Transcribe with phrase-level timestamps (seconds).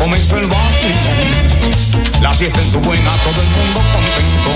[0.00, 0.88] Comenzó el vacío
[2.20, 4.52] La fiesta en su buena, todo el mundo contento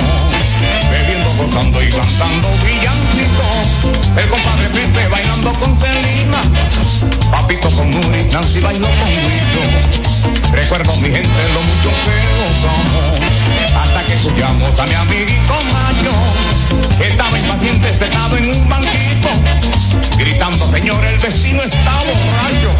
[0.90, 3.44] Bebiendo, gozando y cantando villancito
[4.16, 6.40] El compadre Pepe bailando con Celina
[7.30, 9.62] Papito con Nuris, Nancy bailó con Guido
[10.52, 13.20] Recuerdo mi gente lo mucho que gozamos
[13.76, 16.12] hasta que escuchamos a mi amiguito Mayo,
[16.96, 19.30] que estaba impaciente sentado en un banquito,
[20.16, 22.76] gritando, señor, el vecino está borracho.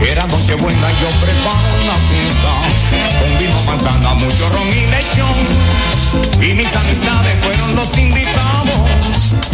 [0.00, 2.52] Era noche buena yo preparo una fiesta
[3.18, 5.38] con vino, manzana, mucho ron y lechón.
[6.42, 8.76] Y mis amistades fueron los invitados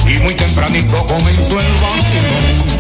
[0.07, 2.73] y muy tempranito comenzó el vacilón.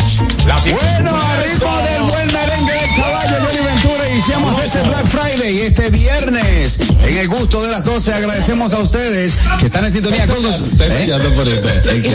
[0.46, 5.91] La Bueno, ritmo del buen merengue del caballo, Johnny Ventura, iniciamos este Black Friday, este
[5.91, 8.12] viernes, en el gusto de las 12.
[8.12, 10.44] Agradecemos a ustedes que están en sintonía con.
[10.44, 12.14] ¿El qué?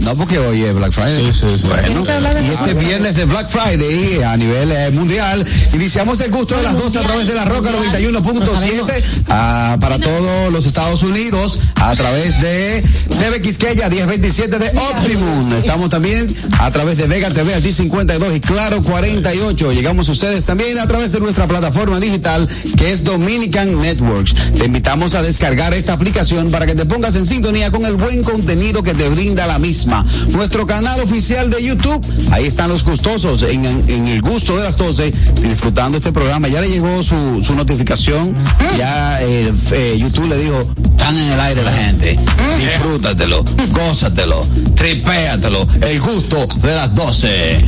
[0.00, 1.32] No, porque hoy es Black Friday.
[1.32, 1.68] Sí, sí, sí.
[1.68, 2.04] Bueno,
[2.40, 6.76] y este viernes de Black Friday a nivel eh, mundial, iniciamos el gusto de las
[6.76, 12.40] 12 a través de la Roca 91.7 ah, para todos los Estados Unidos, a través
[12.40, 12.84] de
[13.18, 15.52] TV Quisqueya 1027 de Optimum.
[15.52, 19.72] Estamos también a través de Vega TV al 52 y Claro 48.
[19.72, 24.34] Llegamos a ustedes también a través de nuestra plataforma digital que es Dominican Networks.
[24.56, 28.22] Te invitamos a descargar esta aplicación para que te pongas en sintonía con el buen
[28.22, 30.04] contenido que te brinda la misma.
[30.30, 34.76] Nuestro canal oficial de YouTube, ahí están los gustosos en, en el gusto de las
[34.76, 36.48] 12 disfrutando este programa.
[36.48, 38.34] Ya le llegó su, su notificación,
[38.76, 42.18] ya eh, eh, YouTube le dijo, están en el aire la gente,
[42.58, 47.64] disfrútatelo, gózatelo, tripéatelo, el gusto de las 12.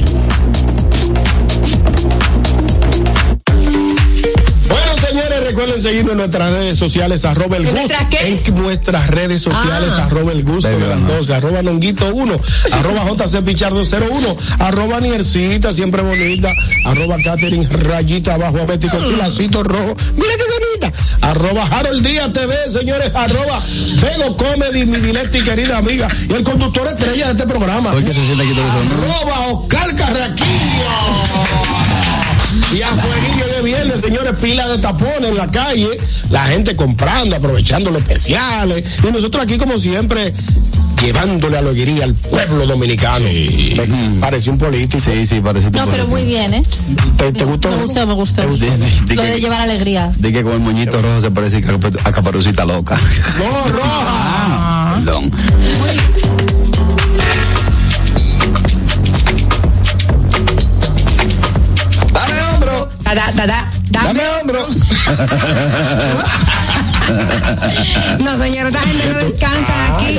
[4.73, 7.89] Bueno, señores, recuerden seguirnos en nuestras redes sociales, arroba el ¿En gusto.
[7.99, 8.25] nuestras?
[8.25, 10.05] En nuestras redes sociales, Ah.
[10.05, 12.41] arroba el gusto de las 12, arroba Nonguito 1,
[12.73, 16.53] arroba JC Pichardo 01, arroba Niercita, siempre bonita,
[16.87, 19.95] arroba Catherine Rayita abajo a Betty con su lacito rojo.
[20.17, 20.99] Mira qué bonita.
[21.21, 23.61] Arroba Harold Díaz TV, señores, arroba
[24.01, 27.93] Vego Comedy, mi directa y querida amiga, y el conductor estrella de este programa.
[27.93, 28.79] Hoy que se siente aquí todo eso.
[28.79, 31.82] Arroba Oscar Carraquillo.
[32.73, 35.89] Y a fueguillo de viernes, señores, pila de tapones en la calle,
[36.31, 40.33] la gente comprando, aprovechando los especiales, y nosotros aquí como siempre,
[41.03, 43.25] llevándole alegría al pueblo dominicano.
[43.27, 45.03] Me Pareció un político.
[45.05, 46.63] Sí, sí, parece No, pero muy bien, ¿eh?
[47.19, 47.71] ¿Te, te gustó?
[47.71, 48.43] Me gustó, me gustó.
[48.47, 50.11] Di- di- di Lo que- de llevar alegría.
[50.17, 52.97] Di que con el moñito rojo se parece a Cap- a Caparucita Loca.
[53.39, 54.95] No, roja.
[55.05, 55.31] Perdón.
[55.31, 56.62] Dame
[63.13, 64.31] Da, da, da, da, dame dame.
[64.41, 64.67] hombro.
[68.23, 70.19] No, señora, esta gente no descansa aquí.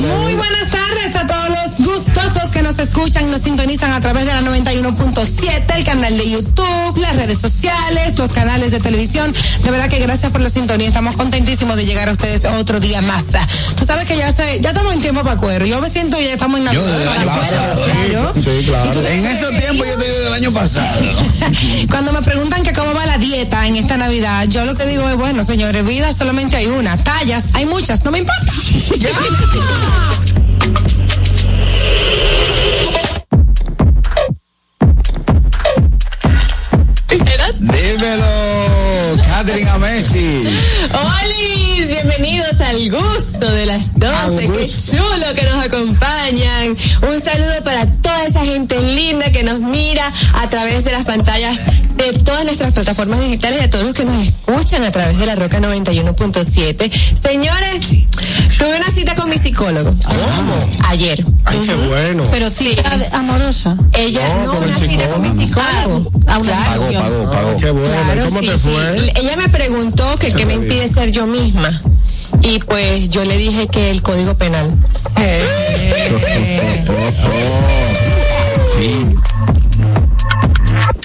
[0.00, 4.26] Muy buenas tardes a todos los gustosos que nos escuchan y nos sintonizan a través
[4.26, 9.34] de la 91.7, el canal de YouTube, las redes sociales, los canales de televisión.
[9.62, 10.88] De verdad que gracias por la sintonía.
[10.88, 13.26] Estamos contentísimos de llegar a ustedes otro día más.
[13.76, 15.66] Tú sabes que ya se, ya estamos en tiempo para cuero.
[15.66, 16.84] Yo me siento ya estamos en Navidad.
[16.84, 17.84] desde el año pasado.
[17.84, 18.32] claro.
[18.34, 19.08] Sí, claro.
[19.08, 21.00] En esos tiempos yo estoy desde el año pasado.
[21.90, 25.08] Cuando me preguntan que cómo va la dieta en esta Navidad, yo lo que digo
[25.08, 26.96] es, bueno, señores, vida solamente hay una.
[26.96, 28.50] Tallas, hay muchas, no me importa.
[37.60, 38.24] Dímelo,
[39.28, 40.48] Catherine Amesti.
[40.94, 41.23] ¡Holis!
[42.56, 44.46] Bienvenidos al gusto de las 12.
[44.46, 46.76] Qué chulo que nos acompañan.
[47.02, 50.04] Un saludo para toda esa gente linda que nos mira
[50.34, 51.60] a través de las pantallas
[51.96, 55.26] de todas nuestras plataformas digitales y a todos los que nos escuchan a través de
[55.26, 56.90] la Roca 91.7.
[57.20, 57.86] Señores,
[58.58, 59.94] tuve una cita con mi psicólogo.
[60.88, 61.24] Ayer.
[61.44, 62.24] Ay, qué bueno.
[62.30, 62.76] Pero sí.
[63.12, 63.76] amorosa.
[63.92, 66.12] Ella No, no, con el una cita con mi psicólogo.
[66.28, 66.82] A una Claro.
[66.82, 67.56] Pagó, pagó, Ah, pagó.
[67.56, 67.88] qué bueno.
[68.04, 68.62] Claro, ¿Y ¿Cómo sí, te sí.
[68.62, 69.12] fue?
[69.16, 71.82] Ella me preguntó que qué me impide ser yo misma
[72.42, 74.70] y pues yo le dije que el código penal.
[75.20, 75.42] Eh.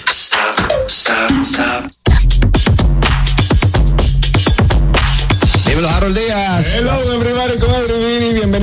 [0.10, 1.92] stop, stop, stop.
[5.66, 6.76] Dímelo, Harold Díaz.
[6.76, 7.76] Hello, everybody, ¿cómo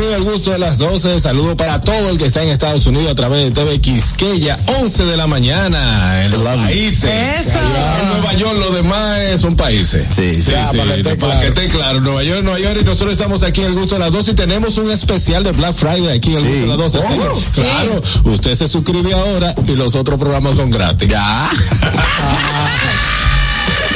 [0.01, 1.21] gusto de las 12.
[1.21, 5.05] Saludo para todo el que está en Estados Unidos a través de TV Quisqueya, 11
[5.07, 7.05] de la mañana en los países.
[7.47, 7.59] Eso.
[8.03, 10.07] En Nueva York, los demás son países.
[10.15, 11.55] Sí, sí, Ya, sí, para que esté para claro.
[11.55, 12.01] que esté claro.
[12.01, 14.35] Nueva York, Nueva York, y nosotros estamos aquí en el gusto de las 12 y
[14.35, 16.49] tenemos un especial de Black Friday aquí en el Sí.
[16.49, 17.01] gusto de las 12.
[17.01, 17.15] Sí,
[17.47, 17.63] Sí.
[17.63, 21.09] Claro, usted se suscribe ahora y los otros programas son gratis.
[21.09, 21.49] Ya.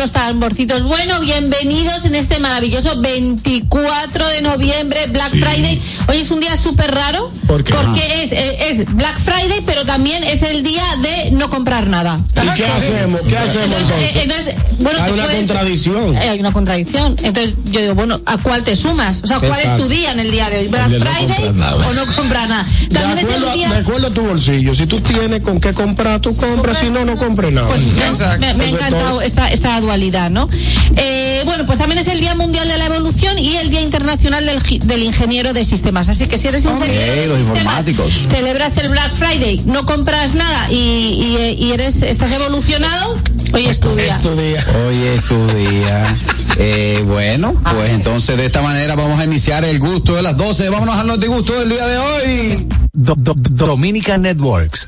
[0.01, 0.81] los tamborcitos.
[0.83, 5.79] Bueno, bienvenidos en este maravilloso 24 de noviembre, Black Friday.
[6.07, 7.31] Hoy es un día súper raro.
[7.45, 7.71] ¿Por qué?
[7.71, 12.19] Porque es, eh, es Black Friday, pero también es el día de no comprar nada.
[12.33, 13.21] ¿Y qué hacemos?
[13.29, 14.55] ¿Qué hacemos Entonces, eh, entonces?
[14.79, 16.15] bueno, Hay una puedes- contradicción.
[16.17, 17.15] Eh, hay una contradicción.
[17.21, 19.21] Entonces yo digo, bueno, ¿a cuál te sumas?
[19.23, 19.83] O sea, ¿cuál Exacto.
[19.83, 20.67] es tu día en el día de hoy?
[20.67, 22.65] ¿Black de Friday o no comprar nada?
[22.89, 23.69] De También es acuerdo, el a- día...
[23.69, 24.73] de acuerdo a tu bolsillo.
[24.73, 26.79] Si tú tienes con qué comprar, tú compras.
[26.79, 27.67] Si no, no compres nada.
[27.67, 27.91] Pues me,
[28.39, 30.47] me- me ha es encantado esta, esta dualidad, ¿no?
[30.95, 34.45] Eh, bueno, pues también es el Día Mundial de la Evolución y el Día Internacional
[34.45, 36.07] del, Ingeniero de Sistemas.
[36.07, 38.13] Así que si eres ingeniero de los sistemas, informáticos.
[38.29, 43.17] celebras el Black Friday, no compras nada y, y- y eres estás evolucionado,
[43.53, 44.15] hoy es tu día.
[44.15, 44.63] Es tu día.
[44.87, 46.15] Hoy es tu día.
[46.57, 50.69] Eh, bueno, pues entonces de esta manera vamos a iniciar el gusto de las 12.
[50.69, 52.67] Vámonos al notigusto del día de hoy.
[52.93, 54.87] Do- do- Dominica Networks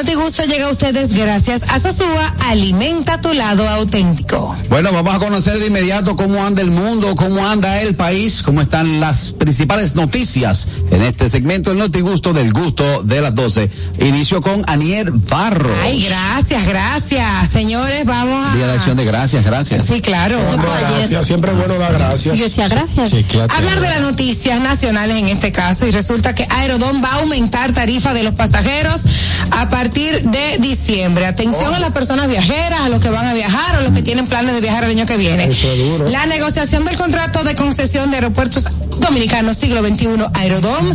[0.00, 4.56] El Notigusto llega a ustedes gracias a Sosúa, alimenta tu lado auténtico.
[4.70, 8.62] Bueno, vamos a conocer de inmediato cómo anda el mundo, cómo anda el país, cómo
[8.62, 13.70] están las principales noticias en este segmento, el notigusto del gusto de las 12.
[13.98, 15.74] Inicio con Anier Barro.
[15.82, 17.50] Ay, gracias, gracias.
[17.50, 18.56] Señores, vamos a...
[18.56, 19.84] Día de acción de gracias, gracias.
[19.84, 20.40] Sí, claro.
[20.40, 21.26] Gracias.
[21.26, 22.38] Siempre es bueno dar gracias.
[22.38, 23.10] Yo decía gracias.
[23.10, 23.52] Chequeate.
[23.54, 27.72] Hablar de las noticias nacionales en este caso y resulta que Aerodón va a aumentar
[27.72, 29.04] tarifa de los pasajeros
[29.50, 31.26] a partir de diciembre.
[31.26, 34.26] Atención a las personas viajeras, a los que van a viajar o los que tienen
[34.26, 35.44] planes de viajar el año que viene.
[35.44, 36.08] Eso es duro.
[36.08, 38.68] La negociación del contrato de concesión de aeropuertos
[39.00, 40.94] dominicanos siglo XXI Aerodom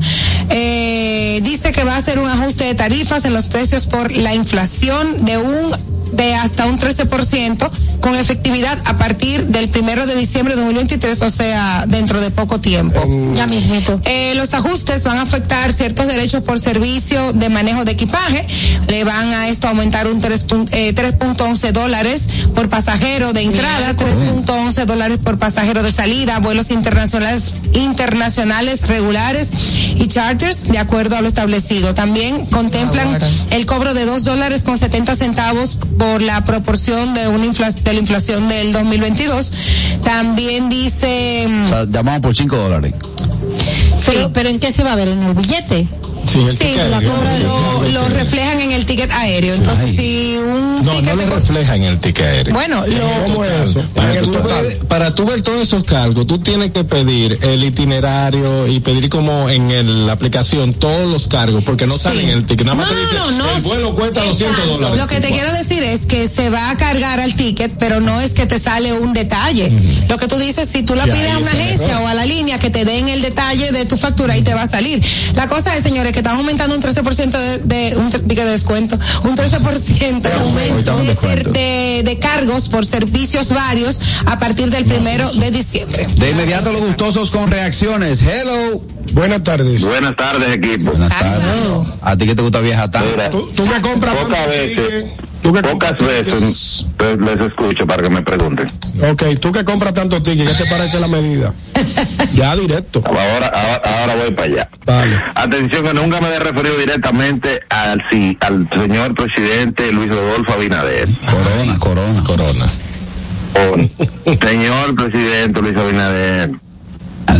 [0.50, 4.33] eh, dice que va a hacer un ajuste de tarifas en los precios por la
[4.33, 5.71] inflación de un
[6.13, 7.69] de hasta un 13%
[8.00, 12.60] con efectividad a partir del primero de diciembre de 2023, o sea, dentro de poco
[12.60, 13.00] tiempo.
[13.36, 14.00] Ya mismito.
[14.06, 18.46] Eh, los ajustes van a afectar ciertos derechos por servicio de manejo de equipaje.
[18.88, 23.96] Le van a esto aumentar un 3 pun- eh, 3.11 dólares por pasajero de entrada,
[23.96, 29.52] 3.11 dólares por pasajero de salida, vuelos internacionales, internacionales regulares
[29.96, 31.94] y charters de acuerdo a lo establecido.
[31.94, 33.18] También contemplan
[33.50, 37.94] el cobro de 2 dólares con 70 centavos por la proporción de una infla- de
[37.94, 39.53] la inflación del 2022.
[40.03, 42.94] También dice mm, O sea, llamamos por 5 dólares.
[44.06, 45.07] Pero, pero ¿en qué se va a ver?
[45.09, 45.88] ¿En el billete?
[46.27, 47.13] Sí, el Sí, ticket la aéreo.
[47.13, 49.54] cobra lo, lo reflejan en el ticket aéreo.
[49.56, 49.95] Entonces, Ay.
[49.95, 52.54] si un No, ticket no lo co- refleja en el ticket aéreo.
[52.54, 53.81] bueno, lo ¿Cómo es eso?
[53.94, 57.64] Para, el tú ver, para tú ver todos esos cargos, tú tienes que pedir el
[57.64, 62.38] itinerario y pedir como en el- la aplicación todos los cargos, porque no salen en
[62.40, 62.66] el ticket.
[62.66, 63.56] Nada más No, te no, dice, no, no.
[63.57, 64.97] el vuelo cuesta 200 dólares.
[65.00, 68.19] Lo que te quiero decir es que se va a cargar al ticket, pero no
[68.21, 69.71] es que te sale un detalle.
[70.09, 72.04] Lo que tú dices, si tú la Sí, pides a una agencia mejor.
[72.04, 74.64] o a la línea que te den el detalle de tu factura y te va
[74.64, 75.02] a salir.
[75.35, 79.36] La cosa es, señores, que están aumentando un 13% de, de un de descuento, un
[79.36, 81.54] 13% de, un
[82.06, 86.07] de, cargos por servicios varios a partir del primero de diciembre.
[86.16, 88.22] De inmediato los gustosos con reacciones.
[88.22, 88.81] Hello.
[89.12, 89.84] Buenas tardes.
[89.84, 90.92] Buenas tardes, equipo.
[90.92, 91.44] Buenas tardes.
[92.02, 93.10] A ti que te gusta viajar tanto.
[93.12, 95.07] Mira, Tú, tú que compras pocas veces,
[95.52, 98.68] pocas veces pues, les escucho para que me pregunten.
[99.11, 101.54] Ok, tú que compras tanto ticket, ¿qué te parece la medida?
[102.33, 103.02] ya directo.
[103.06, 104.69] Ahora, ahora, ahora voy para allá.
[104.85, 105.21] Vale.
[105.35, 111.09] Atención, que nunca me he referido directamente al, sí, al señor presidente Luis Rodolfo Abinader.
[111.25, 112.23] Corona, corona.
[112.23, 112.66] Corona.
[113.56, 116.52] O, señor presidente Luis Abinader,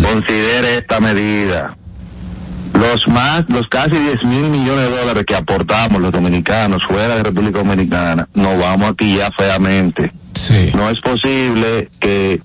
[0.02, 1.76] considere esta medida.
[2.80, 7.24] Los más, los casi 10 mil millones de dólares que aportamos los dominicanos fuera de
[7.24, 10.12] República Dominicana, nos vamos aquí ya feamente.
[10.34, 10.72] Sí.
[10.76, 12.42] No es posible que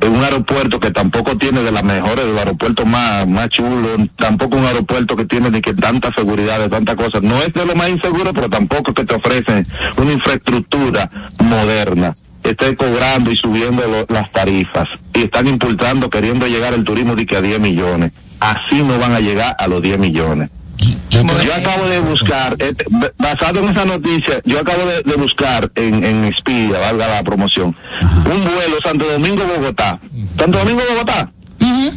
[0.00, 3.98] en un aeropuerto que tampoco tiene de las mejores, de los aeropuertos más, más chulos,
[4.16, 7.22] tampoco un aeropuerto que tiene ni que tanta seguridad, de tantas cosas.
[7.22, 11.10] No es de lo más inseguro, pero tampoco que te ofrecen una infraestructura
[11.42, 12.14] moderna.
[12.42, 14.86] Esté cobrando y subiendo lo- las tarifas.
[15.14, 18.12] Y están impulsando, queriendo llegar el turismo de que a 10 millones.
[18.40, 20.48] Así no van a llegar a los 10 millones.
[21.10, 22.72] Yo Yo acabo de buscar, eh,
[23.18, 27.76] basado en esa noticia, yo acabo de, de buscar en, en Expedia, valga la promoción,
[28.24, 30.00] un vuelo Santo Domingo-Bogotá.
[30.38, 31.30] Santo Domingo-Bogotá.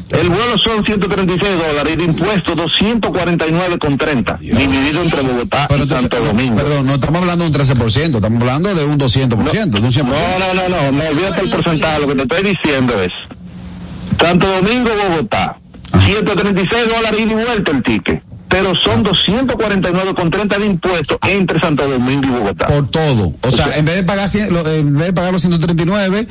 [0.10, 5.93] El vuelo son 136 dólares y de impuestos 249,30, dividido entre Bogotá Pero y te-
[5.96, 6.55] Santo Domingo.
[6.58, 10.03] Perdón, no estamos hablando de un 13%, estamos hablando de un 200%, de un 100%.
[10.03, 12.00] No, no, no, no, no olvídate el porcentaje.
[12.01, 13.12] Lo que te estoy diciendo es
[14.20, 15.58] Santo Domingo, Bogotá,
[16.05, 18.24] 136 dólares y de vuelta el ticket.
[18.50, 22.67] Pero son 249,30 de impuestos entre Santo Domingo y Bogotá.
[22.67, 23.34] Por todo.
[23.41, 26.27] O sea, en vez de pagar, en vez de pagar los 139,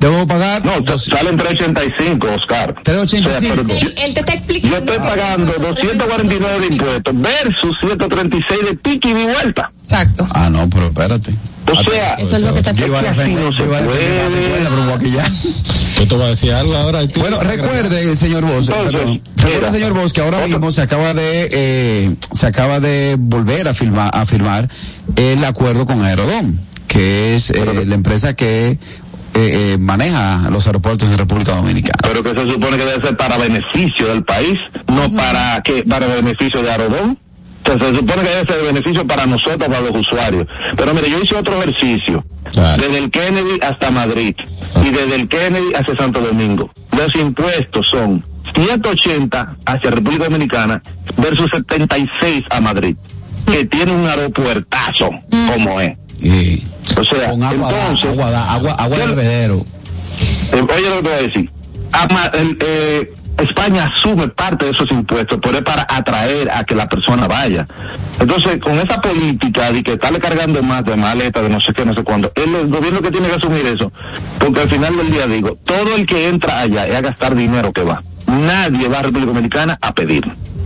[0.00, 2.74] debo pagar No, sa- salen 385, Oscar.
[2.82, 3.62] 385.
[3.62, 4.76] O sea, Él, él te está explicando.
[4.78, 9.70] yo estoy pagando 249 de impuestos versus 136 de ticket y de vuelta.
[9.80, 10.26] Exacto.
[10.30, 11.34] Ah, no, pero espérate.
[11.72, 13.82] O sea, Eso es lo que te Yo iba a defender, no yo iba a
[13.82, 15.24] defender.
[15.96, 17.00] Yo te voy a decir algo ahora.
[17.16, 22.16] Bueno, recuerde, señor perdón, recuerde, señor Vos, que ahora otro- mismo se acaba de, eh,
[22.32, 24.68] se acaba de volver a firmar, a firmar
[25.16, 28.78] el acuerdo con Aerodón, que es eh, la empresa que
[29.34, 31.98] eh, eh, maneja los aeropuertos en República Dominicana.
[32.02, 36.06] pero que se supone que debe ser para beneficio del país, no para que para
[36.06, 37.18] beneficio de Arodón.
[37.58, 40.46] Entonces se supone que debe ser beneficio para nosotros, para los usuarios.
[40.76, 44.36] Pero mire, yo hice otro ejercicio, desde el Kennedy hasta Madrid
[44.84, 46.70] y desde el Kennedy hacia Santo Domingo.
[46.96, 48.22] Los impuestos son
[48.54, 50.80] 180 hacia República Dominicana
[51.16, 52.96] versus 76 a Madrid,
[53.50, 55.10] que tiene un aeropuertazo
[55.50, 56.03] como es.
[56.20, 56.62] Y
[56.98, 59.66] O sea, con agua, entonces, agua, agua, agua de bebedero.
[60.52, 61.50] eh, oye lo que te voy a decir.
[61.92, 66.74] Ama- el, eh, España asume parte de esos impuestos, pero es para atraer a que
[66.76, 67.66] la persona vaya.
[68.20, 71.84] Entonces, con esa política de que estarle cargando más de maleta, de no sé qué,
[71.84, 73.90] no sé cuándo, es el gobierno que tiene que asumir eso.
[74.38, 77.72] Porque al final del día digo, todo el que entra allá es a gastar dinero
[77.72, 78.02] que va.
[78.28, 80.24] Nadie va a República Dominicana a pedir.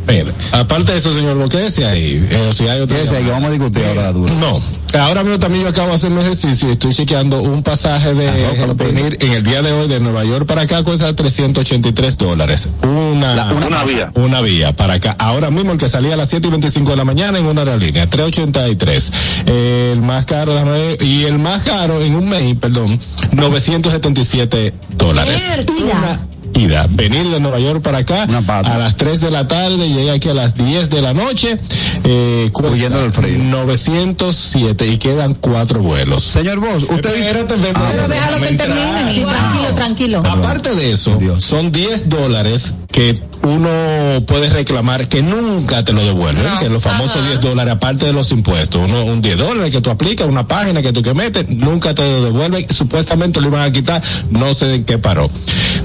[0.09, 3.31] Mira, aparte de eso, señor, lo que decía ahí, eh, o si hay otra que
[3.31, 4.33] vamos a discutir ahora la dura.
[4.35, 4.61] No,
[5.01, 8.29] ahora mismo también yo acabo de hacer mi ejercicio y estoy chequeando un pasaje de
[8.29, 12.69] Arrópalo, venir en el día de hoy de Nueva York para acá cuesta 383 dólares.
[12.83, 14.11] Una, La- una vía.
[14.15, 15.15] Una vía para acá.
[15.19, 17.61] Ahora mismo el que salía a las 7 y 25 de la mañana en una
[17.63, 19.13] aerolínea, 383.
[19.47, 22.99] Eh, el más caro, ver, y el más caro en un mes, perdón,
[23.33, 25.43] 977 dólares.
[25.83, 26.21] Una
[26.59, 30.29] ida, venir de Nueva York para acá a las 3 de la tarde, llegué aquí
[30.29, 31.59] a las 10 de la noche,
[32.05, 33.39] eh, Huyendo del frío.
[33.39, 36.23] 907 y quedan cuatro vuelos.
[36.23, 37.31] Señor Vos, usted dice...
[37.31, 39.15] Ah, Pero déjalo que termine.
[39.15, 40.23] Sí, tranquilo, tranquilo.
[40.29, 46.45] Aparte de eso, son 10 dólares que uno puede reclamar que nunca te lo devuelven,
[46.59, 49.91] que los famosos 10 dólares, aparte de los impuestos, uno, un 10 dólares que tú
[49.91, 53.73] aplicas, una página que tú que metes, nunca te lo devuelven, supuestamente lo iban a
[53.73, 55.31] quitar, no sé en qué paró.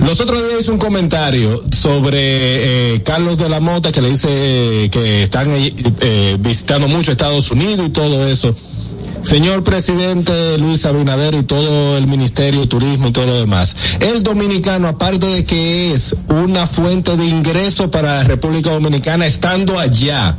[0.06, 4.30] Los otros días hice un comentario sobre eh, Carlos de la Mota que le dice
[4.32, 8.56] eh, que están eh, visitando mucho Estados Unidos y todo eso.
[9.24, 14.22] Señor presidente Luis Abinader y todo el Ministerio de Turismo y todo lo demás, el
[14.22, 20.38] dominicano, aparte de que es una fuente de ingreso para la República Dominicana estando allá,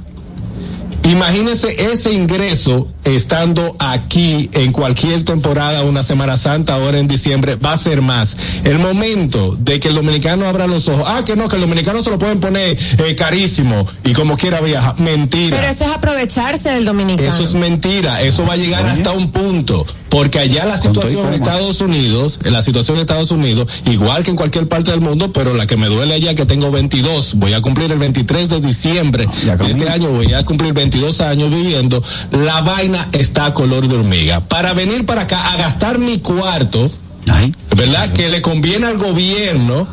[1.05, 7.73] imagínese ese ingreso estando aquí en cualquier temporada, una Semana Santa, ahora en diciembre, va
[7.73, 8.37] a ser más.
[8.65, 12.03] El momento de que el dominicano abra los ojos, ah, que no, que el dominicano
[12.03, 15.57] se lo pueden poner eh, carísimo y como quiera viajar, mentira.
[15.57, 17.29] Pero eso es aprovecharse del dominicano.
[17.29, 21.35] Eso es mentira, eso va a llegar hasta un punto, porque allá la situación en
[21.35, 25.55] Estados Unidos, la situación en Estados Unidos, igual que en cualquier parte del mundo, pero
[25.55, 29.27] la que me duele allá que tengo 22, voy a cumplir el 23 de diciembre
[29.27, 33.97] de este año, voy a cumplir 22 años viviendo, la vaina está a color de
[33.97, 34.39] hormiga.
[34.39, 36.93] Para venir para acá a gastar mi cuarto,
[37.33, 37.53] Ay.
[37.77, 38.13] ¿verdad?
[38.13, 39.87] Que le conviene al gobierno,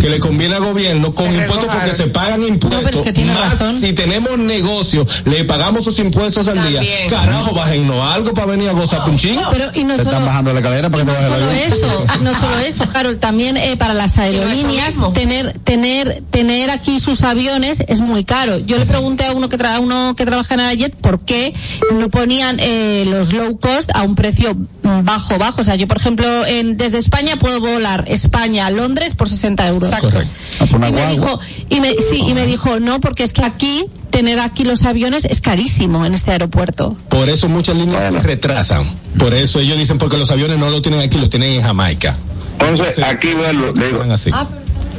[0.00, 2.84] que le conviene al gobierno con Se impuestos porque se pagan impuestos.
[2.84, 3.80] pero es que tiene más razón.
[3.80, 6.80] si tenemos negocio, le pagamos sus impuestos al día.
[6.80, 7.10] También.
[7.10, 9.42] Carajo, bájennos algo para venir a gozar un chingo.
[9.50, 11.44] Pero y no Te están solo, bajando la escalera para que te no el solo
[11.46, 11.72] avión.
[11.72, 15.12] eso, no solo eso, Harold, también eh, para las aerolíneas mismo.
[15.12, 18.58] tener tener tener aquí sus aviones es muy caro.
[18.58, 21.54] Yo le pregunté a uno que tra a uno que trabaja en Ajet por qué
[21.98, 25.60] no ponían eh, los low cost a un precio bajo bajo.
[25.60, 29.68] O sea, yo por ejemplo en, desde España puedo volar España a Londres por 60
[29.68, 29.92] euros.
[29.92, 30.20] Exacto.
[30.60, 33.84] Ah, y me dijo y me sí y me dijo no porque es que aquí
[34.10, 36.96] tener aquí los aviones es carísimo en este aeropuerto.
[37.08, 38.84] Por eso muchas líneas se retrasan.
[39.18, 42.16] Por eso ellos dicen porque los aviones no lo tienen aquí, lo tienen en Jamaica.
[42.60, 44.30] Entonces, aquí vuelvo, digo, así.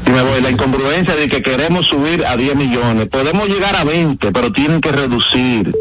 [0.05, 3.07] y me voy, la incongruencia de que queremos subir a 10 millones.
[3.07, 5.73] Podemos llegar a 20, pero tienen que reducir.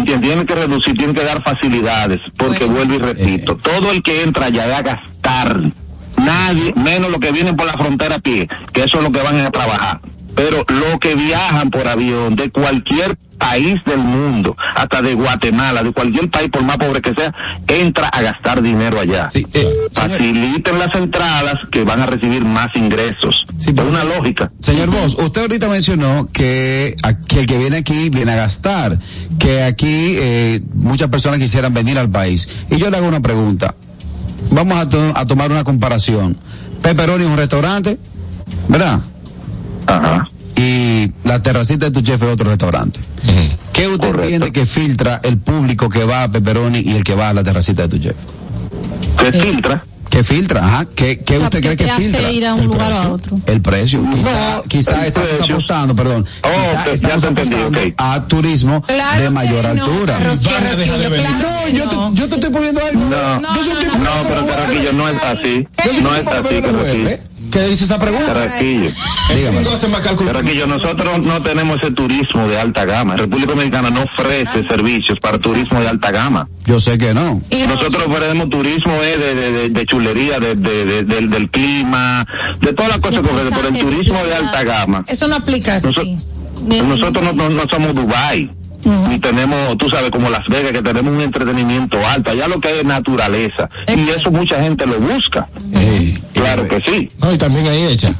[0.00, 4.46] Tienen que reducir, tienen que dar facilidades, porque vuelvo y repito, todo el que entra
[4.46, 5.60] allá va a gastar.
[6.16, 9.22] Nadie, menos los que vienen por la frontera a pie, que eso es lo que
[9.22, 10.00] van a trabajar.
[10.34, 15.90] pero los que viajan por avión de cualquier país del mundo, hasta de Guatemala, de
[15.92, 17.34] cualquier país, por más pobre que sea,
[17.66, 19.28] entra a gastar dinero allá.
[19.32, 23.44] Sí, eh, señor, Faciliten las entradas que van a recibir más ingresos.
[23.56, 24.52] Sí, pero- una lógica.
[24.60, 26.94] señor Vos, usted ahorita mencionó que,
[27.36, 28.98] el que viene aquí viene a gastar,
[29.40, 32.48] que aquí eh, muchas personas quisieran venir al país.
[32.70, 33.74] Y yo le hago una pregunta.
[34.52, 36.36] Vamos a, to- a tomar una comparación.
[36.82, 37.98] Pepperoni es un restaurante,
[38.68, 39.00] ¿verdad?
[39.86, 40.28] Ajá.
[40.56, 43.00] Y la terracita de tu chef es otro restaurante.
[43.72, 44.22] ¿Qué usted Correcto.
[44.22, 47.42] entiende que filtra el público que va a Pepperoni y el que va a la
[47.42, 48.14] terracita de tu chef?
[49.20, 49.84] Se filtra.
[50.10, 50.62] ¿Qué filtra?
[50.62, 50.84] Ajá.
[50.94, 52.30] ¿Qué, qué O sea, usted ¿qué cree que te filtra?
[52.30, 53.12] ir a un El lugar o a precio.
[53.14, 53.40] otro?
[53.46, 54.04] El precio.
[54.10, 55.54] Quizá, No, quizá el estamos precio.
[55.54, 56.26] apostando, perdón.
[56.42, 57.94] Oh, quizá te- estamos te apostando ok.
[57.96, 60.18] a turismo Claro de mayor no, altura.
[60.18, 60.68] De claro
[61.38, 62.14] No, yo te, no.
[62.14, 63.00] yo te estoy poniendo algo.
[63.40, 63.56] No.
[63.56, 65.68] yo soy tipo No, pero Carraquillo no es así.
[66.02, 67.31] No es así, Carraquillo.
[67.52, 68.26] ¿Qué dice esa pregunta?
[68.32, 68.88] Carraquillo.
[69.34, 69.58] Dígame.
[69.58, 70.32] Entonces me calculo.
[70.32, 73.16] Carraquillo, nosotros no tenemos ese turismo de alta gama.
[73.16, 76.48] República Dominicana no ofrece servicios para turismo de alta gama.
[76.64, 77.40] Yo sé que no.
[77.50, 81.28] Y no- Nosotros ofrecemos turismo eh, de, de, de, de chulería, de, de, de- del,
[81.30, 82.26] del clima,
[82.60, 85.04] de todas las cosas que ofrecen, pero el turismo de alta gama.
[85.06, 86.18] Eso no aplica aquí.
[86.66, 88.50] Ni Nosotros no, no, no somos Dubai
[89.08, 92.32] ni tenemos, tú sabes, como Las Vegas, que tenemos un entretenimiento alto.
[92.32, 93.70] Allá lo que hay es naturaleza.
[93.86, 95.48] Y eso mucha gente lo busca.
[95.72, 96.18] Sí.
[96.42, 97.08] Claro que sí.
[97.20, 98.12] No, y también ahí hecha.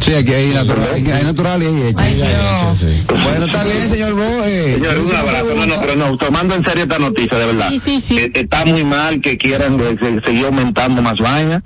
[0.00, 1.98] Sí, aquí hay natural, hay natural y hay hecho.
[1.98, 2.78] Ay, Dios.
[2.78, 3.04] Sí.
[3.08, 4.22] Bueno, está bien, señor Bo.
[4.44, 5.46] Eh, Señor, un abrazo.
[5.56, 7.68] No, no, pero no, tomando en serio esta noticia, de verdad.
[7.70, 8.18] Sí, sí, sí.
[8.18, 11.62] Eh, está muy mal que quieran eh, se- seguir aumentando más vaina,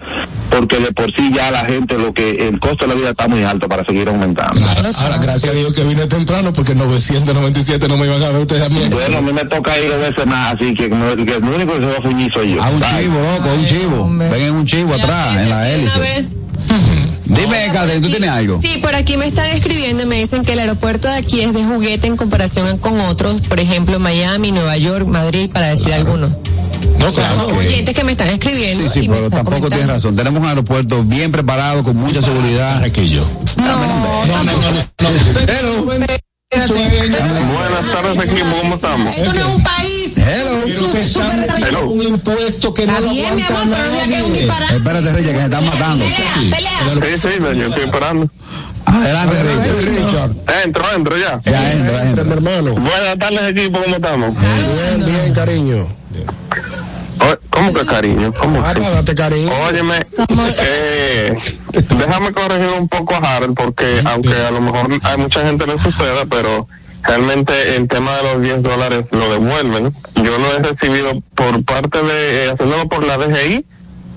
[0.50, 3.28] porque de por sí ya la gente, lo que el costo de la vida está
[3.28, 4.58] muy alto para seguir aumentando.
[4.58, 4.88] Claro.
[5.00, 8.62] Ahora, gracias a Dios que vine temprano porque 997 no me iban a ver ustedes
[8.62, 8.80] a mí.
[8.90, 11.72] Bueno, a mí me toca ir dos veces más, así que, no- que el único
[11.74, 12.62] que se va a fuñir soy yo.
[12.62, 12.88] A un Bye.
[13.02, 14.02] chivo, loco, a un chivo.
[14.04, 14.28] hombre.
[14.30, 16.26] Ven en un chivo atrás, en la hélice.
[17.34, 18.60] Dime, Catherine, ¿tú tienes algo?
[18.60, 21.52] Sí, por aquí me están escribiendo y me dicen que el aeropuerto de aquí es
[21.52, 26.30] de juguete en comparación con otros, por ejemplo, Miami, Nueva York, Madrid, para decir algunos.
[26.98, 27.56] No, Son claro.
[27.56, 28.88] oyentes que me están escribiendo.
[28.88, 30.14] Sí, sí, pero tampoco tienes razón.
[30.14, 32.74] Tenemos un aeropuerto bien preparado, con mucha seguridad.
[32.74, 33.24] Carraquillo.
[33.56, 34.22] No,
[36.54, 39.16] Buenas tardes, equipo, ¿cómo estamos?
[39.16, 40.12] esto no es un país.
[40.18, 41.88] Hello.
[41.88, 44.76] Un impuesto que no lo bien, mi amor, pero ya que es un disparate.
[44.76, 46.04] Espérate, Reyes, que se están matando.
[46.04, 47.16] Pelea, pelea.
[47.16, 48.30] Sí, sí, yo estoy esperando.
[48.84, 49.84] Adelante, Reyes.
[50.04, 50.32] Richard.
[50.64, 51.40] Entro, entro ya.
[51.44, 52.34] Ya entra, Mi entra.
[52.34, 52.74] hermano.
[52.74, 54.40] Buenas tardes, equipo, ¿cómo estamos?
[54.40, 55.86] Bien, bien, cariño.
[57.52, 58.32] ¿Cómo que cariño?
[58.38, 58.80] ¿Cómo Ah, que?
[58.80, 59.50] date cariño.
[59.68, 60.02] Óyeme,
[60.60, 61.34] eh,
[61.74, 65.78] déjame corregir un poco a Harold porque aunque a lo mejor hay mucha gente le
[65.78, 66.66] suceda, pero
[67.02, 69.94] realmente el tema de los 10 dólares lo devuelven.
[70.16, 73.64] Yo lo he recibido por parte de, eh, haciéndolo por la DGI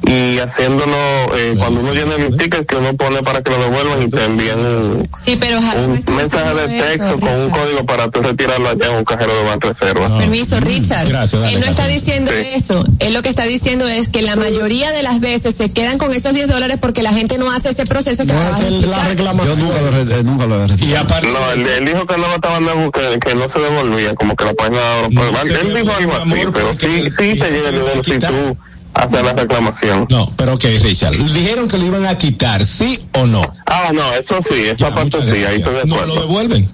[0.07, 0.95] y haciéndolo
[1.35, 4.23] eh, cuando uno llena el ticket que uno pone para que lo devuelvan y te
[4.23, 7.59] envían un, Sí, pero un mensaje de texto eso, con un Richard.
[7.59, 10.17] código para tú retirarlo allá en un cajero de Banreserva.
[10.19, 11.07] Permiso, Richard.
[11.09, 12.47] Gracias, dale, él no está diciendo Sí.
[12.53, 12.85] eso.
[12.99, 16.13] Él lo que está diciendo es que la mayoría de las veces se quedan con
[16.13, 18.75] esos 10 dólares porque la gente no hace ese proceso que No acabas es de
[18.79, 19.01] el- la.
[19.03, 19.59] Yo reclamación.
[19.59, 21.27] nunca lo, eh, nunca lo he aparte.
[21.27, 24.45] No, él, él dijo que no lo estaban que, que no se devolvía, como que
[24.45, 24.77] la página
[25.11, 28.03] No él, se él dijo algo así, pero sí, te- sí te llega el dinero
[28.03, 28.57] si tú
[28.95, 30.07] haces la reclamación.
[30.09, 31.15] No, pero ok, Richard.
[31.15, 33.41] Dijeron que lo iban a quitar, ¿sí o no?
[33.65, 36.21] Ah, no, eso sí, esa Ya, parte sí, ahí estoy de No lo acuerdo.
[36.21, 36.71] devuelven.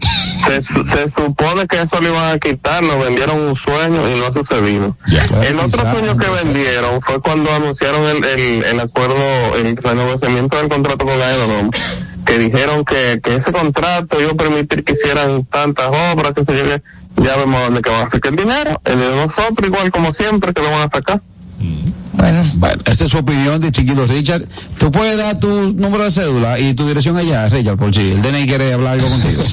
[0.47, 4.19] Se, su- se supone que eso lo iban a quitar, nos vendieron un sueño y
[4.19, 4.97] no ha sucedido.
[5.07, 5.25] Ya.
[5.47, 9.15] El otro quizá, sueño que vendieron fue cuando anunciaron el, el, el acuerdo,
[9.57, 11.69] el renegociamiento del contrato con Aerodom,
[12.25, 16.53] que dijeron que, que ese contrato iba a permitir que hicieran tantas obras, que se
[16.53, 16.81] llegue,
[17.17, 20.53] ya vemos dónde que van a sacar el dinero, el de nosotros igual como siempre
[20.53, 21.21] que lo van a sacar.
[22.13, 22.49] Bueno.
[22.55, 24.43] Bueno, esa es su opinión de chiquito Richard.
[24.77, 28.21] Tú puedes dar tu número de cédula y tu dirección allá, Richard, por si el
[28.21, 29.41] DNI quiere hablar algo contigo.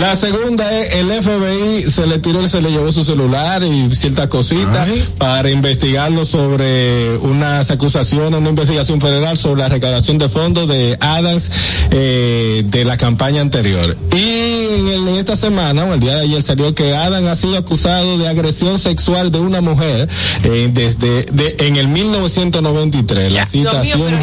[0.00, 4.28] La segunda es el FBI se le tiró, se le llevó su celular y ciertas
[4.28, 10.96] cositas para investigarlo sobre unas acusaciones, una investigación federal sobre la recaudación de fondos de
[11.00, 11.50] Adams
[11.90, 13.96] eh, de la campaña anterior.
[14.14, 17.36] Y en, el- en esta semana o el día de ayer salió que Adam ha
[17.36, 20.08] sido acusado de agresión sexual de una mujer
[20.44, 23.32] eh, desde de, en el 1993.
[23.32, 23.64] La ¿y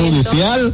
[0.10, 0.74] judicial.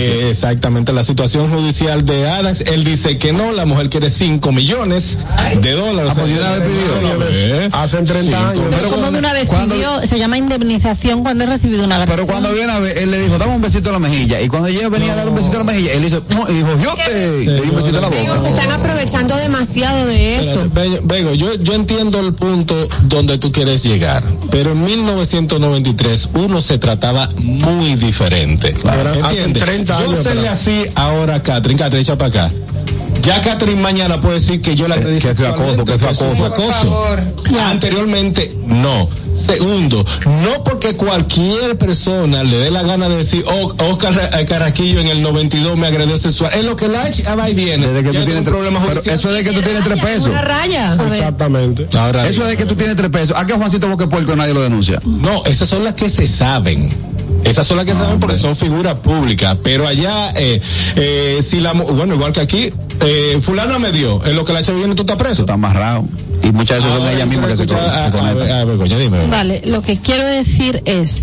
[0.00, 2.62] Eh, exactamente, la situación judicial de Adams.
[2.62, 5.18] Él dice que no, la mujer quiere 5 millones
[5.60, 6.12] de dólares.
[6.16, 7.36] Ah, pues.
[7.36, 8.64] Eh, Hacen 30 años.
[8.70, 12.16] Pero como de una vez cuando- pidió, se llama indemnización cuando he recibido una agresión.
[12.26, 14.40] Pero cuando viene a ver, él le dijo, dame un besito a la mejilla.
[14.40, 16.54] Y cuando ella venía a dar un besito a la mejilla, él hizo, "No", y
[16.54, 17.60] dijo, yo te,
[18.00, 20.68] la se están aprovechando demasiado de eso.
[21.04, 26.78] Bego, yo, yo entiendo el punto donde tú quieres llegar, pero en 1993 uno se
[26.78, 28.74] trataba muy diferente.
[28.84, 29.62] Era hace ¿Entiendes?
[29.64, 32.52] 30 Yo años se le así ahora a Catherine, Catherine, echa para acá.
[33.22, 36.46] Ya Catherine mañana puede decir que yo la agredí que fue acoso, que fue acoso.
[36.46, 37.16] acoso.
[37.60, 39.08] Anteriormente, no.
[39.36, 45.08] Segundo, no porque cualquier persona le dé la gana de decir, oh, Oscar Carraquillo en
[45.08, 46.52] el 92 me agredió sexual.
[46.54, 47.86] Es lo que la ah, va y viene.
[47.86, 49.16] Desde que tú tienes un tres- problema pero judicial.
[49.16, 50.26] eso es de que tú tienes tres pesos.
[50.26, 50.96] Una raya.
[51.06, 51.88] Exactamente.
[51.96, 53.36] Ahora Eso es de que tú tienes tres pesos.
[53.36, 55.00] ¿A qué Juancito Boque Puerco nadie lo denuncia?
[55.04, 56.90] No, esas son las que se saben.
[57.44, 59.56] Esas son las que se saben porque son figuras públicas.
[59.62, 60.60] Pero allá, eh,
[60.96, 64.62] eh, si la, bueno, igual que aquí, eh, fulano me dio, en lo que la
[64.62, 65.42] chava viene tú estás preso.
[65.42, 66.04] Está amarrado.
[66.46, 68.50] Y muchas veces son Ahora, ellas mismas que se, conectan.
[68.50, 69.26] a ver, coño, dime.
[69.26, 71.22] Vale, lo que quiero decir es,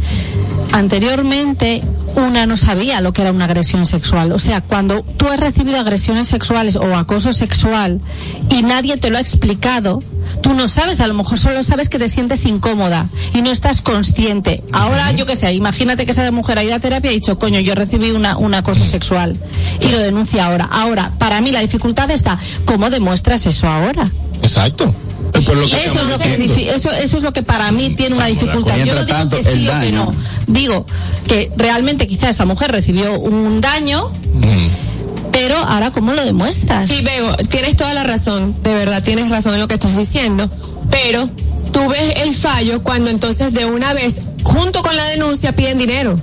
[0.73, 1.81] anteriormente
[2.15, 4.31] una no sabía lo que era una agresión sexual.
[4.33, 8.01] O sea, cuando tú has recibido agresiones sexuales o acoso sexual
[8.49, 10.03] y nadie te lo ha explicado,
[10.41, 13.81] tú no sabes, a lo mejor solo sabes que te sientes incómoda y no estás
[13.81, 14.62] consciente.
[14.73, 17.39] Ahora, yo qué sé, imagínate que esa mujer ha ido a terapia y ha dicho,
[17.39, 19.38] coño, yo recibí una, un acoso sexual
[19.79, 20.65] y lo denuncia ahora.
[20.71, 24.12] Ahora, para mí la dificultad está, ¿cómo demuestras eso ahora?
[24.43, 24.93] Exacto.
[25.45, 28.15] Por lo que Eso es, lo que eso, eso es lo que para mí tiene
[28.15, 28.77] una dificultad.
[28.77, 30.13] Yo no digo tanto, que sí o que no.
[30.45, 30.86] Digo
[31.27, 34.12] que realmente quizá esa mujer recibió un daño,
[35.32, 36.88] pero ahora ¿cómo lo demuestras?
[36.88, 40.49] Sí, Bego, tienes toda la razón, de verdad tienes razón en lo que estás diciendo,
[40.91, 41.27] pero
[41.71, 46.19] tú ves el fallo cuando entonces de una vez, junto con la denuncia, piden dinero.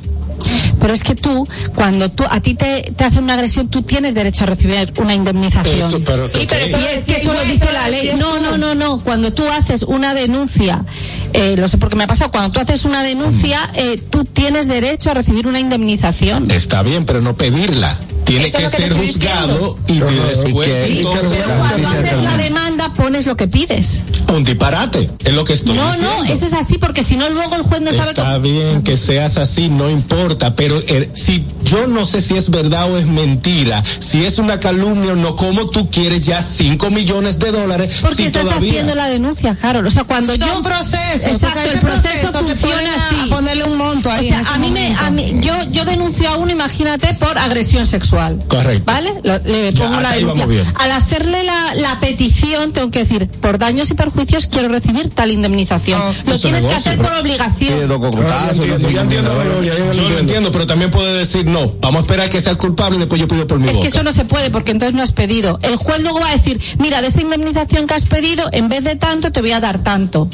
[0.80, 4.14] Pero es que tú, cuando tú a ti te, te hacen una agresión, tú tienes
[4.14, 5.78] derecho a recibir una indemnización.
[5.78, 6.70] Eso, pero, Sí, pero ok.
[6.70, 8.12] eso Y es que eso lo dice la ley.
[8.18, 9.00] No, no, no, no.
[9.00, 10.84] Cuando tú haces una denuncia,
[11.32, 14.66] eh, lo sé porque me ha pasado, cuando tú haces una denuncia, eh, tú tienes
[14.68, 16.50] derecho a recibir una indemnización.
[16.50, 17.96] Está bien, pero no pedirla.
[18.30, 20.06] Tiene Eso que ser juzgado y Ajá.
[20.28, 24.02] después Y que- entonces, Pero La cuando haces la demanda, pones lo que pides.
[24.32, 25.10] un disparate.
[25.24, 26.18] Es lo que estoy No, diciendo.
[26.18, 28.96] no, eso es así porque si no luego el juez no sabe Está bien que
[28.96, 33.06] seas así, no importa, pero eh, si yo no sé si es verdad o es
[33.06, 37.96] mentira, si es una calumnia o no, ¿cómo tú quieres ya 5 millones de dólares
[38.00, 38.70] Porque si estás todavía?
[38.70, 39.84] haciendo la denuncia, Carol.
[39.84, 41.26] O sea, cuando Son yo procesos.
[41.26, 43.16] Exacto, o sea, el proceso, funciona así.
[43.32, 45.54] a ponerle un monto O ahí sea, en ese a mí me, a mí, yo,
[45.72, 48.19] yo denuncio a uno, imagínate, por agresión sexual.
[48.48, 48.84] Correcto.
[48.86, 49.12] ¿Vale?
[49.24, 50.72] Lo- le pongo la denuncia.
[50.76, 55.30] Al hacerle la, la petición, tengo que decir, por daños y perjuicios quiero recibir tal
[55.30, 56.00] indemnización.
[56.00, 57.74] Oh, lo tienes que hacer por obligación.
[57.84, 58.64] Ah, cocotazos.
[58.64, 59.62] entiendo,
[59.94, 61.72] Yo lo entiendo, pero también puede decir no.
[61.80, 63.74] Vamos a esperar a que sea el culpable y después yo pido por mi Es
[63.76, 63.82] boca.
[63.82, 65.58] que eso no se puede porque entonces no has pedido.
[65.62, 68.84] El juez luego va a decir, mira, de esa indemnización que has pedido, en vez
[68.84, 70.28] de tanto, te voy a dar tanto.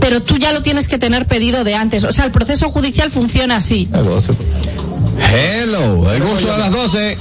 [0.00, 2.04] Pero tú ya lo tienes que tener pedido de antes.
[2.04, 3.88] O sea, el proceso judicial funciona así.
[5.28, 7.18] Hello, el gusto de las 12.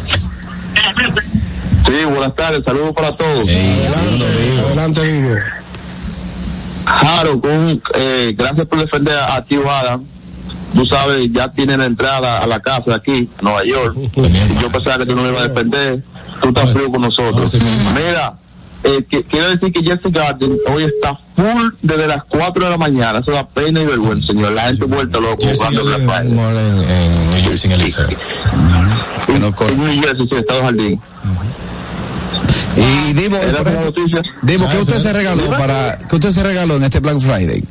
[1.85, 3.49] Sí, buenas tardes, saludos para todos.
[3.49, 4.25] Adelante,
[4.65, 5.35] adelante, vivo.
[6.99, 10.03] Claro, con, eh, gracias por defender a, tío Adam.
[10.73, 13.97] Tú sabes, ya tiene la entrada a la casa aquí, a Nueva York.
[14.61, 16.03] Yo pensaba que tú no me ibas a defender.
[16.41, 17.57] Tú estás frío con nosotros.
[17.95, 18.37] Mira,
[18.97, 22.77] eh, que- quiero decir que Jesse Garden hoy está full desde las 4 de la
[22.77, 23.19] mañana.
[23.19, 24.51] Eso da pena y vergüenza, señor.
[24.53, 26.31] La gente vuelta loco jugando en, Black Friday.
[26.31, 28.19] en- en New Jersey, en Elizabeth.
[29.25, 29.73] Que no corre.
[29.73, 31.01] En New Jersey, sí, Estado Jardín.
[32.77, 34.21] Y Divo, ¿Era por la noticia?
[34.41, 37.63] Divo, ¿qué Ah, usted se regaló para, qué usted se regaló en este Black Friday?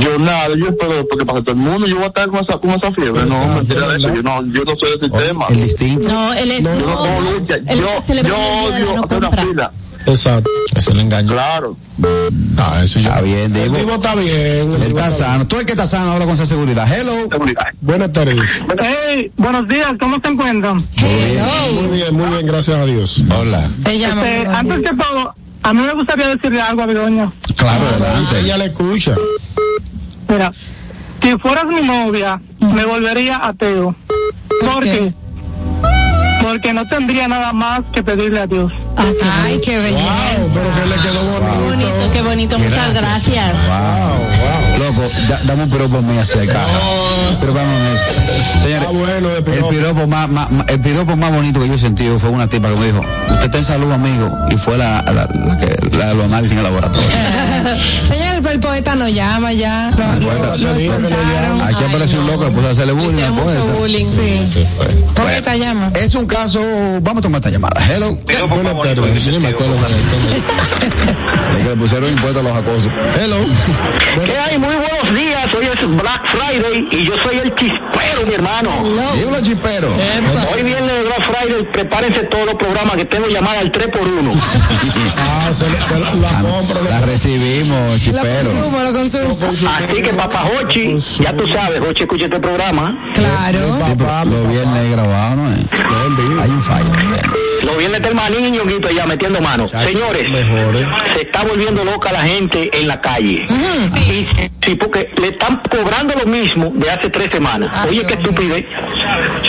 [0.00, 2.58] Yo nada, yo espero porque para todo el mundo yo voy a estar con esa,
[2.58, 3.24] con esa fiebre.
[3.24, 4.14] No, Exacto, mentira de eso.
[4.14, 5.46] Yo no, yo no soy de ese tema.
[5.50, 6.08] El distinto.
[6.08, 7.58] No, él es Yo no no, lucha.
[7.58, 9.72] Yo, celebrando yo el la odio no hacer una fila.
[10.04, 10.50] Exacto.
[10.74, 11.32] Eso es el engaño.
[11.32, 11.76] Claro.
[12.58, 13.08] Ah, eso yo.
[13.08, 13.76] Está bien, El Divo.
[13.76, 14.74] vivo está bien.
[14.74, 15.46] el Él está está sano.
[15.46, 16.86] Tú el que está sano habla con esa seguridad.
[16.92, 17.12] Hello.
[17.30, 17.66] Seguridad.
[17.80, 18.64] Buenas tardes.
[18.80, 20.76] Hey, buenos días, ¿cómo se encuentran?
[20.76, 23.22] Muy bien, muy bien, gracias a Dios.
[23.30, 23.68] Hola.
[23.84, 24.28] Te llama.
[24.28, 27.32] Este, antes que todo, a mí me gustaría decirle algo a Begoña.
[27.56, 28.40] Claro, adelante.
[28.40, 29.14] Ella le escucha.
[30.28, 30.52] Mira,
[31.22, 33.94] si fueras mi novia, me volvería ateo.
[34.60, 35.12] ¿Por qué?
[36.42, 38.72] Porque no tendría nada más que pedirle a Dios.
[38.96, 40.06] Ay, qué Wow, belleza.
[40.54, 41.64] pero que le quedó bonito.
[41.66, 43.58] bonito, qué bonito, muchas gracias.
[43.66, 44.78] Wow, wow.
[44.78, 46.60] Loco, da- dame un pero por mí acerca.
[47.40, 47.70] Pero vamos,
[48.62, 48.86] señores.
[48.88, 49.68] Ah, bueno, El piropo.
[49.68, 52.68] piropo más, más- más- el piropo más bonito que yo he sentido fue una tipa
[52.68, 53.00] que me dijo,
[53.30, 56.58] usted está en salud, amigo, y fue la, la, la que, la los análisis en
[56.58, 57.08] el laboratorio.
[58.08, 59.90] Señor, el, el poeta no llama ya.
[59.96, 61.64] Lo, lo, lo lo.
[61.64, 63.62] Aquí apareció un loco, le puso a hacerle bullying al mucho poeta.
[63.78, 64.04] bullying.
[64.06, 64.66] Sí.
[65.14, 65.90] Poeta llama.
[65.94, 66.60] Es un caso,
[67.02, 67.80] vamos a tomar esta llamada.
[67.88, 68.16] Hello.
[68.48, 69.24] Buenas tardes.
[69.24, 69.74] Yo me acuerdo
[71.56, 72.92] que le pusieron impuestos a los acosos.
[73.20, 73.36] Hello.
[74.24, 74.58] ¿Qué hay?
[74.58, 75.46] Muy buenos días.
[75.54, 78.70] Hoy es Black Friday y yo soy el chispero, mi hermano.
[79.14, 79.88] Dímelo, chipero.
[80.54, 81.64] Hoy viene el Black Friday.
[81.72, 84.32] Prepárense todos los programas que tengo llamada al 3x1.
[85.44, 86.82] Ah, se, se la compro.
[86.88, 88.50] La recibimos, Lo chipero.
[88.50, 89.70] consumo, lo consumo.
[89.70, 92.96] Así que, papá Hochi, ya tú sabes, Hochi escucha este programa.
[93.14, 93.76] Claro.
[93.78, 96.42] Sí, pero los viernes grabados, ¿no?
[96.42, 96.90] Hay un fallo.
[97.64, 99.70] Lo viene este hermanillo, Ñonguito, allá metiendo manos.
[99.70, 100.86] Señores, Mejor, ¿eh?
[101.14, 103.46] se está volviendo loca la gente en la calle.
[103.94, 104.26] sí.
[104.64, 107.68] sí, porque le están cobrando lo mismo de hace tres semanas.
[107.88, 108.64] Oye, qué estupidez.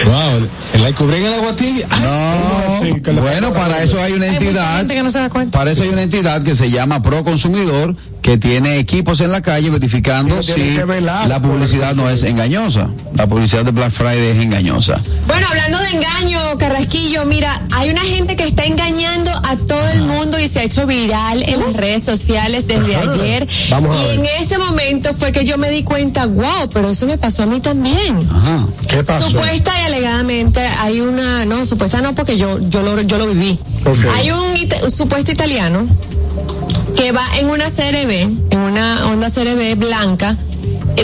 [0.06, 0.50] Wow,
[0.88, 1.88] el cubren en la guatilla.
[2.02, 4.78] No, le- bueno, para eso hay una Hay entidad.
[4.80, 5.58] gente que no se da cuenta.
[5.58, 9.42] Para eso hay una entidad que se llama Pro Consumidor que tiene equipos en la
[9.42, 10.78] calle verificando si
[11.28, 12.88] la publicidad no es engañosa.
[13.16, 15.00] La publicidad de Black Friday es engañosa.
[15.28, 20.02] Bueno, hablando de engaño, Carrasquillo, mira, hay una gente que está engañando a todo el
[20.04, 23.12] mundo y se ha hecho viral en las redes sociales desde Ajá.
[23.12, 23.46] ayer.
[23.70, 24.20] Vamos a y ver.
[24.20, 27.46] en ese momento fue que yo me di cuenta, wow, pero eso me pasó a
[27.46, 28.18] mí también.
[28.32, 28.66] Ajá.
[28.88, 29.30] ¿Qué pasó?
[29.32, 33.60] Supuesta y alegadamente hay una, no, supuesta no porque yo, yo lo, yo lo viví.
[34.16, 35.86] Hay un, ita- un supuesto italiano
[36.96, 38.12] que va en una CRB,
[38.52, 40.38] en una Honda CRB blanca,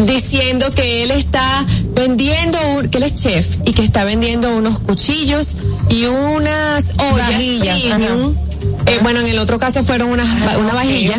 [0.06, 4.80] diciendo que él está vendiendo, un- que él es chef y que está vendiendo unos
[4.80, 5.58] cuchillos
[5.90, 7.28] y unas ollas
[7.98, 8.36] premium.
[8.86, 11.16] Eh, bueno, en el otro caso fueron unas, una vajilla,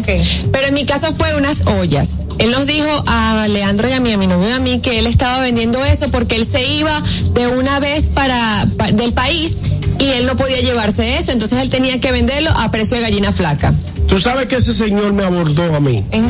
[0.52, 2.18] pero en mi caso fue unas ollas.
[2.38, 4.98] Él nos dijo a Leandro y a mí, a mi novio y a mí, que
[4.98, 7.02] él estaba vendiendo eso porque él se iba
[7.34, 9.58] de una vez para, pa- del país
[9.98, 13.32] y él no podía llevarse eso, entonces él tenía que venderlo a precio de gallina
[13.32, 13.72] flaca.
[14.10, 16.04] Tú sabes que ese señor me abordó a mí.
[16.10, 16.26] ¿En?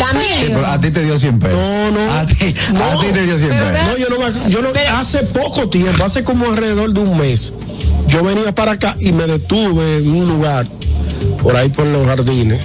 [0.46, 1.58] Pero a ti te dio 100 pesos.
[1.58, 2.12] No, no.
[2.12, 2.84] A ti, No.
[2.84, 3.86] a ti te dio 100 Pero pesos.
[3.86, 7.16] No, yo no, me- yo no, Pero- hace poco tiempo, hace como alrededor de un
[7.16, 7.54] mes,
[8.06, 10.66] yo venía para acá y me detuve en un lugar,
[11.42, 12.60] por ahí por los jardines,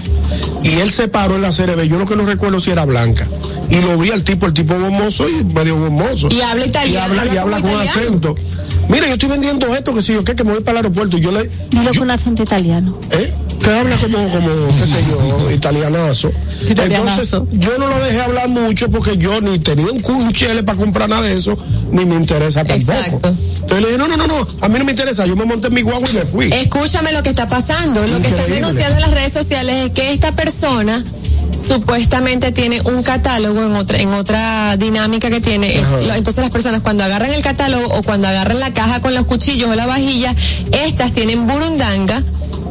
[0.63, 3.25] y él se paró en la CRB, yo lo que no recuerdo si era blanca,
[3.69, 6.27] y lo vi al tipo, el tipo gomoso y medio gomoso.
[6.29, 7.99] Y habla italiano, Y habla, y con italiano.
[8.01, 8.35] acento.
[8.89, 11.17] Mira, yo estoy vendiendo esto, que si yo qué, que me voy para el aeropuerto,
[11.17, 11.49] y yo le...
[11.71, 12.99] Dilo yo- con acento italiano.
[13.11, 13.33] ¿Eh?
[13.65, 16.31] Que habla como, como, qué sé yo, italianazo.
[16.67, 21.09] Entonces, yo no lo dejé hablar mucho porque yo ni tenía un cunchele para comprar
[21.09, 21.57] nada de eso,
[21.91, 22.91] ni me interesa tampoco.
[22.91, 23.27] Exacto.
[23.27, 25.67] Entonces le dije, no, no, no, no, a mí no me interesa, yo me monté
[25.67, 26.49] en mi guagua y me fui.
[26.53, 28.05] Escúchame lo que está pasando.
[28.05, 31.03] Lo que están denunciando en las redes sociales es que esta persona
[31.59, 36.17] supuestamente tiene un catálogo en otra en otra dinámica que tiene Ajá.
[36.17, 39.69] entonces las personas cuando agarran el catálogo o cuando agarran la caja con los cuchillos
[39.69, 40.35] o la vajilla
[40.73, 42.23] estas tienen burundanga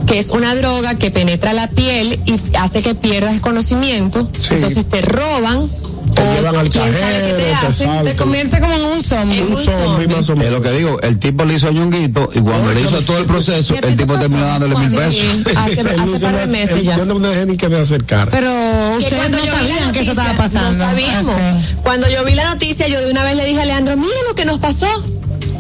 [0.07, 4.55] que es una droga que penetra la piel y hace que pierdas conocimiento Sí.
[4.55, 5.69] entonces te roban
[6.15, 8.05] Te o llevan al cajero, te te hacen.
[8.05, 9.39] Te convierte como en un zombie.
[9.39, 10.07] En un un zombie zombie.
[10.09, 10.53] más o Es menos.
[10.53, 13.75] lo que digo, el tipo le hizo ñonguito y cuando le hizo todo el proceso,
[13.75, 15.23] ¿Y a ti el tipo terminó dándole mil pesos.
[15.57, 15.85] hace, hace
[16.21, 18.31] par me de meses ya Yo no dejé ni que me acercara.
[18.31, 18.53] Pero
[18.99, 20.73] ustedes no sabían que eso estaba pasando.
[20.73, 21.35] No sabíamos.
[21.83, 24.35] Cuando yo vi la noticia, yo de una vez le dije a Leandro, mira lo
[24.37, 24.87] que nos pasó.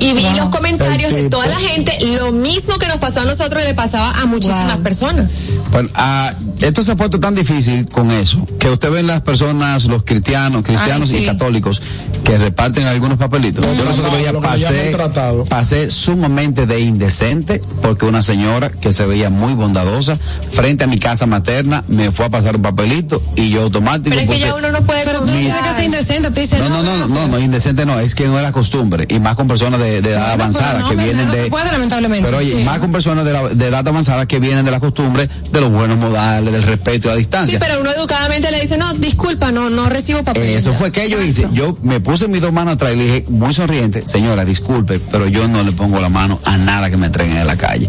[0.04, 0.36] Y vi Wow.
[0.36, 4.10] los comentarios de toda la gente, lo mismo que nos pasó a nosotros le pasaba
[4.20, 4.82] a muchísimas Wow.
[4.82, 5.30] personas.
[5.72, 9.86] Bueno, ah, esto se ha puesto tan difícil con eso, que usted ve las personas,
[9.86, 11.22] los cristianos, cristianos Ay, sí.
[11.22, 11.82] y católicos,
[12.22, 13.64] que reparten algunos papelitos.
[13.76, 15.44] Yo los otros días pasé, tratado.
[15.46, 20.18] pasé sumamente de indecente, porque una señora que se veía muy bondadosa,
[20.52, 24.20] frente a mi casa materna, me fue a pasar un papelito y yo automático Pero
[24.20, 26.30] es que puse- ya uno no puede Pero tú no tienes que ser indecente.
[26.30, 29.06] Tú dices, no, no, no, no, no, indecente no, es que no es la costumbre,
[29.10, 31.46] y más con personas de, de edad avanzada no, que vienen de...
[31.50, 32.24] puede, lamentablemente.
[32.26, 32.64] Pero oye, Sí.
[32.64, 35.70] más con personas de, la- de edad avanzada que vienen de la costumbre, de los
[35.70, 37.58] buenos modales, del respeto y la Sí, distancia.
[37.58, 40.42] pero uno educadamente le dice, no, disculpa, no, no recibo papel.
[40.44, 41.48] Eso fue que yo hice.
[41.52, 45.26] Yo me puse mis dos manos atrás y le dije, muy sonriente, señora, disculpe, pero
[45.28, 47.88] yo no le pongo la mano a nada que me entreguen en la calle.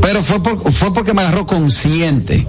[0.00, 2.46] Pero fue, por- fue porque me agarró consciente.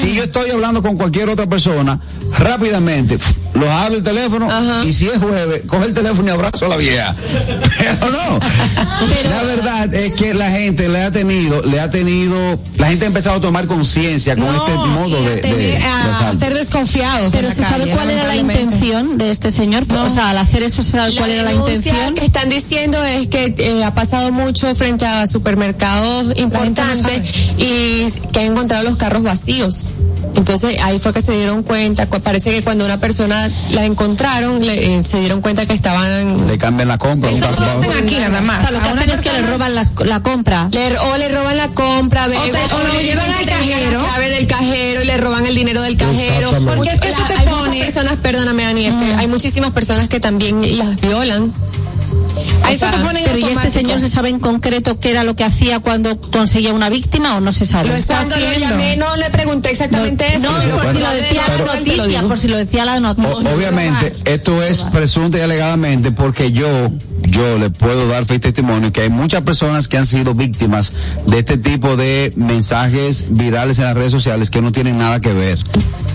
[0.00, 2.00] Si yo estoy hablando con cualquier otra persona,
[2.38, 3.18] rápidamente,
[3.54, 4.84] los hablo el teléfono Ajá.
[4.84, 7.14] y si es jueves, coge el teléfono y abrazo a la vieja.
[7.78, 8.40] Pero no.
[9.30, 12.36] La verdad es que la gente le ha tenido, le ha tenido,
[12.76, 16.54] la gente ha empezado a tomar conciencia con No, este modo de, de- a ser
[16.54, 17.32] desconfiados.
[17.32, 19.84] Pero se sabe cuál era la intención de este señor.
[19.90, 22.14] O sea, al hacer eso se sabe cuál era la intención.
[22.14, 28.40] que están diciendo es que eh, ha pasado mucho frente a supermercados importantes y que
[28.40, 29.86] han encontrado los carros vacíos.
[30.36, 34.66] Entonces ahí fue que se dieron cuenta, cu- parece que cuando una persona la, encontraron,
[34.66, 37.30] le- eh, se dieron cuenta que estaban Le cambian la compra.
[37.30, 38.60] un Eso lo hacen aquí nada O más.
[38.60, 40.68] sea, lo que A una hacen es que le roban las- la compra.
[40.70, 44.02] le- o le roban la compra, ve- O te- o le llevan al cajero.
[44.02, 46.50] La clave del cajero y le roban el dinero del cajero.
[46.66, 49.70] Porque es que eso te hay pone- muchas personas, perdóname, Ani, es que hay muchísimas
[49.72, 51.52] personas que también las violan.
[52.62, 55.10] A O eso sea, te ponen Pero ¿y este señor se sabe en concreto qué
[55.10, 57.90] era lo que hacía cuando conseguía una víctima o no se sabe?
[57.90, 58.68] Lo está Cuando lo haciendo.
[58.70, 60.40] llamé no le pregunté exactamente eso.
[60.50, 63.30] No, por si lo decía la noticia, por si lo decía la noticia.
[63.30, 66.66] O- obviamente, esto es presunta y alegadamente porque yo,
[67.28, 70.92] yo le puedo dar fe y testimonio que hay muchas personas que han sido víctimas
[71.26, 75.32] de este tipo de mensajes virales en las redes sociales que no tienen nada que
[75.32, 75.58] ver.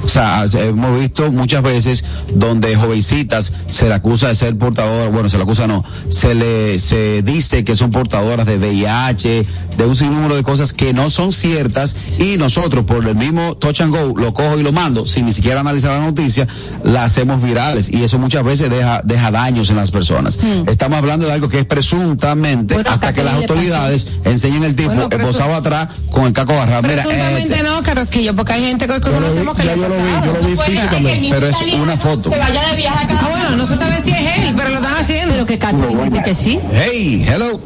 [0.04, 5.12] O sea, se- hemos visto muchas veces donde jovencitas se le acusa de ser portadoras,
[5.12, 9.45] bueno, se le acusa no, se le, se dice que son portadoras de VIH,
[9.78, 13.82] de un sinnúmero de cosas que no son ciertas y nosotros por el mismo touch
[13.82, 16.48] and go lo cojo y lo mando sin ni siquiera analizar la noticia,
[16.84, 20.39] la hacemos virales y eso muchas veces deja, deja daños en las personas.
[20.67, 24.89] Estamos hablando de algo que es presuntamente Bueno, hasta que las autoridades enseñen el tipo
[24.89, 26.84] Bueno, esposado atrás con el caco agarrado.
[26.84, 29.72] Mira, Presuntamente este, no, Carrasquillo, porque hay gente que Yo lo vi, conocemos que le
[29.72, 31.28] ha yo lo vi, yo lo vi físicamente.
[31.32, 32.30] pero es una foto.
[32.32, 33.19] Se vaya de viaje acá.
[33.22, 35.34] Ah, bueno, no se sabe si es él, pero lo están haciendo.
[35.34, 36.60] Pero que Catherine dice que sí.
[36.72, 37.60] Hey, hello.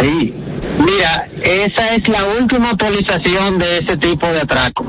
[0.00, 0.34] Sí.
[0.80, 4.86] Mira, esa es la última actualización de ese tipo de atraco.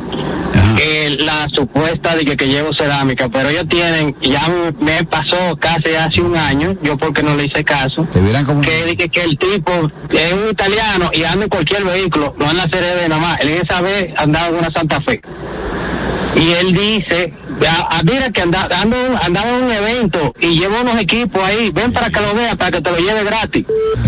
[0.78, 4.42] Que la supuesta de que, que llevo cerámica, pero ellos tienen, ya
[4.80, 8.08] me pasó casi hace un año, yo porque no le hice caso,
[8.46, 9.72] como que, dije que el tipo
[10.10, 13.50] es un italiano y anda en cualquier vehículo, no en la CRD nada más, él
[13.64, 15.22] esa vez andaba en una Santa Fe.
[16.36, 17.34] Y él dice,
[17.68, 21.94] "Ah, mira que anda, ando, andaba en un evento y llevo unos equipos ahí, ven
[21.94, 23.66] para que lo veas, para que te lo lleve gratis.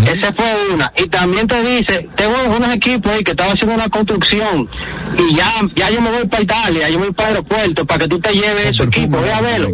[0.08, 0.92] Esa fue una.
[0.98, 4.70] Y también te dice, tengo unos equipos ahí que estaba haciendo una construcción
[5.18, 8.00] y ya, ya yo me voy para Italia, yo me voy para el aeropuerto para
[8.00, 9.70] que tú te lleves esos equipos, ve a verlo.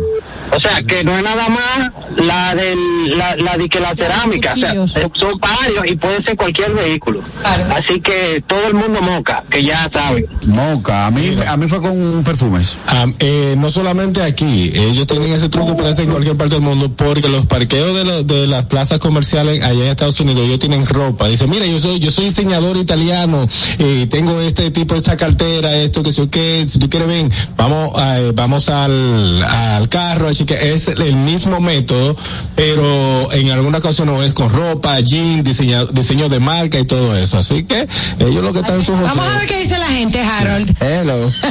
[0.52, 4.54] O sea, que no es nada más la del, la, la de que la cerámica,
[4.54, 7.22] o sea, eh, son varios y puede ser cualquier vehículo.
[7.42, 7.66] Claro.
[7.76, 10.26] Así que todo el mundo moca, que ya saben.
[10.48, 11.06] moca.
[11.08, 12.78] A mí, a mí fue con perfumes.
[12.88, 16.90] Ah, eh, no solamente aquí, ellos tienen ese truco parece en cualquier parte del mundo
[16.96, 20.86] porque los parqueos de, lo- de las plazas comerciales allá en Estados Unidos ellos tienen
[20.86, 21.28] ropa.
[21.28, 26.02] Dice, mira, yo soy yo soy diseñador italiano y tengo este tipo, esta cartera, esto
[26.04, 30.45] que sé yo qué, si tú quieres ven, vamos a- vamos al, al carro, así
[30.45, 32.15] que es el mismo método,
[32.56, 37.13] pero en alguna ocasión no es con ropa, jean, diseño, diseño de marca y todo
[37.17, 37.39] eso.
[37.39, 37.86] Así que
[38.19, 40.75] ellos lo que están en su Vamos a ver qué dice la gente, Harold.
[40.82, 41.30] Hello.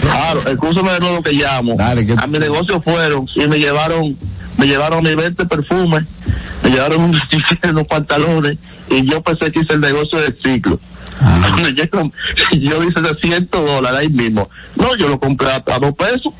[0.00, 1.74] Claro, escúchame de nuevo que llamo.
[1.76, 4.16] Dale, que- A mi negocio fueron y me llevaron,
[4.56, 6.04] me llevaron mis 20 perfumes,
[6.62, 7.20] me llevaron unos,
[7.70, 8.56] unos pantalones
[8.90, 10.80] y yo pensé que hice el negocio del ciclo.
[11.20, 11.56] Ah.
[11.74, 12.12] Llego,
[12.52, 14.48] yo hice de 100 dólares ahí mismo.
[14.76, 16.32] No, yo lo compré a, a dos pesos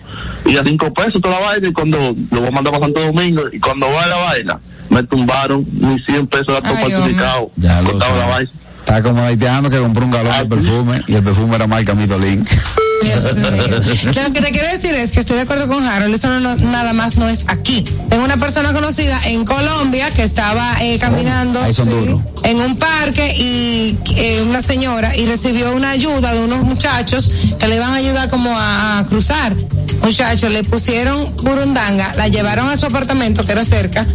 [0.44, 3.00] y a cinco pesos toda la vaina y cuando lo voy a mandar para Santo
[3.00, 7.50] Domingo y cuando va la vaina me tumbaron mis 100 pesos de Ay, certificado.
[7.56, 8.50] Ya lo la vaina.
[8.80, 12.44] Está como haitiano que compró un galón de perfume y el perfume era marca Mitolín.
[13.02, 14.22] Dios mío.
[14.26, 16.92] Lo que te quiero decir es que estoy de acuerdo con Harold, eso no, nada
[16.92, 17.84] más no es aquí.
[18.08, 22.20] Tengo una persona conocida en Colombia que estaba eh, caminando sí, duros.
[22.44, 27.68] en un parque y eh, una señora y recibió una ayuda de unos muchachos que
[27.68, 29.54] le iban a ayudar como a, a cruzar.
[30.02, 34.06] Muchachos, le pusieron burundanga, la llevaron a su apartamento que era cerca,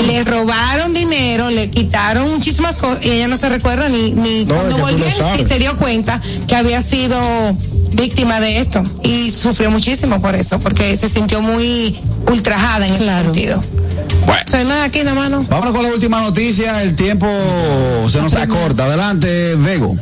[0.00, 4.44] y le robaron dinero, le quitaron muchísimas cosas y ella no se recuerda ni, ni
[4.44, 5.48] No, cuando volvió sabes.
[5.48, 7.18] se dio cuenta que había sido
[7.92, 11.98] víctima de esto y sufrió muchísimo por eso, porque se sintió muy
[12.30, 13.62] ultrajada en ese sentido.
[14.26, 14.42] Bueno.
[14.46, 15.42] Soy aquí nada más, ¿no?
[15.42, 17.26] Vámonos con la última noticia, el tiempo
[18.08, 18.84] se nos acorta.
[18.84, 19.96] Adelante, Vego.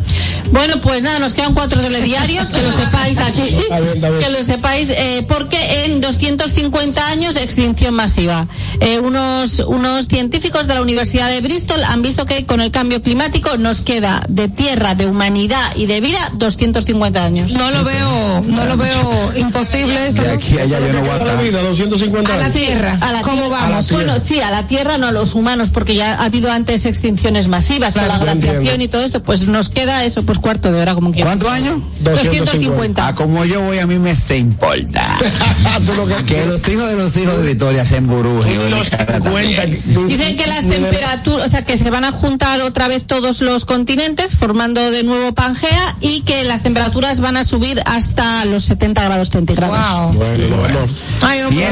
[0.53, 4.23] Bueno, pues nada, nos quedan cuatro telediarios, que lo sepáis aquí, Está bien, está bien.
[4.23, 8.47] que lo sepáis, eh, porque en 250 años extinción masiva.
[8.81, 13.01] Eh, unos, unos científicos de la Universidad de Bristol han visto que con el cambio
[13.01, 17.53] climático nos queda de tierra, de humanidad y de vida 250 años.
[17.53, 20.23] No lo veo, no lo veo imposible eso.
[20.23, 21.43] De aquí a allá yo no voy a la estar.
[21.43, 22.99] vida, 250 A la tierra.
[23.01, 23.61] A la ¿Cómo tierra.
[23.69, 23.93] vamos?
[23.93, 27.49] Bueno, sí, a la Tierra, no a los humanos, porque ya ha habido antes extinciones
[27.49, 30.81] masivas Claro, con la glaciación y todo esto, pues nos queda eso, pues cuarto de
[30.81, 31.29] hora como quieras.
[31.31, 31.81] ¿Cuántos años?
[32.01, 33.07] 250.
[33.09, 35.07] Ah, como yo voy, a mí me se importa.
[35.97, 38.71] Lo que- que los hijos de los hijos de Victoria se emburujen.
[38.71, 39.67] Los 50.
[40.07, 43.65] Dicen que las temperaturas, o sea, que se van a juntar otra vez todos los
[43.65, 48.10] continentes formando de nuevo Pangea y que las temperaturas van a subir hasta
[48.47, 49.79] los 70 grados centígrados.
[49.79, 50.13] Wow.
[50.15, 50.79] Bueno, no, no.
[51.23, 51.67] Ay, hombre,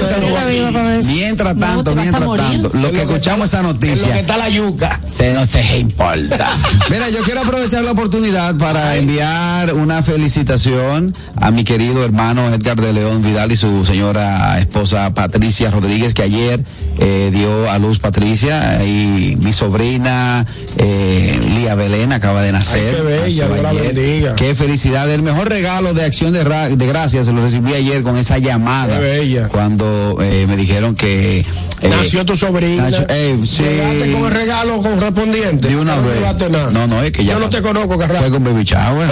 [1.05, 5.01] Mientras, tanto, mientras tanto, lo que escuchamos esa En lo que noticia, está la yuca.
[5.05, 6.49] se nos se importa.
[6.91, 12.81] Mira, yo quiero aprovechar la oportunidad para enviar una felicitación a mi querido hermano Edgar
[12.81, 16.63] de León Vidal y su señora esposa Patricia Rodríguez, que ayer
[16.99, 22.97] eh, dio a luz Patricia y mi sobrina eh, Lía Belén acaba de nacer.
[22.97, 23.95] qué bella, nació Dios la ayer.
[23.95, 24.35] bendiga.
[24.35, 25.11] Qué felicidad.
[25.11, 28.39] El mejor regalo de acción de, ra- de gracias se lo recibí ayer con esa
[28.39, 28.97] llamada.
[28.99, 29.49] Qué bella.
[29.49, 31.41] Cuando eh, me dijeron que...
[31.41, 31.45] eh,
[31.89, 32.89] Nació tu sobrina.
[33.09, 33.65] Eh, sí.
[34.13, 35.69] Con el regalo correspondiente.
[35.69, 36.73] De una No vez.
[36.73, 37.35] No, no, es que ya.
[37.35, 38.23] Yo no te conozco, Carrasco.
[38.25, 39.11] Fue con Baby Shower,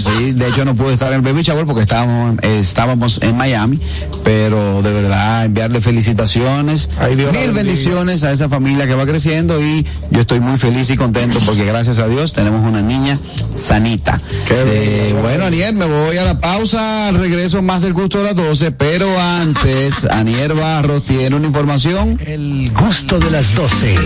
[0.00, 0.32] sí.
[0.32, 3.78] De hecho, no pude estar en el Baby Shower porque estábamos, estábamos en Miami.
[4.24, 6.88] Pero de verdad, enviarle felicitaciones.
[6.98, 10.56] Ay, Dios la mil bendiciones a esa familia que va creciendo y yo estoy muy
[10.58, 13.18] feliz y contento porque gracias a Dios tenemos una niña
[13.54, 14.20] sanita.
[14.46, 17.08] Qué Eh, bueno, Aniel, me voy a la pausa.
[17.08, 18.72] Al regreso más del gusto de las 12.
[18.72, 22.18] Pero antes, Aniel Barros tiene una información.
[22.24, 23.96] El gusto de las 12.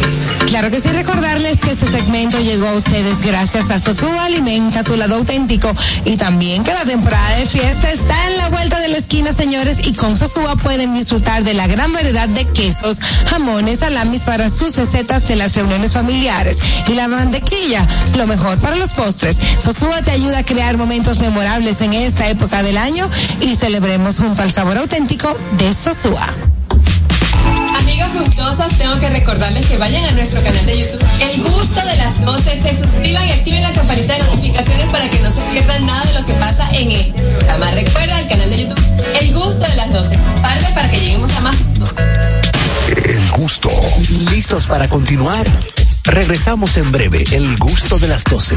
[0.46, 4.96] Claro que sí, recordarles que este segmento llegó a ustedes gracias a Sosúa Alimenta, tu
[4.96, 5.74] lado auténtico,
[6.04, 9.86] y también que la temporada de fiesta está en la vuelta de la esquina, señores,
[9.86, 14.76] y con Sosúa pueden disfrutar de la gran variedad de quesos, jamones, salamis para sus
[14.76, 17.86] recetas de las reuniones familiares, y la mantequilla,
[18.16, 19.38] lo mejor para los postres.
[19.58, 23.08] Sosúa te ayuda a crear momentos memorables en esta época del año
[23.40, 26.34] y celebremos junto al sabor auténtico de Sosúa.
[27.76, 31.96] Amigos gustosos, tengo que recordarles que vayan a nuestro canal de YouTube, El Gusto de
[31.96, 35.86] las 12, se suscriban y activen la campanita de notificaciones para que no se pierdan
[35.86, 37.70] nada de lo que pasa en este programa.
[37.72, 38.80] Recuerda el canal de YouTube,
[39.20, 40.18] El Gusto de las 12.
[40.18, 41.56] Comparte para que lleguemos a más.
[43.04, 43.70] El gusto.
[44.30, 45.46] ¿Listos para continuar?
[46.04, 47.24] Regresamos en breve.
[47.32, 48.56] El gusto de las 12.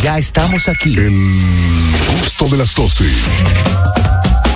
[0.03, 0.97] Ya estamos aquí.
[0.97, 1.13] El
[2.21, 3.05] gusto de las 12.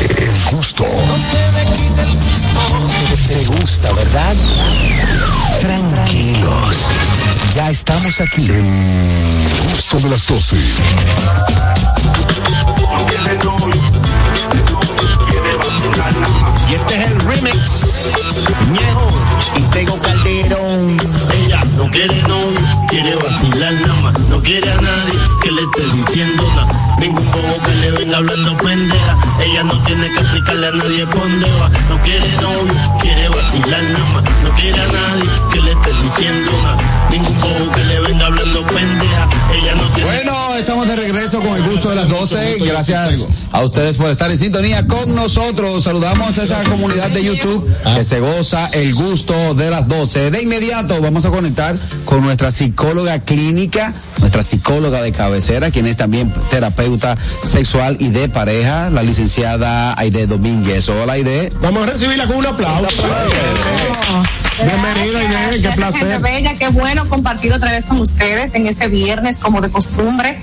[0.00, 0.84] El gusto.
[3.28, 4.34] Te, te gusta, ¿verdad?
[5.60, 6.76] Tranquilos.
[7.54, 8.46] Ya estamos aquí.
[8.46, 8.64] El
[9.70, 10.56] gusto de las 12.
[16.68, 17.56] Y este es el remix.
[18.72, 19.10] Ñejo
[19.56, 20.96] y Tego Calderón.
[21.82, 24.18] No quiere novio, quiere vacilar nada más.
[24.28, 26.96] No quiere a nadie que le esté diciendo nada.
[27.00, 29.18] Ningún bobo que le venga hablando pendeja.
[29.44, 31.68] Ella no tiene que explicarle a nadie dónde va.
[31.88, 34.22] No quiere novio, quiere vacilar nada más.
[34.44, 37.08] No quiere a nadie que le esté diciendo nada.
[37.10, 39.28] Ningún bobo que le venga hablando pendeja.
[39.52, 42.58] Ella no tiene Bueno, estamos de regreso con el gusto de las 12.
[42.60, 45.82] Gracias a ustedes por estar en sintonía con nosotros.
[45.82, 50.30] Saludamos a esa comunidad de YouTube que se goza el gusto de las 12.
[50.30, 51.71] De inmediato vamos a conectar
[52.04, 58.28] con nuestra psicóloga clínica, nuestra psicóloga de cabecera, quien es también terapeuta sexual y de
[58.28, 60.88] pareja, la licenciada Aide Domínguez.
[60.88, 61.52] Hola Aide.
[61.60, 62.90] Vamos a recibirla con un aplauso.
[64.58, 66.00] Bienvenida, Aide, qué placer.
[66.00, 70.38] gente bella, qué bueno compartir otra vez con ustedes en este viernes como de costumbre.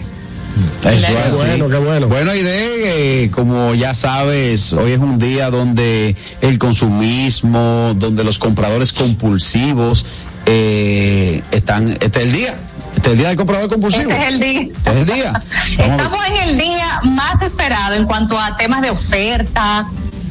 [0.82, 1.36] Eso es Qué así.
[1.36, 2.08] bueno, qué bueno.
[2.08, 8.40] Bueno, Aide, eh, como ya sabes, hoy es un día donde el consumismo, donde los
[8.40, 10.06] compradores compulsivos
[10.52, 12.54] eh, están, este es el día,
[12.95, 14.10] este es el día del comprador compulsivo.
[14.10, 14.62] Este es el día.
[14.62, 15.43] Este es el día.
[15.78, 19.88] Estamos en el día más esperado en cuanto a temas de oferta,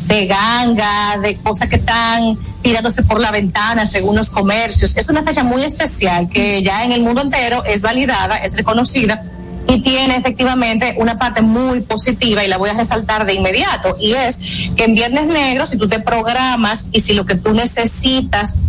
[0.07, 4.97] de ganga, de cosas que están tirándose por la ventana según los comercios.
[4.97, 9.23] Es una fecha muy especial que ya en el mundo entero es validada, es reconocida
[9.69, 14.15] y tiene efectivamente una parte muy positiva y la voy a resaltar de inmediato y
[14.15, 14.41] es
[14.77, 18.61] que en Viernes Negro si tú te programas y si lo que tú necesitas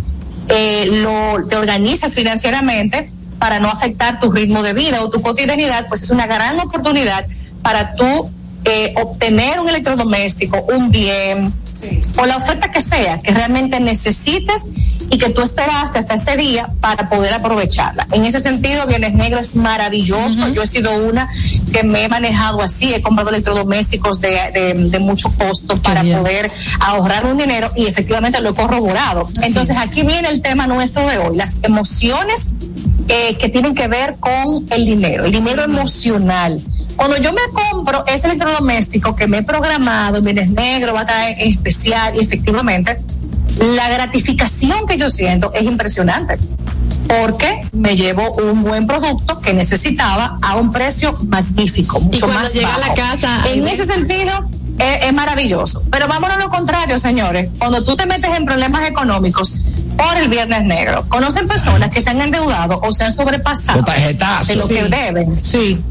[0.48, 5.86] eh, lo te organizas financieramente para no afectar tu ritmo de vida o tu cotidianidad,
[5.88, 7.26] pues es una gran oportunidad
[7.62, 8.30] para tú
[8.64, 11.52] eh, obtener un electrodoméstico, un bien
[12.16, 14.66] o la oferta que sea que realmente necesites
[15.10, 18.06] y que tú esperaste hasta este día para poder aprovecharla.
[18.12, 20.48] En ese sentido, Viernes Negro es maravilloso.
[20.48, 21.28] Yo he sido una
[21.72, 26.50] que me he manejado así, he comprado electrodomésticos de, de, de mucho costo para poder
[26.78, 29.28] ahorrar un dinero y efectivamente lo he corroborado.
[29.42, 32.48] Entonces, aquí viene el tema nuestro de hoy, las emociones
[33.08, 36.60] eh, que tienen que ver con el dinero, el dinero emocional.
[37.00, 41.34] Cuando yo me compro ese electrodoméstico que me he programado, Viernes Negro va a traer
[41.40, 43.00] especial y efectivamente,
[43.58, 46.38] la gratificación que yo siento es impresionante
[47.08, 52.52] porque me llevo un buen producto que necesitaba a un precio magnífico, mucho cuando más
[52.52, 55.82] llega a la casa, En ese sentido es, es maravilloso.
[55.90, 57.48] Pero vámonos a lo contrario, señores.
[57.58, 59.62] Cuando tú te metes en problemas económicos
[59.96, 63.82] por el Viernes Negro, conocen personas que se han endeudado o se han sobrepasado
[64.46, 65.40] de lo que deben.
[65.40, 65.82] Sí.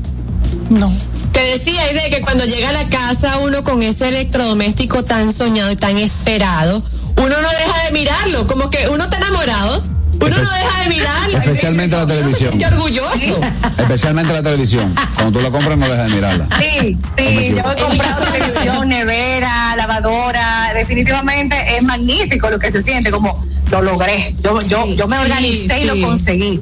[0.69, 0.95] No.
[1.31, 5.71] Te decía, de que cuando llega a la casa uno con ese electrodoméstico tan soñado
[5.71, 6.83] y tan esperado,
[7.17, 9.83] uno no deja de mirarlo, como que uno está enamorado,
[10.21, 11.37] uno no deja de mirarlo.
[11.37, 12.57] Especialmente la televisión.
[12.57, 13.39] Qué orgulloso.
[13.77, 14.93] Especialmente la televisión.
[15.15, 16.47] Cuando tú la compras, no dejas de mirarla.
[16.59, 23.11] Sí, sí, yo he comprado televisión, nevera, lavadora, definitivamente es magnífico lo que se siente,
[23.11, 26.59] como lo logré, yo, yo, yo me Sí, organicé y lo conseguí.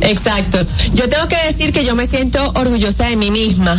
[0.00, 0.58] Exacto.
[0.94, 3.76] Yo tengo que decir que yo me siento orgullosa de mí misma.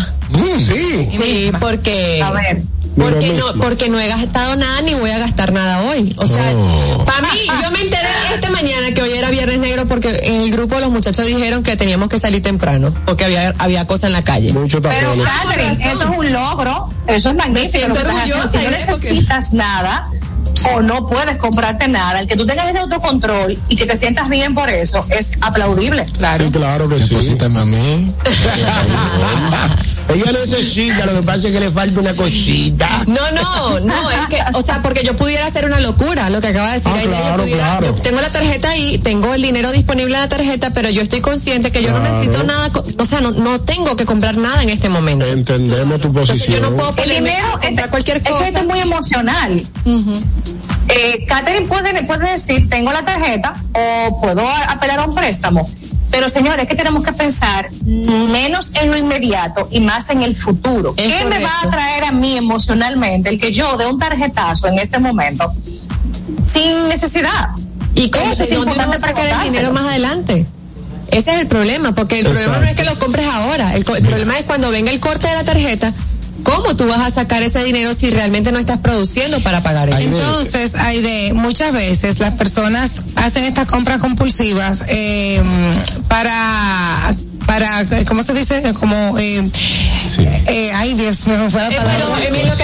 [0.60, 1.06] sí.
[1.18, 2.22] Sí, porque.
[2.24, 2.64] A ver.
[2.96, 6.14] Porque no, porque no he gastado nada ni voy a gastar nada hoy.
[6.18, 7.04] O sea, Oh.
[7.06, 10.52] para mí, yo me enteré esta mañana que hoy era Viernes Negro porque en el
[10.52, 14.22] grupo los muchachos dijeron que teníamos que salir temprano porque había, había cosas en la
[14.22, 14.54] calle.
[14.54, 15.14] Mucho Pero.
[15.24, 17.72] Catherine, eso es un logro, eso es magnífico.
[17.80, 18.20] siento haciendo.
[18.20, 20.10] orgullosa, Si no porque- necesitas nada
[20.76, 24.30] o no puedes comprarte nada, el que tú tengas ese autocontrol y que te sientas
[24.30, 26.06] bien por eso es aplaudible.
[26.06, 26.12] Sí,
[26.52, 27.10] claro que sí.
[27.10, 28.14] Deposítame a mí.
[30.10, 33.04] Ella necesita, lo que pasa es que le falta una cosita.
[33.08, 36.48] No, no, no, es que, o sea, porque yo pudiera hacer una locura, lo que
[36.48, 37.96] acaba de decir Ah, Aide, yo claro, pudiera- claro.
[37.96, 41.22] yo tengo la tarjeta ahí, tengo el dinero disponible en la tarjeta, pero yo estoy
[41.22, 42.14] consciente que yo no Claro.
[42.16, 45.26] necesito nada, o sea, no, no tengo que comprar nada en este momento.
[45.26, 46.62] Entendemos tu Entonces yo posición.
[46.62, 48.46] no puedo El ponerme dinero comprar cualquier es que cosa.
[48.48, 49.64] esto es muy emocional.
[50.90, 55.68] Eh, Catherine puede, puede decir, tengo la tarjeta o puedo apelar a un préstamo.
[56.14, 60.94] Pero señores, que tenemos que pensar menos en lo inmediato y más en el futuro.
[60.96, 64.68] Es ¿Qué me va a traer a mí emocionalmente el que yo dé un tarjetazo
[64.68, 65.52] en este momento
[66.40, 67.50] sin necesidad?
[67.96, 70.46] ¿Y cómo Eso se es importante sacar el dinero más adelante?
[71.10, 74.38] Ese es el problema, porque el problema no es que lo compres ahora, el problema
[74.38, 75.94] es cuando venga el corte de la tarjeta,
[76.44, 80.00] ¿cómo tú vas a sacar ese dinero si realmente no estás produciendo para pagar eso?
[80.00, 85.42] Entonces, Aide, muchas veces las personas hacen estas compras compulsivas eh,
[86.08, 87.16] para
[87.46, 88.74] para ¿cómo se dice?
[88.74, 89.44] Como eh,
[90.22, 92.06] eh, ay Dios me fue la Eh, palabra.
[92.18, 92.64] pero, Emilio, que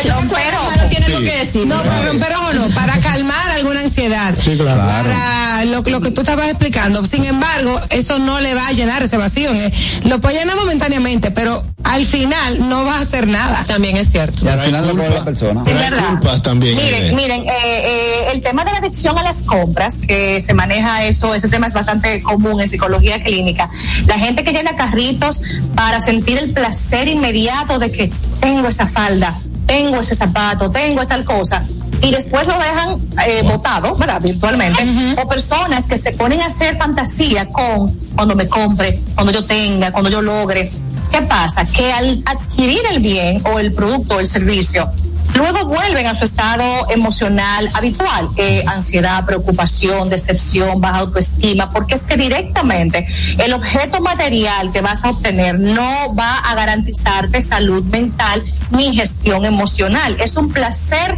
[0.90, 1.66] tiene lo que decir.
[1.68, 1.82] No,
[2.20, 4.34] pero ojo no, para calmar alguna ansiedad.
[4.40, 4.82] Sí, claro.
[4.82, 7.06] Para lo, lo que tú estabas explicando.
[7.06, 9.54] Sin embargo, eso no le va a llenar ese vacío.
[9.54, 9.72] Eh,
[10.06, 13.64] Lo puede llenar momentáneamente, pero al final no va a hacer nada.
[13.68, 14.46] También es cierto.
[14.46, 15.62] Y al final lo paga la persona.
[15.66, 16.76] Es Pero hay culpas también.
[16.78, 17.16] Miren, Aide.
[17.16, 21.34] miren, eh, eh, el tema de la adicción a las compras, que se maneja eso,
[21.36, 23.70] ese tema es bastante común en psicología clínica.
[24.08, 25.42] La gente que llena carritos
[25.76, 27.39] para sentir el placer inmediato
[27.80, 28.12] de que
[28.42, 31.64] tengo esa falda, tengo ese zapato, tengo tal cosa.
[32.02, 34.22] Y después lo dejan eh, botado, ¿verdad?
[34.22, 34.86] Virtualmente.
[35.22, 39.92] O personas que se ponen a hacer fantasía con cuando me compre, cuando yo tenga,
[39.92, 40.72] cuando yo logre.
[41.12, 41.66] ¿Qué pasa?
[41.66, 44.92] Que al adquirir el bien o el producto o el servicio,
[45.36, 52.04] luego vuelven a su estado emocional habitual, eh, ansiedad, preocupación, decepción, baja autoestima, porque es
[52.04, 53.08] que directamente
[53.38, 59.46] el objeto material que vas a obtener no va a garantizarte salud mental ni gestión
[59.46, 60.18] emocional.
[60.20, 61.18] Es un placer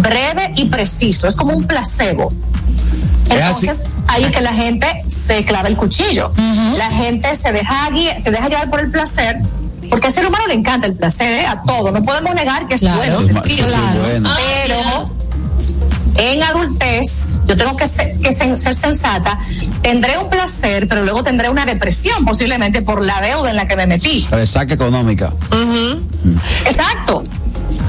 [0.00, 2.32] breve y preciso, es como un placebo.
[3.28, 6.32] Entonces, ahí que la gente se clava el cuchillo.
[6.76, 7.88] La gente se deja
[8.18, 9.38] se deja llevar por el placer,
[9.92, 11.46] porque al ser humano le encanta el placer, ¿eh?
[11.46, 11.92] a todo.
[11.92, 13.20] No podemos negar que es Claro.
[13.20, 13.62] bueno sí, sí,
[14.00, 14.30] bueno.
[14.66, 15.10] Pero
[16.16, 19.38] en adultez, yo tengo que, ser, que ser, ser sensata,
[19.82, 23.76] tendré un placer, pero luego tendré una depresión posiblemente por la deuda en la que
[23.76, 24.26] me metí.
[24.30, 25.30] Resaca económica.
[26.64, 27.22] Exacto.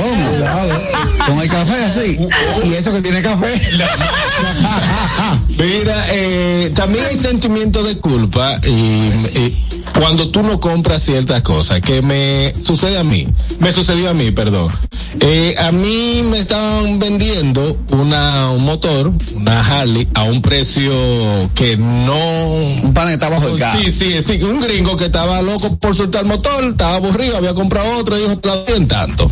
[0.08, 0.80] Cuidado.
[1.26, 2.18] Con el café así.
[2.64, 3.60] Y eso que tiene café.
[5.58, 9.58] Mira, eh, también hay sentimiento de culpa y, y
[9.98, 13.26] cuando tú no compras ciertas cosas, que me sucede a mí,
[13.58, 14.72] me sucedió a mí, perdón.
[15.20, 20.92] Eh, a mí me estaban vendiendo una, un motor, una Harley, a un precio
[21.54, 22.16] que no...
[22.82, 23.80] Un pan está bajo el carro.
[23.82, 27.54] Sí, sí, sí, un gringo que estaba loco por soltar el motor, estaba aburrido, había
[27.54, 29.30] comprado otro y dijo, te en tanto.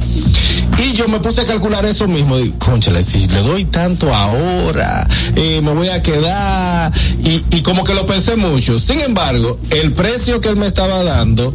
[0.78, 2.38] Y yo me puse a calcular eso mismo.
[2.38, 6.92] Y, Conchale, si le doy tanto ahora, eh, me voy a quedar.
[7.24, 8.78] Y, y como que lo pensé mucho.
[8.78, 11.52] Sin embargo, el precio que él me estaba dando,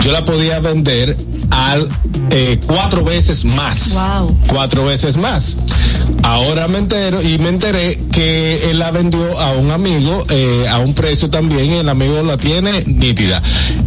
[0.00, 1.16] yo la podía vender
[1.50, 1.88] al
[2.30, 3.90] eh, cuatro veces más.
[3.92, 4.38] Wow.
[4.48, 5.56] Cuatro veces más.
[6.22, 10.78] Ahora me entero y me enteré que él la vendió a un amigo eh, a
[10.78, 13.42] un precio también y el amigo la tiene nítida.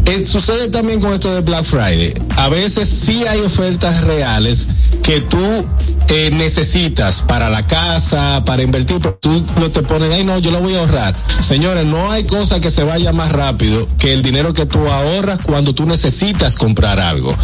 [0.06, 2.14] Eh, sucede también con esto de Black Friday.
[2.38, 4.59] A veces sí hay ofertas reales
[5.04, 5.68] que tú
[6.10, 10.52] eh, necesitas para la casa, para invertir, pero tú no te pones, ay no, yo
[10.52, 11.16] lo voy a ahorrar.
[11.42, 15.40] Señores, no hay cosa que se vaya más rápido que el dinero que tú ahorras
[15.44, 17.36] cuando tú necesitas comprar algo.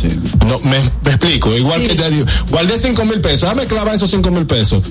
[0.45, 4.09] No, me, me explico, igual que te digo, guardé cinco mil pesos, dame clavar esos
[4.09, 4.84] cinco mil pesos.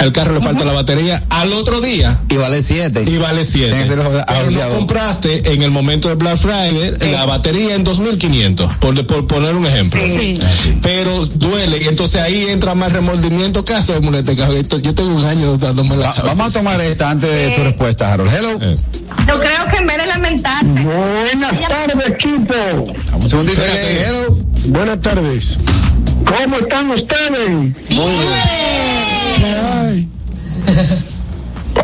[0.00, 2.18] El carro le falta la batería al otro día.
[2.28, 3.04] Y vale siete.
[3.06, 3.68] Y vale siete.
[3.68, 4.78] Tienes que ser Pero no agenciador.
[4.78, 9.64] compraste en el momento de Black Friday la batería en 2500, por, por poner un
[9.66, 10.00] ejemplo.
[10.04, 10.40] Sí.
[10.82, 13.64] Pero duele, y entonces ahí entra más remordimiento.
[13.64, 17.30] Caso de monete, yo tengo un año dándome la Va- vamos a tomar esta antes
[17.30, 18.32] de tu respuesta, Harold.
[18.34, 18.58] Hello.
[19.28, 20.66] Yo creo que en vez de lamentarte.
[20.82, 22.54] Buenas tardes, equipo.
[23.20, 23.60] Un segundito.
[23.62, 24.38] eh, hello.
[24.66, 25.58] Buenas tardes.
[26.24, 27.76] ¿Cómo están ustedes?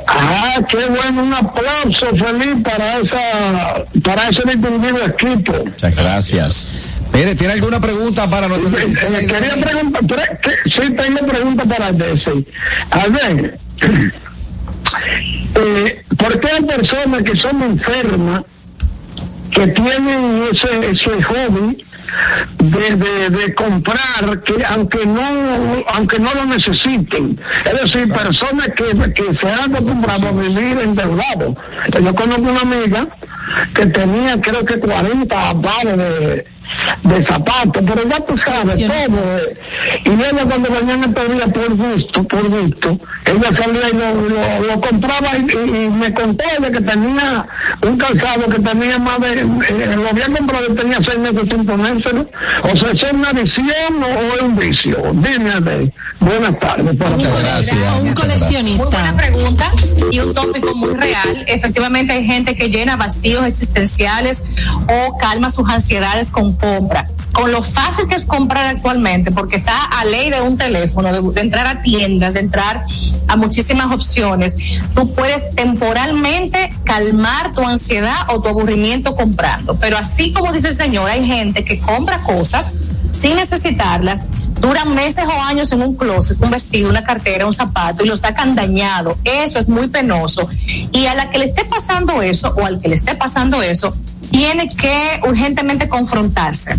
[0.07, 5.53] Ah, qué bueno, un aplauso feliz para esa, para ese distinguido equipo.
[5.65, 6.83] Muchas gracias.
[7.13, 12.47] Mire, ¿tiene alguna pregunta para Eh, eh, Quería preguntar, sí tengo pregunta para Desi.
[12.91, 13.59] A ver,
[15.55, 18.43] eh, ¿por qué hay personas que son enfermas
[19.51, 21.85] que tienen ese, ese hobby
[22.59, 25.23] de, de, de comprar que aunque no
[25.95, 27.41] aunque no lo necesiten.
[27.65, 31.55] Es decir personas que, que se han acostumbrado a vivir endeudados.
[32.03, 33.09] Yo conozco una amiga
[33.75, 36.47] que tenía creo que 40 pares de,
[37.03, 39.57] de zapatos pero ya tú sabes todo eh.
[40.05, 44.67] y ella cuando venía me pedía por gusto por gusto ella salía y lo, lo,
[44.75, 47.47] lo compraba y, y- y me contó de que tenía
[47.83, 51.65] un calzado que tenía más de eh, lo había comprado y tenía seis meses sin
[51.67, 52.29] ponérselo
[52.63, 54.97] o sea ¿es una visión o es un vicio?
[55.15, 55.93] dime.
[56.21, 57.79] Buenas tardes Muchas gracias.
[57.99, 58.85] Un Muy coleccionista.
[58.87, 59.71] buena pregunta
[60.11, 61.45] y un tópico muy real.
[61.47, 64.45] Efectivamente hay gente que llena vacíos existenciales
[64.89, 67.09] o calma sus ansiedades con compra.
[67.33, 71.35] Con lo fácil que es comprar actualmente, porque está a ley de un teléfono, de,
[71.35, 72.85] de entrar a tiendas, de entrar
[73.29, 74.57] a muchísimas opciones,
[74.95, 79.77] tú puedes temporalmente calmar tu ansiedad o tu aburrimiento comprando.
[79.79, 82.73] Pero así como dice el señor, hay gente que compra cosas
[83.13, 84.25] sin necesitarlas
[84.61, 88.17] duran meses o años en un closet, un vestido, una cartera, un zapato y lo
[88.17, 89.17] sacan dañado.
[89.25, 90.49] Eso es muy penoso.
[90.93, 93.97] Y a la que le esté pasando eso o al que le esté pasando eso,
[94.31, 96.79] tiene que urgentemente confrontarse.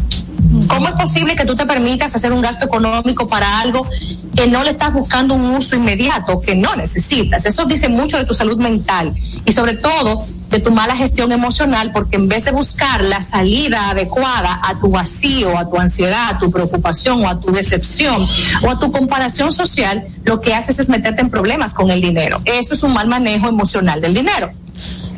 [0.67, 3.87] ¿Cómo es posible que tú te permitas hacer un gasto económico para algo
[4.35, 7.45] que no le estás buscando un uso inmediato, que no necesitas?
[7.45, 9.13] Eso dice mucho de tu salud mental
[9.45, 13.91] y sobre todo de tu mala gestión emocional, porque en vez de buscar la salida
[13.91, 18.25] adecuada a tu vacío, a tu ansiedad, a tu preocupación o a tu decepción
[18.63, 22.41] o a tu comparación social, lo que haces es meterte en problemas con el dinero.
[22.45, 24.51] Eso es un mal manejo emocional del dinero.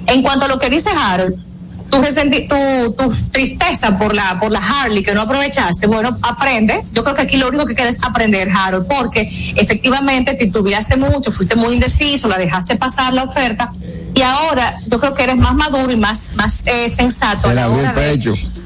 [0.07, 1.50] En cuanto a lo que dice Harold,
[1.91, 2.01] tu,
[2.47, 6.83] tu, tu tristeza por la, por la Harley que no aprovechaste, bueno, aprende.
[6.93, 11.31] Yo creo que aquí lo único que queda es aprender, Harold, porque efectivamente titubeaste mucho,
[11.31, 13.71] fuiste muy indeciso, la dejaste pasar la oferta
[14.13, 17.69] y ahora yo creo que eres más maduro y más, más eh, sensato Se la
[17.69, 18.17] hora de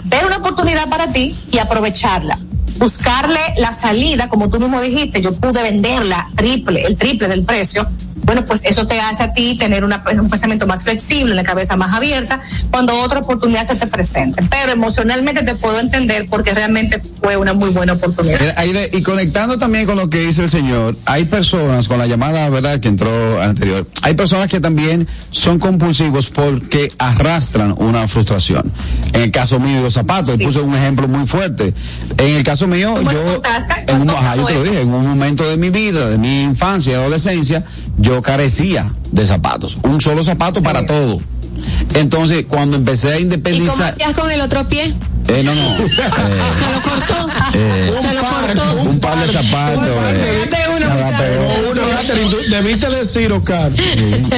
[0.06, 2.38] ver una oportunidad para ti y aprovecharla.
[2.78, 7.88] Buscarle la salida, como tú mismo dijiste, yo pude venderla triple, el triple del precio,
[8.24, 11.76] bueno, pues eso te hace a ti tener una, un pensamiento más flexible, la cabeza
[11.76, 12.42] más abierta,
[12.72, 14.44] cuando otra oportunidad se te presente.
[14.50, 18.40] Pero emocionalmente te puedo entender porque realmente fue una muy buena oportunidad.
[18.94, 22.80] Y conectando también con lo que dice el señor, hay personas, con la llamada, ¿verdad?,
[22.80, 28.72] que entró anterior, hay personas que también son compulsivos porque arrastran una frustración.
[29.14, 31.74] En el caso mío de los zapatos, puse un ejemplo muy fuerte.
[32.18, 33.42] En el caso mío, yo,
[33.88, 36.44] en un, ajá, yo te lo dije, en un momento de mi vida, de mi
[36.44, 37.64] infancia y adolescencia,
[37.98, 39.78] yo carecía de zapatos.
[39.84, 41.20] Un solo zapato para todo.
[41.94, 43.94] Entonces, cuando empecé a ¿Y cómo independizar.
[43.94, 44.94] hacías con el otro pie?
[45.28, 45.62] Eh, no, no.
[45.78, 47.28] Se lo cortó.
[47.54, 48.82] Eh, Se lo cortó.
[48.82, 49.84] un par de zapatos.
[49.88, 50.50] eh.
[51.72, 51.82] Uno,
[52.50, 53.72] debiste decir, Oscar,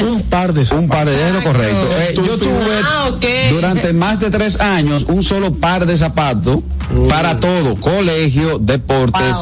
[0.07, 1.89] un par de Un par de es lo correcto.
[1.97, 3.09] Eh, yo tuve Ah,
[3.49, 6.59] durante más de tres años un solo par de zapatos
[7.09, 9.37] para todo, colegio, deportes.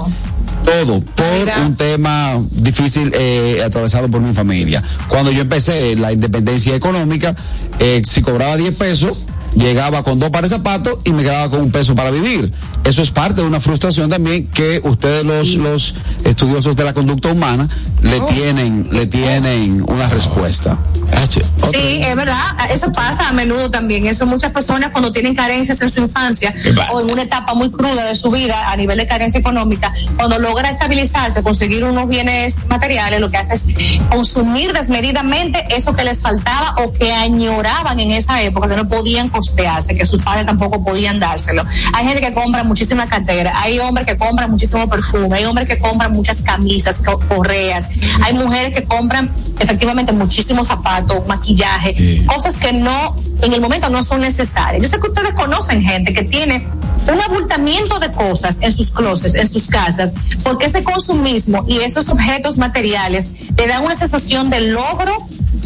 [0.66, 1.26] Todo, por
[1.64, 4.82] un tema difícil eh, atravesado por mi familia.
[5.08, 7.36] Cuando yo empecé la independencia económica,
[7.80, 9.18] eh, si cobraba 10 pesos,
[9.56, 12.54] llegaba con dos pares de zapatos y me quedaba con un peso para vivir.
[12.84, 17.30] Eso es parte de una frustración también que ustedes los, los estudiosos de la conducta
[17.30, 17.68] humana
[18.02, 20.78] le tienen, le tienen una respuesta.
[21.12, 21.42] H.
[21.72, 24.08] Sí, es verdad, eso pasa a menudo también.
[24.08, 26.54] Eso muchas personas cuando tienen carencias en su infancia
[26.92, 30.40] o en una etapa muy cruda de su vida a nivel de carencia económica, cuando
[30.40, 33.66] logra estabilizarse, conseguir unos bienes materiales, lo que hace es
[34.10, 39.30] consumir desmedidamente eso que les faltaba o que añoraban en esa época, que no podían
[39.50, 41.64] costearse, que sus padres tampoco podían dárselo.
[41.94, 45.78] Hay gente que compra muchísima cartera, hay hombres que compran muchísimo perfume, hay hombres que
[45.80, 47.88] compran muchas camisas, co- correas,
[48.24, 54.04] hay mujeres que compran efectivamente muchísimos zapatos, maquillaje, cosas que no, en el momento no
[54.04, 54.82] son necesarias.
[54.82, 56.68] Yo sé que ustedes conocen gente que tiene
[57.12, 62.10] un abultamiento de cosas en sus closets, en sus casas, porque ese consumismo y esos
[62.10, 65.16] objetos materiales le dan una sensación de logro,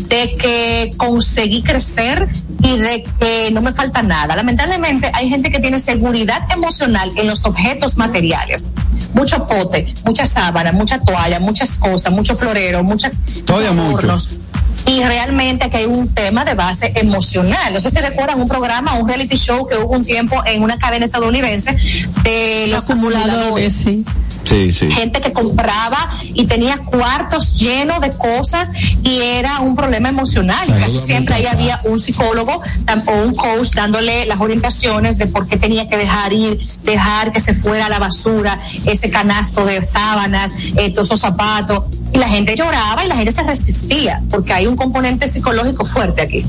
[0.07, 2.27] de que conseguí crecer
[2.61, 4.35] y de que no me falta nada.
[4.35, 8.71] Lamentablemente hay gente que tiene seguridad emocional en los objetos materiales.
[9.13, 13.11] Mucho pote, mucha sábana, mucha toalla, muchas cosas, mucho florero, mucha,
[13.45, 14.39] Todavía muchos.
[14.85, 17.73] Y realmente aquí hay un tema de base emocional.
[17.73, 20.77] No sé si recuerdan un programa, un reality show que hubo un tiempo en una
[20.77, 21.75] cadena estadounidense
[22.23, 23.73] de los acumuladores.
[23.73, 24.05] sí.
[24.43, 24.89] Sí, sí.
[24.89, 28.71] Gente que compraba y tenía cuartos llenos de cosas
[29.03, 30.65] y era un problema emocional.
[30.67, 32.61] Casi siempre ahí había un psicólogo
[33.07, 37.41] o un coach dándole las orientaciones de por qué tenía que dejar ir, dejar que
[37.41, 41.85] se fuera a la basura ese canasto de sábanas, eh, todos esos zapatos.
[42.13, 46.21] Y la gente lloraba y la gente se resistía porque hay un componente psicológico fuerte
[46.21, 46.45] aquí.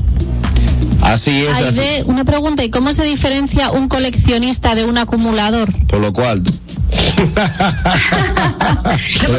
[1.01, 2.03] Así es, así.
[2.05, 5.71] Una pregunta, ¿y cómo se diferencia un coleccionista de un acumulador?
[5.87, 6.43] Por lo cual.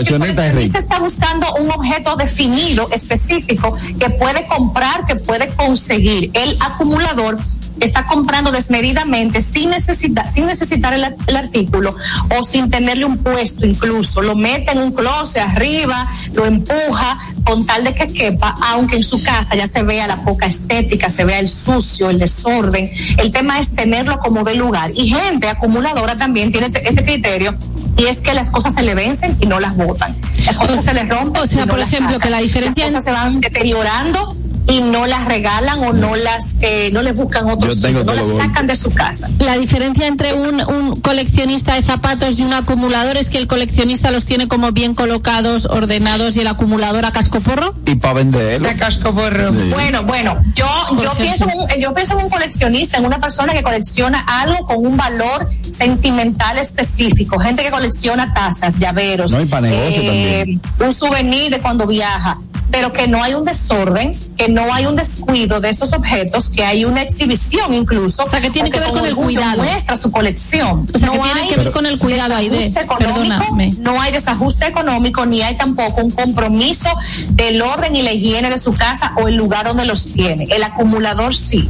[0.53, 0.73] Rico.
[0.73, 6.31] coleccionista está buscando un objeto definido, específico, que puede comprar, que puede conseguir.
[6.35, 7.39] El acumulador
[7.81, 11.95] está comprando desmedidamente sin necesitar, sin necesitar el, el artículo
[12.37, 14.23] o sin tenerle un puesto incluso.
[14.23, 19.03] Lo mete en un closet arriba, lo empuja con tal de que quepa, aunque en
[19.03, 22.91] su casa ya se vea la poca estética, se vea el sucio, el desorden.
[23.19, 24.93] El tema es tenerlo como de lugar.
[24.95, 27.55] Y gente acumuladora también tiene este este criterio
[27.97, 30.17] y es que las cosas se le vencen y no las botan.
[30.47, 31.43] Las cosas se les rompen.
[31.43, 32.21] o sea, y no por ejemplo, sacan.
[32.21, 34.37] que la diferencia Las cosas se van deteriorando
[34.67, 38.05] y no las regalan o no las, eh, no les buscan otro Yo sitio, tengo
[38.05, 39.29] no las sacan de su casa.
[39.39, 44.11] La diferencia entre un, un coleccionista de zapatos y un acumulador es que el coleccionista
[44.11, 47.75] los tiene como bien colocados, ordenados y el acumulador a cascoporro.
[47.87, 48.69] Y para venderlo.
[48.69, 49.71] Sí.
[49.71, 50.67] Bueno, bueno, yo,
[51.03, 54.67] yo pienso, en un, yo pienso en un coleccionista, en una persona que colecciona algo
[54.67, 60.59] con un valor sentimental específico, gente que colecciona tazas, llaveros, No, y para negocio eh,
[60.79, 62.39] un souvenir de cuando viaja,
[62.73, 66.65] pero que no hay un desorden, que no hay un descuido de esos objetos, que
[66.65, 68.25] hay una exhibición incluso.
[68.25, 69.63] O sea, que tiene que ver con el cuidado.
[69.63, 70.89] Muestra su colección.
[70.93, 73.75] O sea, que No tiene hay que ver con el cuidado, desajuste económico, Perdóname.
[73.79, 76.89] no hay desajuste económico, ni hay tampoco un compromiso
[77.31, 80.45] del orden y la higiene de su casa o el lugar donde los tiene.
[80.51, 81.69] El acumulador sí.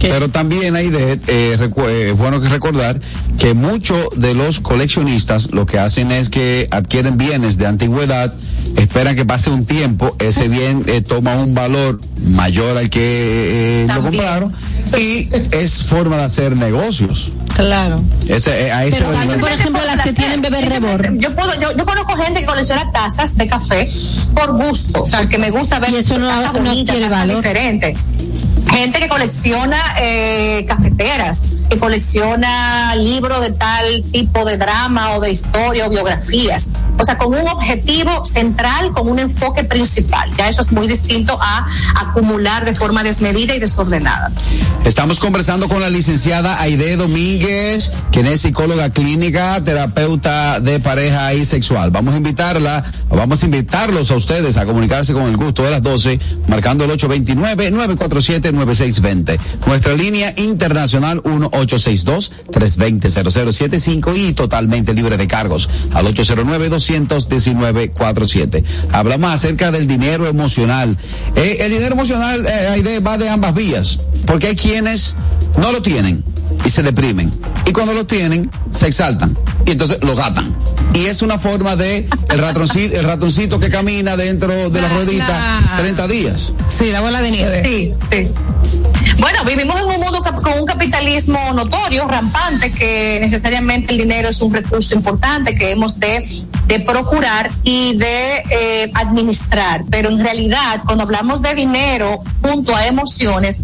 [0.00, 2.98] Pero también hay de, eh, recu- eh, es bueno que recordar
[3.38, 8.32] que muchos de los coleccionistas lo que hacen es que adquieren bienes de antigüedad,
[8.76, 13.86] esperan que pase un tiempo, ese bien eh, toma un valor mayor al que eh,
[13.92, 14.52] lo compraron
[14.98, 17.32] y es forma de hacer negocios.
[17.54, 18.02] Claro.
[18.28, 21.12] Ese, eh, a ese Pero es el también, por ejemplo, las que tienen bebé rebor.
[21.18, 23.88] Yo puedo, yo, yo conozco gente que colecciona tazas de café
[24.34, 27.36] por gusto, porque me gusta ver Y eso no- tazas no bonitas, tazas valor.
[27.38, 27.96] diferentes.
[28.70, 35.30] gente que colecciona eh, cafeteras, que colecciona libros de tal tipo de drama o de
[35.32, 36.70] historia o biografías.
[36.98, 40.30] O sea, con un objetivo central, con un enfoque principal.
[40.36, 41.64] Ya eso es muy distinto a
[41.96, 44.32] acumular de forma desmedida y desordenada.
[44.84, 51.44] Estamos conversando con la licenciada Aide Domínguez, quien es psicóloga clínica, terapeuta de pareja y
[51.44, 51.90] sexual.
[51.90, 55.82] Vamos a invitarla, vamos a invitarlos a ustedes a comunicarse con el gusto de las
[55.82, 56.18] 12,
[56.48, 59.38] marcando el 829-947-9620.
[59.66, 66.08] Nuestra línea internacional 1862-320-0075 y totalmente libre de cargos al
[66.88, 68.64] 809-219-47.
[68.92, 70.96] Hablamos acerca del dinero emocional.
[71.36, 75.16] Eh, el dinero emocional, eh, va de ambas vías, porque hay quienes
[75.56, 76.24] no lo tienen
[76.64, 77.32] y se deprimen.
[77.66, 79.36] Y cuando lo tienen, se exaltan.
[79.66, 80.54] Y entonces lo gatan.
[80.94, 85.74] Y es una forma de el ratoncito, el ratoncito que camina dentro de la ruedita
[85.76, 86.52] 30 días.
[86.66, 87.62] Sí, la bola de nieve.
[87.62, 88.32] Sí, sí.
[89.18, 94.40] Bueno, vivimos en un mundo con un capitalismo notorio, rampante, que necesariamente el dinero es
[94.40, 96.24] un recurso importante que hemos de,
[96.66, 99.84] de procurar y de eh, administrar.
[99.90, 103.62] Pero en realidad, cuando hablamos de dinero junto a emociones,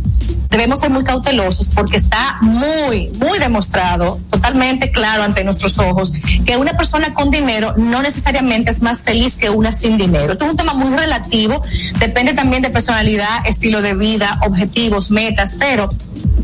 [0.50, 6.12] debemos ser muy cautelosos porque está muy, muy demostrado, totalmente claro ante nuestros ojos,
[6.44, 10.32] que una persona con dinero no necesariamente es más feliz que una sin dinero.
[10.32, 11.62] Esto es un tema muy relativo,
[11.98, 15.90] depende también de personalidad, estilo de vida, objetivos, metas, pero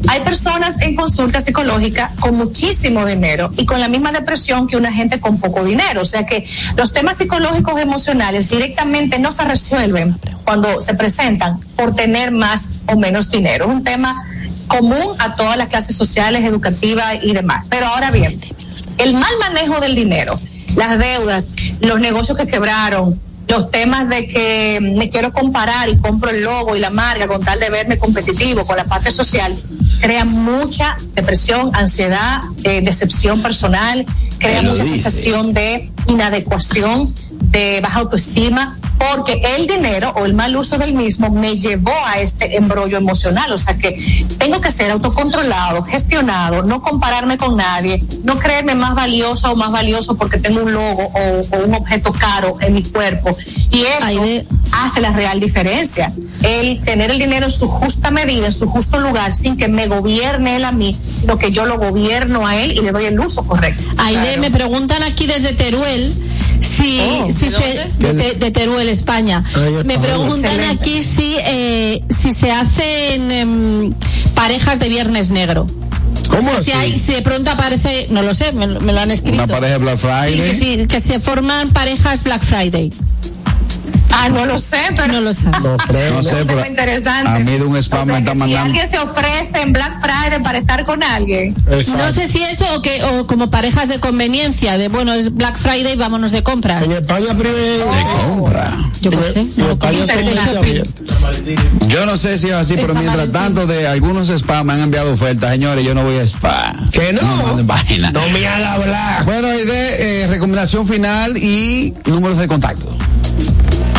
[0.08, 4.92] hay personas en consulta psicológica con muchísimo dinero y con la misma depresión que una
[4.92, 6.02] gente con poco dinero.
[6.02, 11.94] O sea que los temas psicológicos emocionales directamente no se resuelven cuando se presentan por
[11.94, 13.66] tener más o menos dinero.
[13.66, 14.24] Es un tema
[14.66, 17.66] común a todas las clases sociales, educativas y demás.
[17.68, 18.40] Pero ahora bien,
[18.98, 20.34] el mal manejo del dinero,
[20.76, 23.20] las deudas, los negocios que quebraron,
[23.50, 27.42] los temas de que me quiero comparar y compro el logo y la marca con
[27.42, 29.56] tal de verme competitivo con la parte social,
[30.00, 34.06] crea mucha depresión, ansiedad, eh, decepción personal,
[34.38, 34.96] crea mucha dice.
[34.96, 41.30] sensación de inadecuación, de baja autoestima, porque el dinero o el mal uso del mismo
[41.30, 43.50] me llevó a este embrollo emocional.
[43.52, 48.94] O sea que tengo que ser autocontrolado, gestionado, no compararme con nadie, no creerme más
[48.94, 52.82] valiosa o más valioso porque tengo un logo o, o un objeto caro en mi
[52.82, 53.34] cuerpo.
[53.70, 56.12] Y eso hace la real diferencia.
[56.42, 59.88] El tener el dinero en su justa medida, en su justo lugar, sin que me
[59.88, 63.18] gobierne él a mí, sino que yo lo gobierno a él y le doy el
[63.18, 63.82] uso correcto.
[63.96, 66.12] Aide, me preguntan aquí desde Teruel
[66.60, 69.42] si, Oh, si ¿de se, de Teruel, España.
[69.46, 69.84] Está.
[69.84, 70.90] Me preguntan Excelente.
[70.90, 73.94] aquí si, eh, si se hacen em,
[74.34, 75.66] parejas de Viernes Negro.
[76.28, 79.10] ¿Cómo Si, hay, si de pronto aparece, no lo sé, me, lo- me lo han
[79.10, 79.42] escrito.
[79.42, 80.36] Una pareja de Black Sí, Friday.
[80.36, 82.92] que, sí, que se forman parejas Black Friday.
[84.12, 85.44] Ah, no lo sé, pero No lo sé.
[85.62, 86.14] No creo.
[86.14, 87.30] No sé, pero interesante.
[87.30, 88.56] a mí de un spam O sea me está mandando.
[88.56, 92.02] Si alguien se ofrece en Black Friday para estar con alguien, Exacto.
[92.02, 95.58] No sé si eso o que o como parejas de conveniencia, de bueno, es Black
[95.58, 96.82] Friday, vámonos de compras.
[96.84, 97.86] En España primero.
[98.28, 98.76] Compra.
[99.00, 99.46] Yo qué sé.
[99.56, 99.78] No.
[101.88, 103.32] Yo no sé si es así, pero mientras Valentín.
[103.32, 106.90] tanto de algunos spam me han enviado ofertas, señores, yo no voy a spam.
[106.90, 107.22] Que no.
[107.22, 108.12] manden vaina.
[108.12, 109.24] No me haga hablar.
[109.24, 112.94] Bueno, Aide, eh, recomendación final y números de contacto.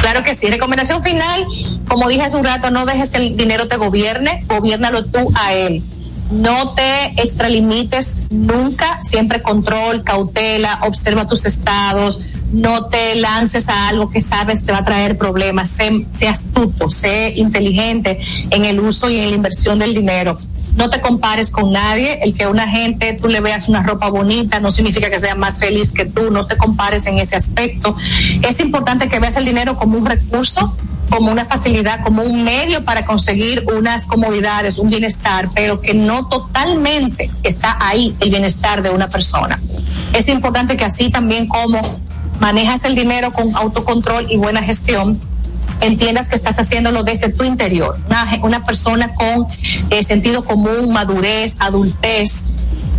[0.02, 0.50] Claro que sí.
[0.50, 1.46] Recomendación final,
[1.88, 5.54] como dije hace un rato, no dejes que el dinero te gobierne, gobiernalo tú a
[5.54, 5.84] él.
[6.32, 12.22] No te extralimites nunca, siempre control, cautela, observa tus estados,
[12.52, 16.90] no te lances a algo que sabes te va a traer problemas, sé, sé astuto,
[16.90, 20.38] sé inteligente en el uso y en la inversión del dinero.
[20.76, 24.60] No te compares con nadie, el que una gente tú le veas una ropa bonita
[24.60, 27.96] no significa que sea más feliz que tú, no te compares en ese aspecto.
[28.42, 30.76] Es importante que veas el dinero como un recurso
[31.12, 36.30] como una facilidad, como un medio para conseguir unas comodidades, un bienestar, pero que no
[36.30, 39.60] totalmente está ahí el bienestar de una persona.
[40.14, 41.82] Es importante que así también como
[42.40, 45.20] manejas el dinero con autocontrol y buena gestión,
[45.82, 47.98] entiendas que estás haciéndolo desde tu interior.
[48.08, 49.48] Una, una persona con
[49.90, 52.52] eh, sentido común, madurez, adultez,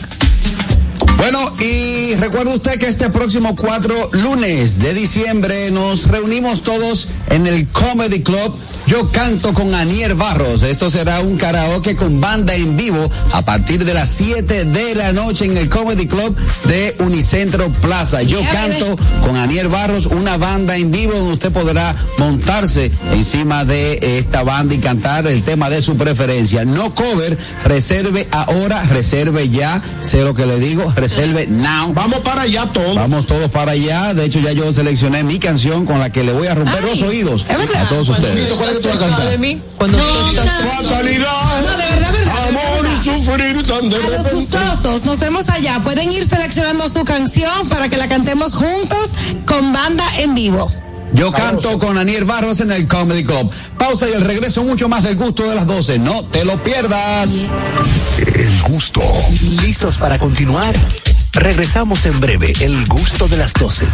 [1.20, 7.46] Bueno, y recuerde usted que este próximo 4 lunes de diciembre nos reunimos todos en
[7.46, 8.56] el Comedy Club.
[8.86, 10.62] Yo canto con Anier Barros.
[10.62, 15.12] Esto será un karaoke con banda en vivo a partir de las 7 de la
[15.12, 18.22] noche en el Comedy Club de Unicentro Plaza.
[18.22, 24.18] Yo canto con Anier Barros, una banda en vivo donde usted podrá montarse encima de
[24.18, 26.64] esta banda y cantar el tema de su preferencia.
[26.64, 31.09] No cover, reserve ahora, reserve ya, sé lo que le digo, reserve
[31.48, 31.92] now.
[31.92, 32.94] Vamos para allá todos.
[32.94, 34.14] Vamos todos para allá.
[34.14, 36.90] De hecho, ya yo seleccioné mi canción con la que le voy a romper Ay,
[36.90, 37.84] los oídos ¿es verdad?
[37.84, 38.52] a todos ustedes.
[38.52, 39.30] ¿Cuál es que tú vas a cantar?
[39.30, 43.96] de mí cuando tú estás Fatalidad, No, de verdad, verdad, amor y sufrir tan de
[43.96, 45.80] A los gustosos, nos vemos allá.
[45.82, 49.10] Pueden ir seleccionando su canción para que la cantemos juntos
[49.46, 50.70] con banda en vivo.
[51.12, 53.50] Yo canto con Aniel Barros en el Comedy Club.
[53.78, 55.98] Pausa y el regreso mucho más del gusto de las 12.
[55.98, 57.46] No te lo pierdas.
[58.18, 59.02] El gusto.
[59.62, 60.74] ¿Listos para continuar?
[61.32, 62.52] Regresamos en breve.
[62.60, 63.86] El gusto de las 12.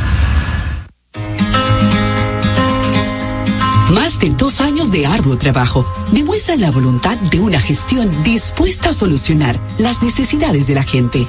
[3.95, 8.93] Más de dos años de arduo trabajo demuestran la voluntad de una gestión dispuesta a
[8.93, 11.29] solucionar las necesidades de la gente.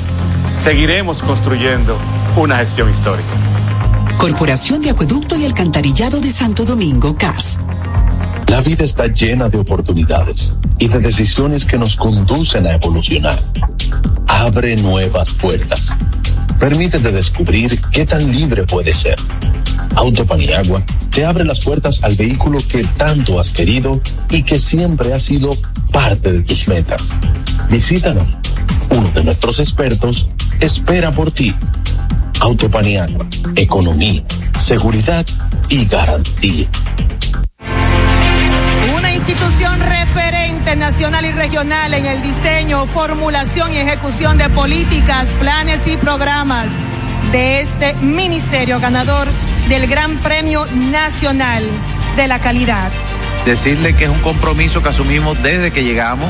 [0.61, 1.97] Seguiremos construyendo
[2.37, 3.27] una gestión histórica.
[4.15, 7.57] Corporación de Acueducto y Alcantarillado de Santo Domingo, CAS.
[8.45, 13.41] La vida está llena de oportunidades y de decisiones que nos conducen a evolucionar.
[14.27, 15.97] Abre nuevas puertas.
[16.59, 19.15] Permítete descubrir qué tan libre puedes ser.
[19.95, 23.99] Auto Paniagua te abre las puertas al vehículo que tanto has querido
[24.29, 25.57] y que siempre ha sido
[25.91, 27.15] parte de tus metas.
[27.67, 28.27] Visítanos.
[28.91, 30.27] Uno de nuestros expertos
[30.61, 31.53] espera por ti.
[32.39, 33.25] Auto Paniagua.
[33.55, 34.21] Economía,
[34.59, 35.25] seguridad
[35.69, 36.67] y garantía.
[38.95, 45.85] Una institución referente nacional y regional en el diseño, formulación y ejecución de políticas, planes
[45.87, 46.71] y programas
[47.31, 49.27] de este ministerio ganador
[49.67, 51.63] del Gran Premio Nacional
[52.15, 52.91] de la Calidad.
[53.45, 56.29] decirle que es un compromiso que asumimos desde que llegamos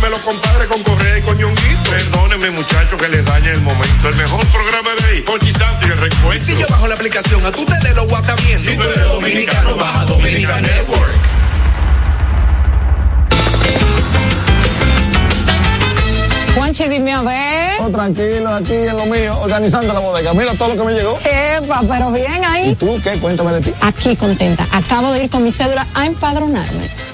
[0.00, 1.90] de los compadres con Correa y con Ñonguito.
[1.90, 4.08] Perdónenme, muchachos, que les dañe el momento.
[4.08, 6.34] El mejor programa de ahí, Conchi Santo y el recuerdo.
[6.34, 8.58] Y si yo bajo la aplicación, a tú te de los WhatsApp bien.
[8.58, 11.12] Si tú eres dominicano, baja Dominica Network.
[16.54, 17.80] Juanchi, dime a ver.
[17.80, 20.32] Oh, tranquilo, aquí en lo mío, organizando la bodega.
[20.34, 21.18] Mira todo lo que me llegó.
[21.24, 22.70] Epa, pero bien ahí.
[22.70, 23.18] ¿Y tú qué?
[23.18, 23.74] Cuéntame de ti.
[23.80, 24.66] Aquí contenta.
[24.70, 27.13] Acabo de ir con mi cédula a empadronarme.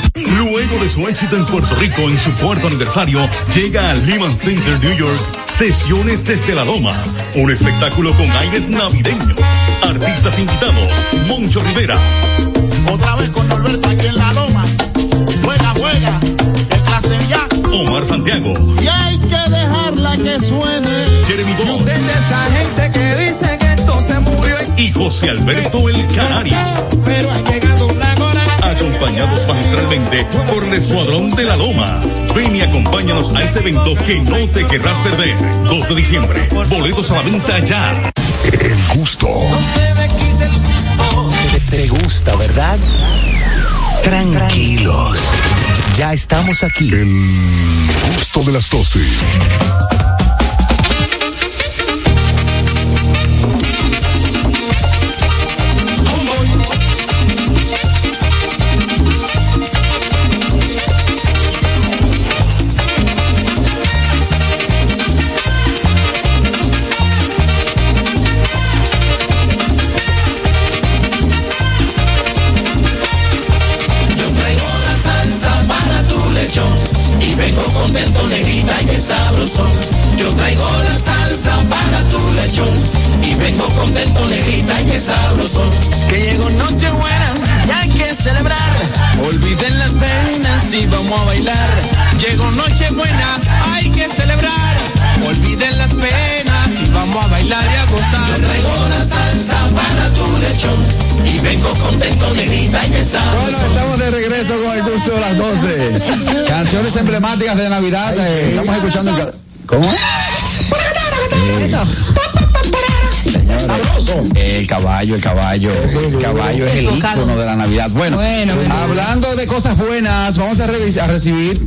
[0.15, 4.79] Luego de su éxito en Puerto Rico en su cuarto aniversario, llega al Lehman Center
[4.79, 7.03] New York Sesiones desde la Loma,
[7.35, 9.37] un espectáculo con aires navideños.
[9.83, 10.89] Artistas invitados,
[11.27, 11.97] Moncho Rivera,
[12.91, 14.65] Otra vez con Norberto aquí en la loma.
[15.43, 16.19] Juega, juega.
[16.69, 17.47] Que clase ya.
[17.73, 21.05] Omar Santiago, Y hay que dejarla que suene.
[21.27, 24.55] Jeremy Bond de esa gente que dice que esto se murió.
[24.77, 26.57] y José Alberto El Canario.
[27.05, 28.10] Pero ha llegado una hora.
[28.71, 31.99] Acompañados magistralmente por el Escuadrón de la Loma.
[32.33, 35.35] Ven y acompáñanos a este evento que no te querrás perder.
[35.65, 36.47] 2 de diciembre.
[36.69, 38.13] Boletos a la venta ya.
[38.45, 39.27] El gusto.
[41.51, 42.79] Te, te gusta, ¿verdad?
[44.03, 45.19] Tranquilos.
[45.97, 46.93] Ya estamos aquí.
[46.93, 48.99] El gusto de las 12.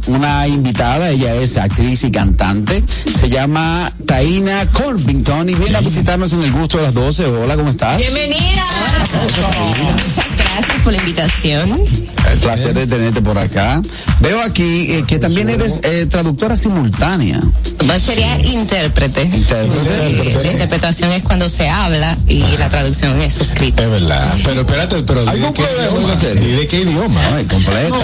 [0.06, 1.10] Una invitada.
[1.10, 2.82] Ella es actriz y cantante.
[3.18, 7.26] Se llama Taina Corbington y viene a visitarnos en el gusto de las 12.
[7.26, 7.98] Hola, ¿cómo estás?
[7.98, 8.64] Bienvenida.
[9.82, 11.80] Muchas gracias por la invitación.
[12.32, 13.80] El placer de tenerte por acá.
[14.20, 17.40] Veo aquí eh, que también eres eh, traductora simultánea.
[17.86, 19.22] Pues sería intérprete.
[19.22, 23.82] Eh, La interpretación es cuando se habla y la traducción es escrita.
[23.82, 24.34] Es verdad.
[24.44, 26.14] Pero espérate, pero ¿Algún ¿de qué idioma?
[26.40, 27.20] ¿Y de qué idioma?
[27.36, 27.96] Ay, completa.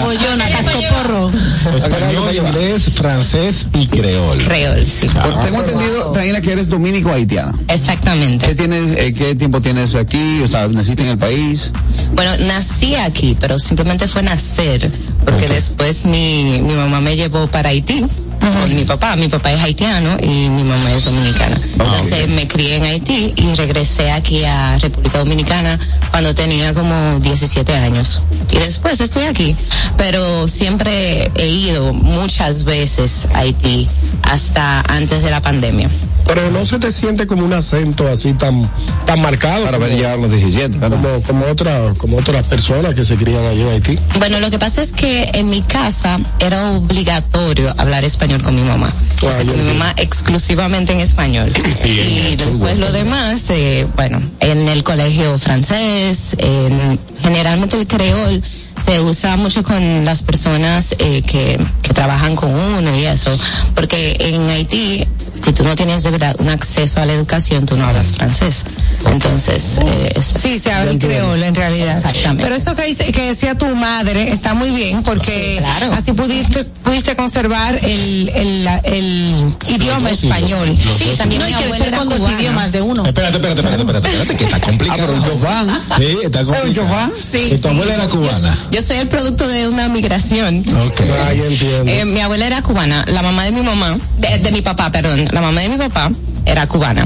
[1.75, 4.37] Español, inglés, francés y creol.
[4.39, 5.07] Creol, sí.
[5.13, 7.53] Pero tengo entendido, Taina, que eres dominico-haitiana.
[7.67, 8.47] Exactamente.
[8.47, 10.41] ¿Qué tienes, eh, qué tiempo tienes aquí?
[10.43, 11.71] O sea, ¿naciste en el país?
[12.13, 14.91] Bueno, nací aquí, pero simplemente fue nacer,
[15.25, 18.05] porque después mi, mi mamá me llevó para Haití.
[18.41, 21.61] Con mi papá, mi papá es haitiano y mi mamá es dominicana.
[21.73, 25.77] Entonces me crié en Haití y regresé aquí a República Dominicana
[26.11, 28.21] cuando tenía como 17 años.
[28.51, 29.55] Y después estoy aquí,
[29.97, 33.87] pero siempre he ido muchas veces a Haití
[34.23, 35.89] hasta antes de la pandemia.
[36.25, 38.69] Pero no se te siente como un acento así tan,
[39.05, 39.65] tan marcado.
[39.65, 40.79] Para ver ya los 17.
[40.79, 43.99] como, como, otra, como otras personas que se crían allí en Haití.
[44.19, 48.61] Bueno, lo que pasa es que en mi casa era obligatorio hablar español con mi
[48.61, 48.93] mamá.
[49.21, 51.51] O sea, con mi mamá exclusivamente en español.
[51.83, 56.00] y después lo demás, eh, bueno, en el colegio francés,
[56.37, 58.43] en, generalmente el creol
[58.83, 63.31] se usa mucho con las personas eh, que, que trabajan con uno y eso,
[63.75, 67.77] porque en Haití, si tú no tienes de verdad un acceso a la educación, tú
[67.77, 68.63] no hablas francés.
[69.09, 71.97] Entonces, eh, es- Sí, se habla el creol en realidad.
[71.97, 72.43] Exactamente.
[72.43, 75.63] Pero eso que, dice, que decía tu madre está muy bien porque
[75.93, 79.35] así pudiste, pudiste conservar el, el, la- el
[79.69, 80.77] idioma dos español.
[80.85, 82.39] los Sí, dos también mi hay que era con dos cubana.
[82.41, 83.05] idiomas de uno.
[83.05, 84.91] Espérate, espérate, espérate, espérate, espérate, que está complicado.
[85.01, 85.81] Ah, pero chofán.
[85.97, 87.11] Sí, está complicado.
[87.21, 87.67] Sí, ¿Y tu sí.
[87.69, 88.57] abuela era cubana?
[88.71, 90.59] Yo soy el producto de una migración.
[90.59, 91.01] Ok.
[91.27, 91.91] Ahí entiendo.
[91.91, 95.20] Eh, mi abuela era cubana, la mamá de mi mamá, de, de mi papá, perdón,
[95.31, 96.11] la mamá de mi papá
[96.45, 97.05] era cubana.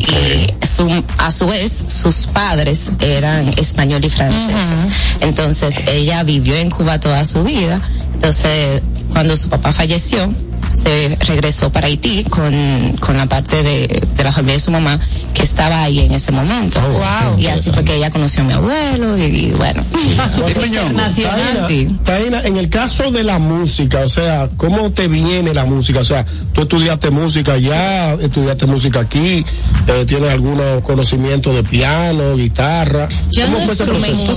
[0.00, 4.94] Y su- a su vez, sus padres eran español y franceses.
[5.20, 7.80] Entonces, ella vivió en Cuba toda su vida.
[8.14, 8.80] Entonces,
[9.12, 10.32] cuando su papá falleció,
[10.74, 12.52] se regresó para Haití con,
[13.00, 14.98] con la parte de, de la familia de su mamá
[15.32, 16.80] que estaba ahí en ese momento.
[16.82, 17.38] wow.
[17.38, 19.82] Y así fue que ella conoció a mi abuelo y, y bueno.
[21.22, 21.88] Taina, Sí.
[22.04, 26.00] Taina, en el caso de la música, o sea, ¿cómo te viene la música?
[26.00, 29.44] O sea, tú estudiaste música ya, estudiaste música aquí,
[29.86, 33.08] eh, tienes algunos conocimientos de piano, guitarra.
[33.30, 34.32] Yo ¿Cómo no fue ese proceso?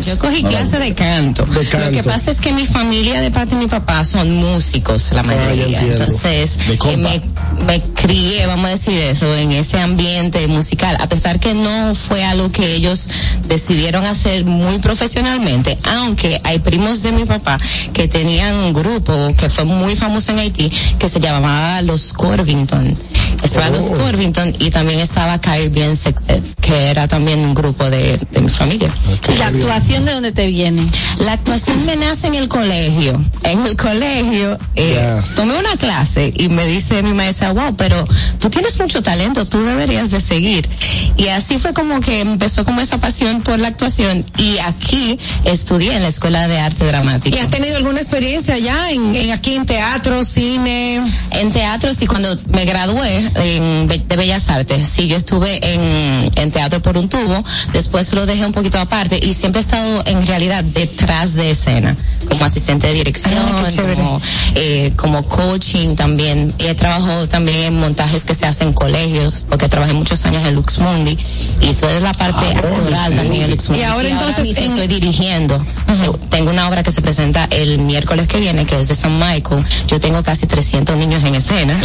[0.00, 1.44] yo cogí Ah, clase de canto.
[1.46, 1.86] De canto.
[1.86, 5.22] Lo que pasa es que mi familia de parte de mi papá son músicos, la
[5.22, 5.67] mayoría.
[5.74, 7.20] Entonces, De eh, me,
[7.66, 10.96] me crié, vamos a decir eso, en ese ambiente musical.
[11.00, 13.08] A pesar que no fue algo que ellos
[13.46, 17.58] decidieron hacer muy profesionalmente, aunque hay primos de mi papá
[17.92, 22.96] que tenían un grupo que fue muy famoso en Haití, que se llamaba Los Corvington.
[23.42, 23.94] Estaba Los Oh.
[23.94, 28.92] Corvington y también estaba Caribbean Sextet, que era también un grupo de, de mi familia.
[29.32, 30.86] ¿Y la actuación de dónde te viene?
[31.24, 33.20] La actuación me nace en el colegio.
[33.44, 38.06] En el colegio eh, tomé una clase y me dice mi maestra, wow, pero
[38.38, 40.68] tú tienes mucho talento, tú deberías de seguir.
[41.16, 45.94] Y así fue como que empezó como esa pasión por la actuación y aquí estudié
[45.94, 47.36] en la Escuela de Arte Dramático.
[47.36, 51.00] ¿Y has tenido alguna experiencia ya en, en aquí en teatro, cine?
[51.30, 56.50] En teatro, sí, cuando me gradué en de Bellas Artes, sí, yo estuve en, en
[56.50, 60.26] teatro por un tubo, después lo dejé un poquito aparte y siempre he estado en
[60.26, 61.96] realidad detrás de escena,
[62.28, 64.20] como asistente de dirección, Ah, como,
[64.54, 66.54] eh, como coaching también.
[66.58, 70.44] Y he trabajado también en montajes que se hacen en colegios, porque trabajé muchos años
[70.46, 71.16] en Lux Mundi
[71.60, 73.80] y toda la parte actoral también en Lux Mundi.
[73.80, 75.56] Y ahora entonces mismo en- estoy dirigiendo.
[75.56, 79.18] Eh, Tengo una obra que se presenta el miércoles que viene, que es de San
[79.18, 79.64] Michael.
[79.88, 81.76] Yo tengo casi 300 niños en escena.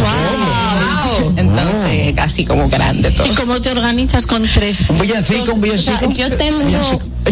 [1.36, 3.26] Entonces, casi como grande todo.
[3.26, 4.84] ¿Y cómo te organizas con tres?
[4.88, 6.10] Un villancico, un villancico.
[6.12, 6.60] yo tengo,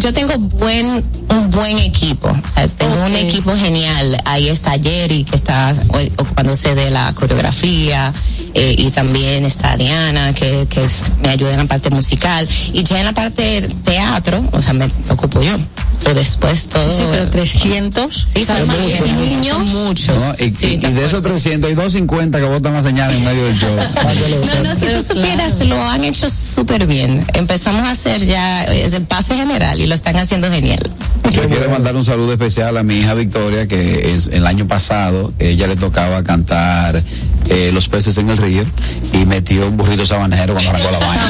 [0.01, 2.29] yo tengo buen, un buen equipo.
[2.29, 4.17] O sea, tengo un equipo genial.
[4.25, 5.75] Ahí está Jerry, que está
[6.19, 8.13] ocupándose de la coreografía,
[8.55, 12.49] eh, y también está Diana, que, que es- me ayuda en la parte musical.
[12.73, 15.57] Y ya en la parte de teatro, o sea, me ocupo yo.
[16.03, 16.97] Pero después todo.
[16.97, 18.27] Sí, pero 300.
[18.35, 19.07] Sí, son muchos.
[19.17, 19.71] niños.
[19.71, 20.23] Son muchos.
[20.23, 20.35] ¿no?
[20.47, 23.45] Y, Sí, y- y de esos 300 hay 250 que botan la señal en medio
[23.47, 23.71] del show.
[24.63, 27.25] No, no, si tú supieras, lo han hecho súper bien.
[27.35, 30.81] Empezamos a hacer ya eh, el pase general y lo están haciendo genial.
[31.31, 35.33] Yo quiero mandar un saludo especial a mi hija Victoria, que es el año pasado,
[35.39, 37.03] ella le tocaba cantar
[37.49, 38.65] eh, Los peces en el río
[39.13, 41.23] y metió un burrito sabanero cuando arrancó la vaina.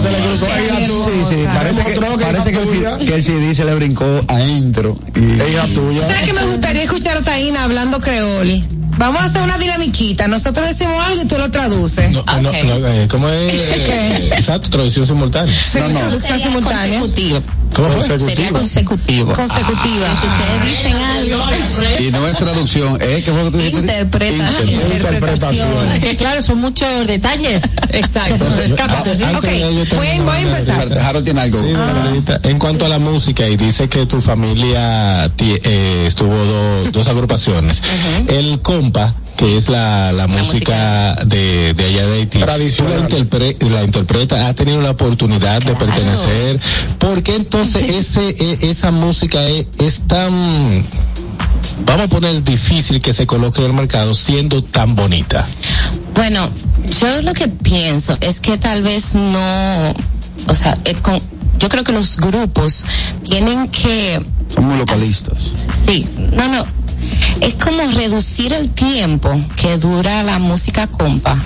[0.00, 3.64] Se le cruzó ella Sí, sí, parece que, parece que, el, que el CD se
[3.64, 4.96] le brincó adentro.
[5.14, 6.02] Ella tuya.
[6.02, 8.62] ¿Sabes que me gustaría escuchar a Taina hablando creol?
[8.98, 10.26] Vamos a hacer una dinamiquita.
[10.26, 12.10] Nosotros decimos algo y tú lo traduces.
[12.12, 13.54] No, no, no, eh, ¿Cómo es?
[14.32, 15.54] Exacto, traducción simultánea.
[15.54, 17.00] Sí, traducción simultánea.
[17.74, 17.88] Consecutivo.
[17.90, 18.18] ¿Cómo fue?
[18.18, 19.32] Sería consecutivo.
[19.32, 20.06] Consecutiva.
[20.20, 21.42] Si ustedes dicen algo,
[22.00, 23.22] Y no es traducción, ¿eh?
[23.24, 23.80] ¿Qué fue lo que tú dijiste?
[23.80, 24.50] interpreta.
[24.64, 25.68] Interpretación.
[26.00, 27.62] Que claro, son muchos detalles.
[27.90, 28.44] Exacto.
[28.44, 28.96] Nos escapan.
[28.96, 30.98] Antes Ok, voy- voy a empezar.
[30.98, 31.58] Harold tiene algo.
[31.60, 32.40] Sí, Margarita.
[32.44, 37.82] En cuanto a la música, y dice que tu familia eh, estuvo do- dos agrupaciones.
[38.28, 43.06] El compa, que es la, la, música, de, de allá de Haití, Tradicional.
[43.08, 46.58] tú la, interpre- la interpreta, ha tenido la oportunidad de pertenecer.
[46.98, 50.32] ¿Por qué entonces ese, e- esa música es, es tan,
[51.84, 55.46] vamos a poner difícil que se coloque en el mercado siendo tan bonita?
[56.14, 56.48] Bueno,
[57.00, 59.90] yo lo que pienso es que tal vez no,
[60.48, 61.20] o sea, eh, con-
[61.58, 62.84] yo creo que los grupos
[63.22, 64.20] tienen que
[64.54, 65.38] Somos localistas.
[65.86, 66.66] Sí, no, no.
[67.40, 71.36] Es como reducir el tiempo que dura la música compa.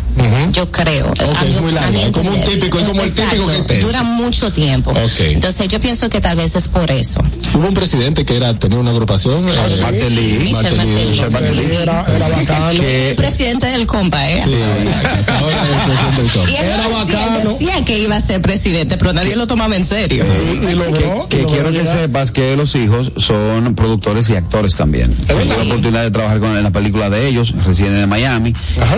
[0.53, 1.13] Yo creo.
[1.39, 4.03] A es muy largo, es como un típico, es como el típico que es Dura
[4.03, 4.93] mucho tiempo.
[5.21, 7.21] Entonces yo pienso que tal vez es por eso.
[7.55, 9.47] Hubo un presidente que era tenía una agrupación.
[9.49, 10.39] eh, Martelly.
[10.45, 11.11] Michel Martelly.
[11.11, 11.75] Michel Martelly.
[11.81, 12.81] Era, era bacano.
[12.81, 14.43] Que- El presidente del compa, ¿eh?
[14.45, 15.33] Sí, exacto.
[15.33, 16.51] Ahora es el presidente del compa.
[16.51, 17.51] Y él Era decía, bacano.
[17.51, 20.25] decía que iba a ser presidente, pero nadie lo tomaba en serio.
[20.63, 21.27] Y logró.
[21.29, 25.15] que y logró quiero que sepas que los hijos son productores y actores también.
[25.51, 28.55] Tuve la oportunidad de trabajar con en la película de ellos, residen en Miami.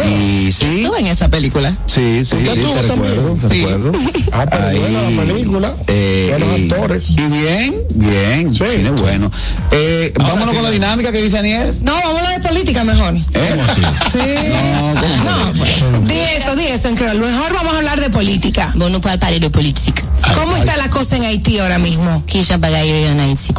[0.08, 1.74] Y sí, Estuve en esa película.
[1.86, 3.60] sí, sí, ¿Usted sí, te recuerdo, te Sí.
[3.64, 3.92] recuerdo.
[4.32, 5.74] Ah, pero Ahí, buena la película.
[5.88, 7.10] eh, Buenos y- actores.
[7.10, 8.64] Y bien, bien, Sí.
[8.76, 9.30] cine bueno.
[9.70, 11.74] Eh, Ahora vámonos sí, con la la- dinámica que dice Daniel.
[11.82, 13.14] No, vamos a hablar de política mejor.
[13.16, 13.22] ¿Eh?
[13.32, 13.80] ¿Cómo así?
[14.12, 14.18] Sí.
[14.52, 17.18] No, ¿cómo No, di eso, di eso en creol.
[17.18, 18.72] Mejor vamos a hablar de política.
[18.74, 20.02] Nous parlons parler de politique.
[20.34, 22.22] ¿Cómo está la cosa en Haití ahora mismo?
[22.26, 23.52] Qui j'en bagaille en Haïti,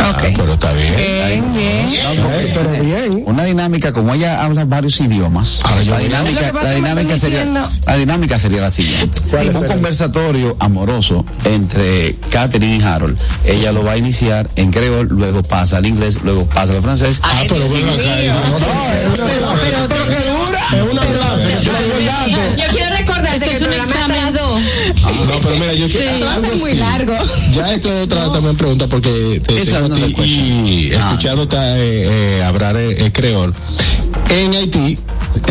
[0.00, 0.94] Ah, pero está bien.
[0.96, 2.16] Bien, bien.
[2.16, 3.22] No, porque- pero bien.
[3.26, 7.44] Una dinámica, como ella habla varios idiomas, Ahora yo la dinámica, la es dinámica sería,
[7.86, 9.20] la dinámica sería la siguiente.
[9.30, 13.18] ¿Cuál Un conversatorio amoroso entre Catherine y Harold.
[13.44, 17.20] Ella lo va a iniciar en creol, luego pasa al inglés, luego pasa al francés.
[17.22, 18.28] Ah, pero bueno, hay-
[20.68, 21.48] Es una clase.
[21.62, 22.56] Yo te digo el dato.
[22.56, 23.94] Yo quiero recordarte que el programa
[25.26, 26.10] no, pero mira, yo quiero.
[26.10, 26.78] Eso va a ser muy así.
[26.80, 27.14] largo.
[27.54, 30.36] Ya esto es otra también pregunta porque te Esa tengo no a ti te cuesta.
[30.36, 30.98] y Ah.
[30.98, 33.54] escuchándote eh, eh, hablar eh, eh, creol.
[34.30, 34.98] En Haití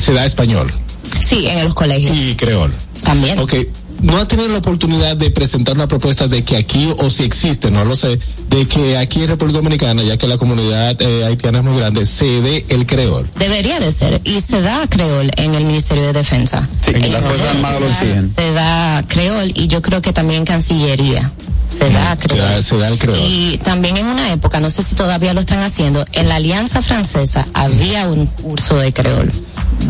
[0.01, 0.71] se da español
[1.19, 2.15] Sí, en los colegios.
[2.17, 2.71] y creol.
[3.03, 3.39] También.
[3.39, 3.53] Ok.
[4.01, 7.71] ¿No has tenido la oportunidad de presentar una propuesta de que aquí, o si existe,
[7.71, 8.19] no lo sé,
[8.49, 12.05] de que aquí en República Dominicana, ya que la comunidad eh, haitiana es muy grande,
[12.05, 13.27] se dé el creol?
[13.39, 14.21] Debería de ser.
[14.23, 16.67] Y se da creol en el Ministerio de Defensa.
[16.79, 18.29] Sí, En las Fuerzas Armadas lo exigen.
[18.33, 21.31] Se da creol y yo creo que también Cancillería.
[21.67, 22.47] Se da Se creol.
[22.47, 23.17] da, se da el creol.
[23.19, 26.81] Y también en una época, no sé si todavía lo están haciendo, en la Alianza
[26.81, 29.31] Francesa había un curso de creol.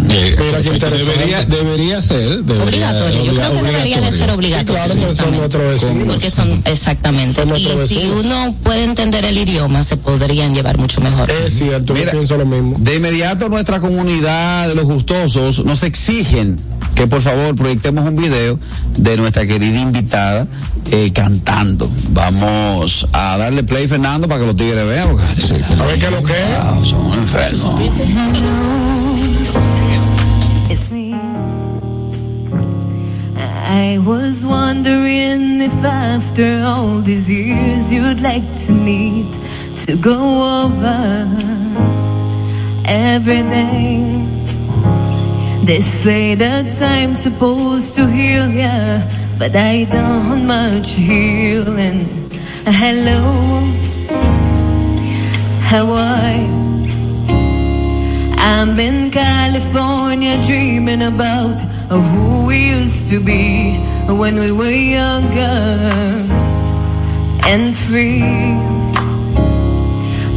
[0.10, 0.98] Eh, Mira interesante.
[0.98, 2.44] debería, debería ser.
[2.44, 3.24] Debería, Obligatorio.
[3.26, 4.84] Yo creo que debería de ser obligatorio.
[4.84, 5.86] Claro, porque son nuestros.
[6.08, 7.42] Porque son, exactamente.
[7.42, 11.30] Son Y si uno puede entender el idioma, se podrían llevar mucho mejor.
[11.30, 12.76] Es cierto, Mira, yo pienso lo mismo.
[12.80, 16.60] De inmediato nuestra comunidad de los gustosos nos exigen
[16.96, 18.60] que por favor proyectemos un video
[18.98, 20.48] de nuestra querida invitada
[20.92, 21.90] eh, cantando.
[22.10, 25.10] Vamos a darle play Fernando para que los tigres vean.
[25.80, 26.50] A ver qué lo que es.
[26.60, 27.76] Ah, son enfermos.
[33.78, 39.32] I was wondering if after all these years you'd like to meet
[39.84, 40.20] to go
[40.64, 41.06] over
[42.86, 44.02] everything.
[45.70, 52.02] They say that time's supposed to heal ya, but I don't much healing.
[52.82, 53.22] Hello,
[55.70, 56.58] you?
[58.54, 63.78] I'm in California dreaming about who we used to be
[64.08, 66.28] when we were younger
[67.48, 68.22] and free.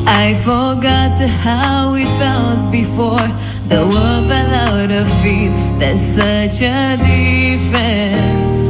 [0.06, 3.28] I forgot how it felt before
[3.68, 5.52] the world fell out of feet.
[5.80, 8.60] There's such a difference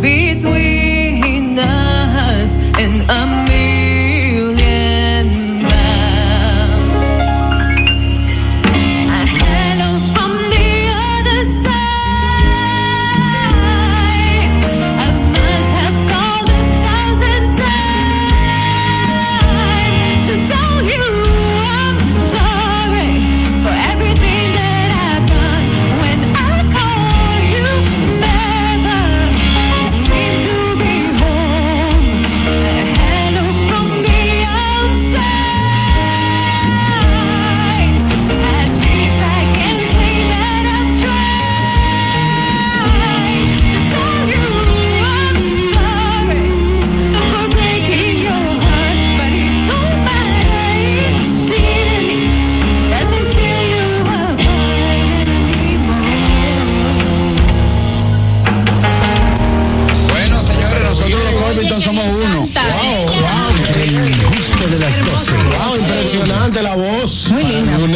[0.00, 0.81] between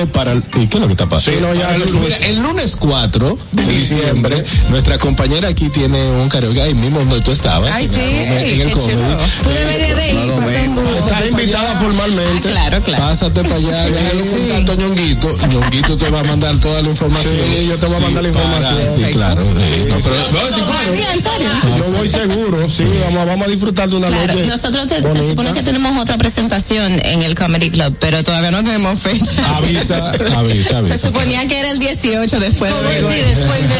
[0.07, 1.39] Lunes para el- ¿Y qué es lo que está pasando?
[1.39, 5.99] Sí, no, ya Para el, mira, el lunes 4 de diciembre, nuestra compañera aquí tiene
[6.13, 7.71] un karaoke ahí mismo donde tú estabas.
[7.75, 8.93] Ay, en sí, el- en el comedy.
[8.93, 9.17] chulo.
[9.43, 10.15] Tú deberías de ir.
[10.17, 10.85] No lo para hacer un veo.
[10.85, 11.07] grupo.
[11.07, 12.49] Está invitada formalmente.
[12.51, 13.05] Claro, claro.
[13.05, 13.91] Pásate para allá, Sí.
[13.91, 15.39] déjale un contacto a Ñonguito.
[15.49, 17.35] Ñonguito te va a mandar toda la información.
[17.57, 18.95] Sí, yo te voy a mandar la para- información.
[18.95, 19.43] sí, claro.
[19.45, 19.85] sí.
[19.89, 20.95] No, pero, no, sí, Ah, claro.
[20.95, 21.49] sí, en serio.
[21.79, 24.47] Yo voy seguro, sí, vamos, vamos a disfrutar de una Claro, noche.
[24.47, 28.63] nosotros te- se supone que tenemos otra presentación en el Comedy Club, pero todavía no
[28.65, 29.57] tenemos fecha.
[29.57, 30.99] Avisa, avisa, Se avisa.
[30.99, 33.17] suponía que era el 18 después de Sí, hoy.
[33.23, 33.77] después de.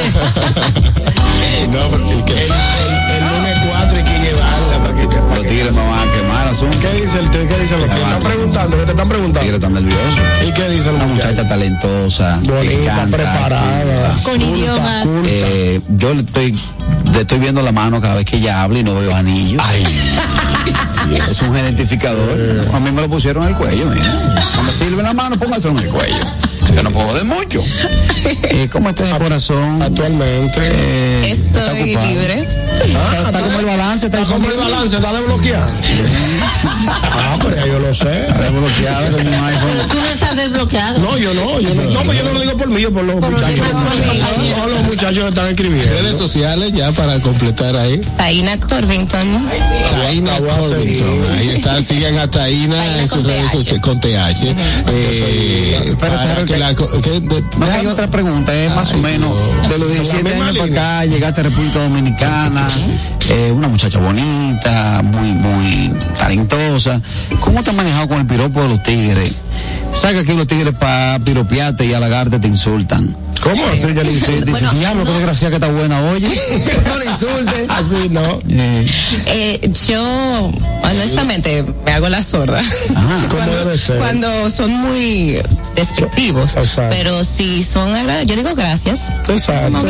[1.69, 2.33] No, pero, ¿y qué?
[2.33, 6.09] El, el- el lunes 4 hay que llevarla para que, para Los tigres me van
[6.09, 6.79] a quemar, asunto.
[6.81, 8.77] ¿Qué dice el ¿Qué dicen los que están preguntando?
[8.77, 9.41] ¿Qué te están preguntando?
[9.41, 10.21] tigres están nerviosos.
[10.47, 14.15] ¿Y qué dicen los Una muchacha talentosa, que Bonita, canta, preparada.
[14.25, 15.07] Con idiomas.
[15.27, 16.59] Eh, yo le estoy,
[17.13, 19.59] le estoy viendo la mano cada vez que ella habla y no veo anillo.
[19.63, 19.85] Ay,
[21.31, 22.69] Es un identificador.
[22.73, 24.35] A mí me lo pusieron en el cuello, mira.
[24.57, 26.17] No me sirve la mano, póngaselo en el cuello.
[26.75, 27.63] Yo no puedo de mucho.
[28.49, 29.83] Eh, ¿Cómo está el corazón?
[29.83, 30.61] Actualmente.
[30.63, 32.47] Eh, Estoy libre.
[32.75, 35.71] Está, está como el balance, está, Está como el balance, está desbloqueado.
[37.13, 38.21] ah, pero ya yo lo sé.
[38.23, 39.89] Está desbloqueado con un iPhone.
[39.91, 40.99] Tú no estás desbloqueado.
[40.99, 43.05] No, yo no, yo no, no, pues yo no lo digo por mí, yo por
[43.05, 43.67] los muchachos.
[44.55, 46.03] Todos los muchachos que están escribiendo.
[46.03, 48.01] Redes sociales ya para completar ahí.
[48.17, 49.49] Taina Corvington.
[49.91, 51.33] Taina Corvinson.
[51.39, 54.55] Ahí está, sigan a Taina en sus redes sociales con TH.
[54.89, 59.35] Eh, para que la co- que de- No, hay otra pregunta, es más o menos
[59.69, 62.69] de los 17 años para acá, llegaste a República Dominicana,
[63.31, 67.01] eh, una muchacha bonita, muy, muy talentosa.
[67.41, 69.33] ¿Cómo te has manejado con el piropo de los tigres?
[69.95, 73.17] ¿Sabes que aquí los tigres para piropearte y halagarte te insultan?
[73.51, 76.29] ¿Cómo así que le Dice, dice, diablo, qué desgracia que está buena, oye.
[76.87, 77.67] no le insultes.
[77.69, 78.41] Así no.
[78.49, 78.87] Eh,
[79.27, 80.51] Eh, yo,
[80.83, 82.61] honestamente, me hago la sorda.
[83.65, 83.99] Debe ser.
[83.99, 85.41] Cuando son muy.
[85.77, 86.97] Exacto.
[86.97, 89.11] Pero si son agradables, yo digo gracias.
[89.29, 89.83] Exacto.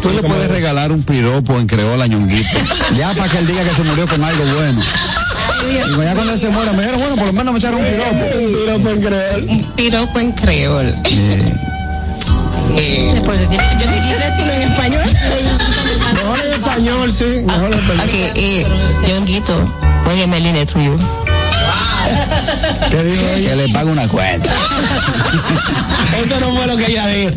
[0.00, 2.58] Tú le puedes regalar un piropo en creola Ñonguito.
[2.96, 4.82] Ya para que él diga que se murió con algo bueno.
[5.70, 7.86] Y ya cuando él se muera, me dijeron, bueno, por lo menos me echaron un
[7.86, 8.38] piropo.
[8.38, 9.46] Un piropo en creol.
[9.48, 10.94] Un piropo en creol.
[12.76, 13.66] Eh, Después de tiempo.
[13.78, 15.02] yo quisiera decirlo en español.
[16.14, 17.44] Mejor en español, sí.
[17.46, 18.04] Mejor en español.
[18.04, 18.66] Ok, eh,
[19.06, 19.74] Yonguito,
[20.04, 20.96] juegueme el INE tuyo.
[22.90, 23.50] ¿Qué dijo ella?
[23.50, 24.50] Que le pague una cuenta.
[26.24, 27.30] Eso no fue lo que ella dijo.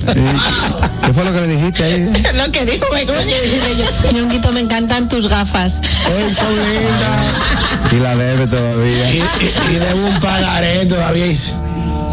[1.05, 2.23] ¿Qué fue lo que le dijiste ahí?
[2.33, 3.05] Lo que dijo, me
[4.13, 5.79] Ñonguito, me encantan tus gafas.
[6.03, 7.93] Son lindas.
[7.93, 9.09] Y la debe todavía.
[9.13, 9.21] Y, y,
[9.71, 11.25] y debo un pagaré todavía.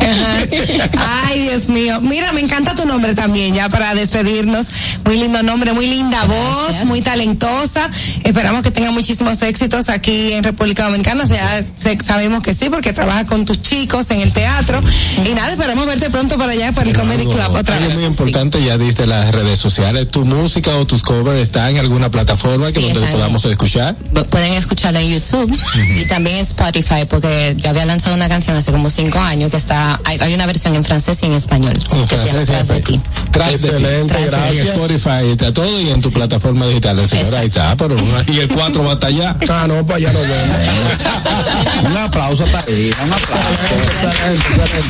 [0.98, 2.00] Ay, Dios mío.
[2.00, 4.66] Mira, me encanta tu nombre también, ya para despedirnos.
[5.04, 7.90] Muy lindo nombre, muy linda voz, muy talentosa.
[8.24, 11.24] Esperamos que tenga muchísimos éxitos aquí en República Dominicana.
[11.24, 14.82] O sea, se- sabemos que sí, porque trabaja con tus chicos en el teatro.
[15.24, 17.96] Y nada, esperamos verte pronto para allá, para el Comedy Club otra Algo vez.
[17.96, 20.08] muy importante, ya diste las redes sociales.
[20.10, 23.96] ¿Tu música o tus covers están en alguna plataforma que donde podamos escuchar?
[24.30, 25.52] Pueden escucharla en YouTube
[26.00, 29.56] y también en Spotify, porque yo había lanzado una canción hace como cinco años que
[29.56, 31.74] está, hay, hay una versión en francés y en español.
[31.92, 33.00] En que se llama francés, Tras de en- ti.
[33.30, 33.64] Tras de ti.
[33.66, 34.66] Excelente, Tras gracias.
[34.66, 37.40] En Spotify está todo y en tu plataforma digital, señora.
[37.40, 37.96] Ahí está, pero
[38.28, 39.36] y el 4 va hasta allá.
[39.48, 41.90] Ah, no, para allá no veo.
[41.90, 43.48] Un aplauso a Taina, un aplauso.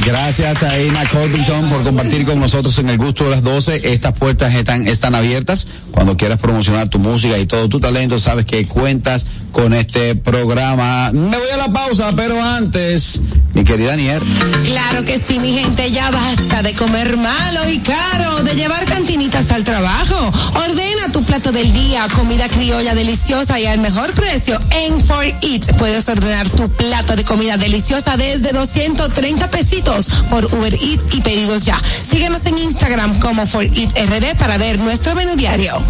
[0.06, 3.93] Gracias Taina Corbington por compartir con nosotros en el gusto de las 12.
[3.93, 5.66] Estas puertas están, están abiertas.
[5.90, 11.10] Cuando quieras promocionar tu música y todo tu talento, sabes que cuentas con este programa.
[11.12, 13.20] Me voy a la pausa, pero antes,
[13.55, 14.20] mi querida Nier.
[14.64, 19.51] Claro que sí, mi gente, ya basta de comer malo y caro, de llevar cantinitas
[19.51, 20.15] al trabajo.
[20.55, 25.77] Ordena tu plato del día, comida criolla deliciosa y al mejor precio en For Eat.
[25.79, 31.65] Puedes ordenar tu plato de comida deliciosa desde 230 pesitos por Uber Eats y pedidos
[31.65, 31.83] ya.
[32.03, 35.83] Síguenos en Instagram como For Eat RD para ver nuestro menú diario.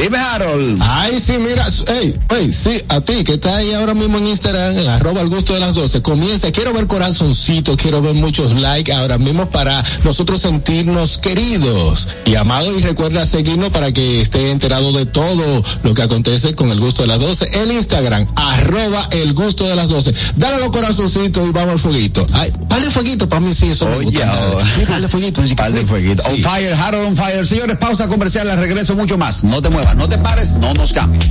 [0.00, 0.78] Dime, Harold.
[0.80, 4.78] Ay, sí, mira, hey, hey, sí, a ti que está ahí ahora mismo en Instagram,
[4.78, 8.90] en arroba el gusto de las 12, comienza, quiero ver corazoncitos, quiero ver muchos likes
[8.92, 14.92] ahora mismo para nosotros sentirnos queridos y amados y recuerda seguirnos para que esté enterado
[14.92, 19.34] de todo lo que acontece con el gusto de las 12, el Instagram, arroba el
[19.34, 22.24] gusto de las 12, dale los corazoncitos y vamos al fueguito.
[22.32, 24.30] Ay, dale fueguito para mí sí, eso me gusta.
[24.30, 24.66] ahora.
[24.66, 25.42] Sí, dale fueguito.
[25.56, 26.24] Par de fueguitos.
[26.24, 26.32] Sí.
[26.32, 27.46] On fire, Harold on fire.
[27.46, 29.44] Señores, pausa comercial, al regreso mucho más.
[29.44, 31.28] No te muevas, no te pares, no nos cambies.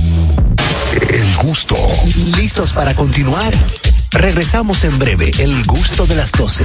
[1.08, 1.76] El gusto.
[2.36, 3.52] ¿Listos para continuar?
[4.10, 5.30] Regresamos en breve.
[5.38, 6.64] El gusto de las 12.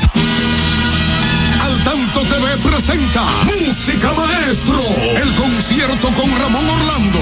[2.51, 7.19] TV presenta Música Maestro, el concierto con Ramón Orlando.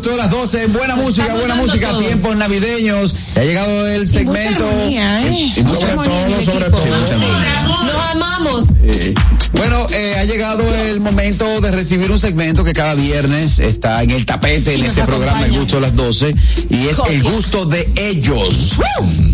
[0.01, 3.15] De las 12 en buena música, buena música, tiempos navideños.
[3.35, 4.65] Ya ha llegado el segmento.
[4.85, 5.53] ¿eh?
[5.57, 6.85] Y sobre todo, sobre todo.
[6.87, 8.65] Nos amamos.
[8.85, 9.15] Eh,
[9.59, 14.11] Bueno, eh, ha llegado el momento de recibir un segmento que cada viernes está en
[14.11, 15.53] el tapete en este programa El.
[15.59, 16.35] Gusto de las 12
[16.71, 18.79] y es el gusto de ellos.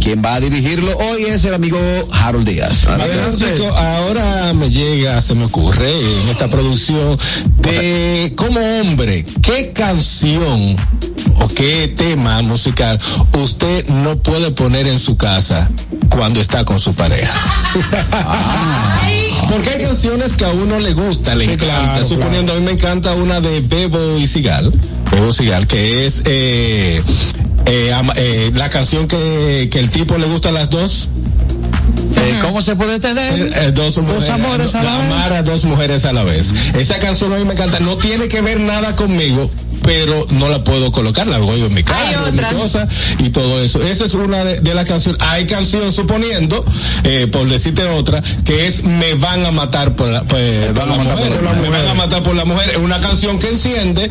[0.01, 1.79] Quien va a dirigirlo hoy es el amigo
[2.13, 2.87] Harold Díaz.
[2.87, 3.53] Adelante.
[3.53, 7.19] Chico, ahora me llega, se me ocurre en esta producción
[7.59, 12.99] de como hombre, ¿qué canción o qué tema musical
[13.41, 15.71] usted no puede poner en su casa
[16.11, 17.33] cuando está con su pareja?
[19.51, 21.65] Porque hay canciones que a uno le gusta, le encanta.
[21.67, 24.71] claro, Suponiendo, a mí me encanta una de Bebo y Sigal,
[25.11, 27.03] Bebo Sigal, que es eh,
[27.67, 31.11] eh, eh, la canción que, que el tipo le gusta a las dos.
[32.17, 35.07] Eh, ¿Cómo se puede tener Eh, dos, mujeres, amores a la vez?
[35.07, 36.53] amar a dos mujeres a la vez.
[36.75, 37.81] Esa canción a mí me encanta.
[37.81, 39.51] No tiene que ver nada conmigo,
[39.85, 41.27] pero no la puedo colocar.
[41.27, 42.89] La oigo en mi carro, en mi cosa
[43.19, 43.83] y todo eso.
[43.83, 45.21] Esa es una de, de las canciones.
[45.23, 46.65] Hay canción, suponiendo,
[47.05, 50.97] eh, por decirte otra, que es Me van a matar por la, pues, por la
[50.97, 51.43] mujer.
[51.63, 52.71] Me van a matar por la mujer.
[52.71, 54.11] Es una canción que enciende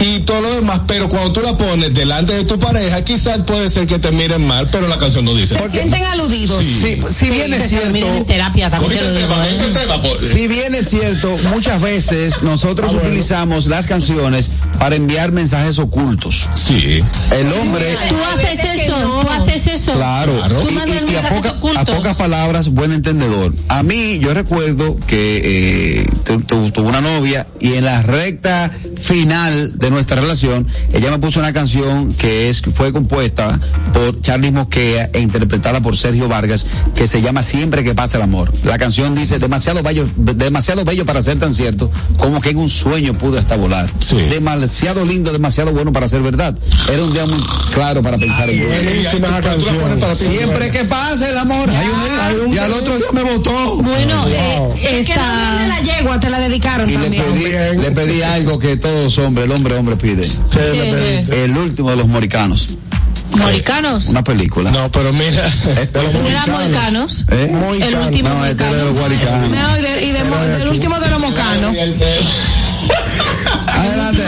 [0.00, 3.70] y todo lo demás, pero cuando tú la pones delante de tu pareja, quizás puede
[3.70, 5.56] ser que te miren mal, pero la canción no dice.
[5.56, 6.62] Se sienten aludidos.
[6.62, 7.96] Sí, si bien es cierto.
[7.96, 8.92] en terapia también.
[8.92, 10.32] Cogiste el tema, tema, pues.
[10.32, 16.48] Si bien es cierto, muchas veces nosotros utilizamos las canciones para enviar mensajes ocultos.
[16.54, 17.02] Sí.
[17.32, 19.92] El hombre, Tú haces eso, tú haces eso.
[19.92, 23.54] claro, Tú y, mandas y- y a, poca- pocas palabras, buen entendedor.
[23.68, 28.70] A mí, yo recuerdo que eh, tu- tu- tuve una novia y en la recta
[29.00, 33.58] final de nuestra relación, ella me puso una canción que es fue compuesta
[33.92, 38.22] por Charlie Mosquea e interpretada por Sergio Vargas, que se llama Siempre que pasa el
[38.24, 38.52] amor.
[38.64, 42.68] La canción dice demasiado bello, demasiado bello para ser tan cierto, como que en un
[42.68, 43.90] sueño pude hasta volar.
[44.30, 46.56] Demasiado lindo, demasiado bueno para ser verdad.
[46.92, 47.40] Era un día muy
[47.72, 49.76] claro para pensar en Buenísima esa canción.
[50.14, 53.76] Siempre que pasa el amor, hay un, y al otro día me votó.
[53.76, 57.24] Bueno, eh, Es que no de la yegua te la dedicaron Y le también.
[57.24, 60.22] pedí, le pedí algo que todos hombres, el hombre hombre pide.
[60.22, 61.44] le pediste.
[61.44, 62.68] El último de los moricanos.
[63.36, 64.06] ¿Moricanos?
[64.06, 64.70] Una película.
[64.70, 65.42] No, pero mira.
[65.92, 67.24] ¿No eran moicanos?
[67.30, 67.50] ¿Eh?
[67.80, 69.48] El último No, este es de los guaricanos.
[69.50, 71.74] No, y, de- y de del último de los mocanos.
[73.66, 74.22] Adelante,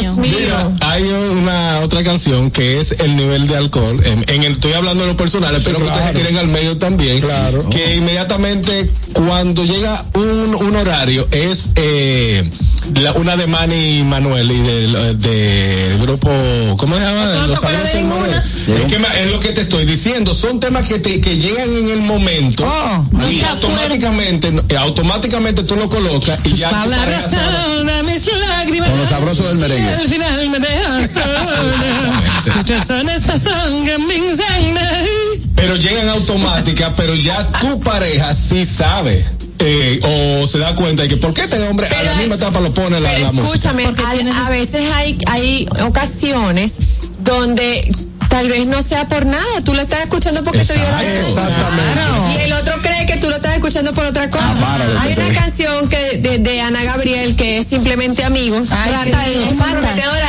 [0.00, 0.36] Dios mío.
[0.40, 4.00] Mira, hay una otra canción que es el nivel de alcohol.
[4.04, 7.20] En, en el, estoy hablando de lo personal, espero que ustedes tiren al medio también.
[7.20, 7.68] Claro.
[7.70, 12.48] Que inmediatamente cuando llega un, un horario es eh,
[13.00, 16.28] la- una de Manny Manuel y del del grupo,
[16.76, 17.46] ¿cómo se llama?
[17.46, 17.58] Los
[18.08, 18.42] Manuel.
[18.80, 21.68] Es, que ma- es lo que te estoy diciendo, son temas que te que llegan
[21.70, 22.64] en el momento
[23.30, 26.70] y automáticamente, eh, automáticamente tú lo colocas y ya
[28.48, 28.88] lágrimas.
[28.90, 29.88] Con los sabrosos del merengue.
[29.88, 31.10] Al final me dejas
[32.86, 35.08] son esta sangre en mi sangre.
[35.54, 39.24] pero llegan automáticas, pero ya tu pareja sí sabe.
[39.60, 42.60] eh, o se da cuenta de que por qué este hombre a la misma etapa
[42.60, 43.70] lo pone la, Pero la música.
[43.70, 46.76] escúchame, a, a veces hay, hay ocasiones
[47.20, 47.90] donde
[48.28, 51.50] tal vez no sea por nada, tú lo estás escuchando porque te dio la gana.
[51.94, 52.32] Claro.
[52.36, 52.93] Y el otro cree
[53.24, 54.54] tú lo estás escuchando por otra cosa.
[55.00, 58.70] hay una canción que de, de Ana Gabriel que es simplemente amigos.
[58.70, 59.30] Ay, Trata sí,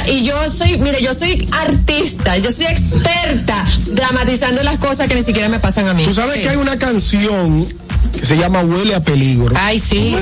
[0.05, 0.13] de.
[0.13, 5.23] Y yo soy, mire, yo soy artista, yo soy experta dramatizando las cosas que ni
[5.23, 6.05] siquiera me pasan a mí.
[6.05, 6.41] Tú sabes Sí.
[6.43, 7.67] que hay una canción
[8.13, 9.53] que se llama Huele a peligro.
[9.59, 10.15] Ay, sí.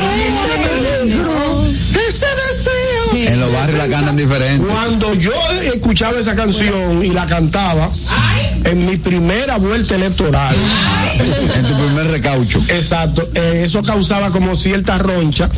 [2.07, 3.02] Ese deseo.
[3.15, 4.65] En los barrios la cantan diferente.
[4.65, 5.31] Cuando yo
[5.73, 7.89] escuchaba esa canción y la cantaba
[8.65, 10.55] en mi primera vuelta electoral.
[11.55, 12.59] En tu primer recaucho.
[12.69, 13.29] Exacto.
[13.35, 15.49] eh, eso causaba como cierta roncha.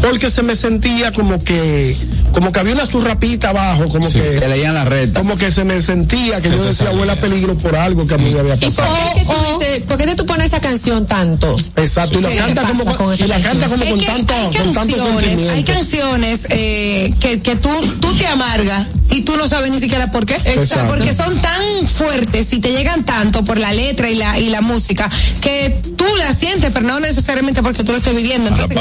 [0.00, 1.96] Porque se me sentía como que,
[2.32, 4.20] como que había una zurrapita abajo, como que.
[4.20, 5.20] Te leían la recta.
[5.20, 8.18] Como que se me sentía que yo decía huele a peligro por algo que a
[8.18, 8.94] mí me había ¿Y por pasado.
[9.14, 11.56] qué, que tú dices, por qué tú pones esa canción tanto?
[11.76, 13.70] Exacto, y la canta ¿qué como, con y la canta canción?
[13.70, 15.18] como Es con que tanto, hay con tanto
[15.52, 20.10] hay canciones eh, que, que tú, tú te amargas y tú no sabes ni siquiera
[20.10, 20.34] por qué.
[20.44, 20.88] Exacto.
[20.88, 24.60] Porque son tan fuertes y te llegan tanto por la letra y la, y la
[24.60, 25.10] música
[25.40, 28.50] que tú la sientes, pero no necesariamente porque tú lo estés viviendo.
[28.50, 28.76] Entonces,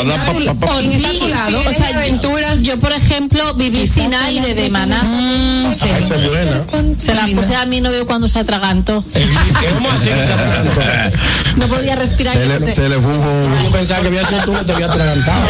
[0.97, 2.55] sí, o sea, aventura.
[2.55, 5.03] Yo, por ejemplo, viví sin aire de maná.
[5.03, 5.89] Mm, sí.
[6.97, 9.03] Se la puse a mi novio cuando se atragantó.
[9.73, 10.81] ¿Cómo así que se atragantó?
[11.57, 12.33] No podía respirar.
[12.33, 13.63] Se le, se le fue un jugo.
[13.63, 15.47] Yo pensaba que había sido tú que te había atragantado.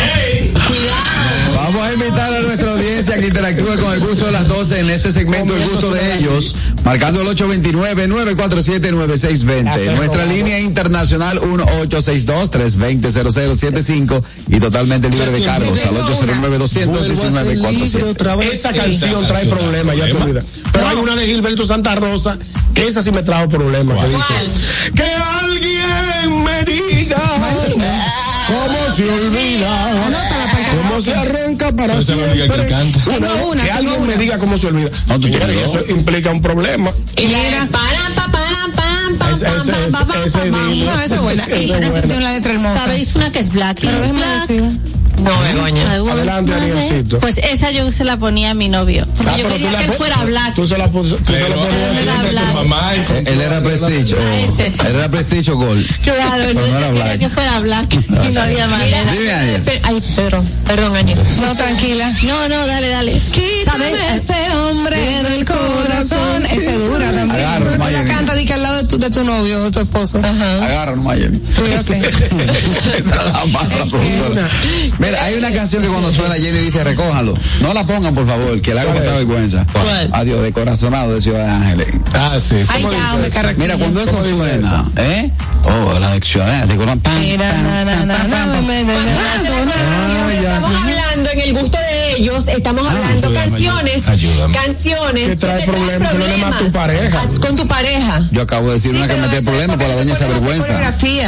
[1.56, 4.90] Vamos a invitar a nuestra audiencia que interactúe con el gusto de las 12 en
[4.90, 9.95] este segmento El gusto de ellos, marcando el 829-947-9620.
[9.95, 18.52] Nuestra línea internacional 1862-320-0075 y totalmente libre de cargos al 809-200-1947.
[18.52, 20.44] Esa canción trae problemas, ya te olvidas.
[20.73, 22.38] Pero hay una de Gilberto Santa Rosa,
[22.73, 24.34] que esa sí me trajo problemas, que dice,
[24.94, 27.40] que alguien me diga
[28.48, 29.94] cómo se olvida,
[30.82, 32.70] cómo se arranca para Pero esa es la única que siempre.
[32.70, 33.00] canta.
[33.18, 34.90] Una, Tengo una, que alguien me diga cómo se olvida.
[35.08, 36.92] No, tú Mira, eso implica un problema.
[37.18, 37.68] Y mira,
[39.34, 40.52] Ese- ese- ese- ese.
[40.52, 41.46] No, esa es buena.
[41.50, 42.80] Y esa canción tiene una letra hermosa.
[42.80, 43.80] ¿Sabéis una que es Black?
[43.82, 44.48] Pero is déjame Black?
[44.48, 44.64] decir.
[45.24, 45.92] No, Begoña.
[45.94, 47.20] Adelante, Arielcito.
[47.20, 49.08] Pues esa yo se la ponía a mi novio.
[49.16, 50.54] Porque Ah, yo quería que él fuera black.
[50.56, 51.16] Tú se la, tú se
[51.50, 52.48] la ponías black.
[52.48, 52.94] tu mamá.
[53.26, 54.16] Él era Prestige.
[54.16, 54.68] o- ese.
[54.68, 55.86] Él era Prestige o Gold.
[56.04, 57.20] Claro, Pero no era yo quería black.
[57.20, 57.94] que fuera black.
[57.94, 59.12] Y no había manera.
[59.12, 59.60] Dime.
[59.60, 61.16] Pe- Ay, Pedro, perdón, Año.
[61.42, 62.12] No, tranquila.
[62.24, 63.22] No, no, dale, dale.
[63.32, 66.46] Quítame ese hombre del corazón.
[66.46, 67.32] Ese es dura también.
[67.32, 69.80] Agarra, tú la canta di que al lado de tu, de tu novio o tu
[69.80, 70.20] esposo.
[70.20, 71.40] Agarra Jenny.
[71.50, 71.90] Sí, ok.
[73.06, 74.48] Nada más, la productora.
[75.06, 77.34] Mira, hay una canción que cuando suena Jenny dice recójalo.
[77.61, 79.65] No la pongan, por favor, que le haga pasar vergüenza.
[79.72, 80.10] ¿Cuál?
[80.14, 81.88] Adiós, de corazonado de Ciudad de Ángeles.
[82.14, 82.56] Ah, sí.
[82.65, 82.69] sí.
[82.69, 83.64] Ay, ya, carraquillo.
[83.64, 85.32] Mira, cuando eso suena, ¿eh?
[85.64, 86.77] Oh, la de Ciudad de Ángeles.
[86.77, 87.52] con Mira,
[88.06, 88.86] na, na, me-
[90.36, 94.53] Estamos hablando en el gusto de ellos, estamos hablando ayúdame, canciones, ayúdame.
[94.56, 97.22] canciones Que trae problemas, problemas a tu pareja.
[97.22, 98.22] a- con tu pareja.
[98.32, 100.15] Yo acabo de decir Sí, una que me tiene eso es problema, pues la doña
[100.15, 100.80] se avergüenza.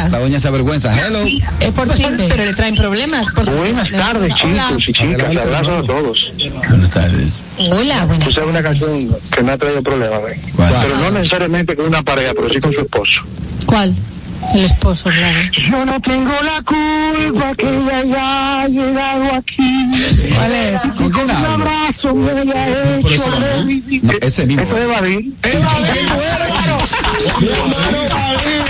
[0.10, 0.94] La doña se avergüenza.
[1.08, 1.26] Hello.
[1.60, 2.28] Es por chisme.
[2.30, 3.28] Pero le traen problemas.
[3.34, 5.26] Por Buenas tardes, chicos y chicas.
[5.26, 6.32] Adelante, Abrazo a todos.
[6.70, 7.46] Buenas tardes.
[7.58, 10.20] Hola, buenas Tú sabes una canción que me ha traído problemas.
[10.56, 10.76] ¿Cuál?
[10.82, 13.22] Pero no necesariamente con una pareja, pero sí con su esposo.
[13.66, 13.96] ¿Cuál?
[14.54, 15.40] El esposo, claro.
[15.52, 18.00] Yo no tengo la culpa que ella
[18.62, 19.90] haya llegado aquí.
[20.36, 20.82] ¿Cuál es?
[20.82, 24.04] Con un abrazo me haya hecho revivir.
[24.04, 24.64] No, ese mismo.
[24.64, 25.34] Eso es Badir.
[25.44, 26.78] Gordo,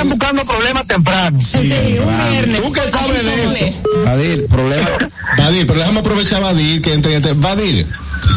[0.00, 1.38] Están buscando problemas temprano.
[1.40, 2.62] Sí, un viernes.
[2.62, 3.74] ¿Tú qué sabes de eso?
[4.06, 4.88] Badir, problema.
[5.36, 7.86] Vadir, pero déjame aprovechar Vadir que entre, entre- Vadir,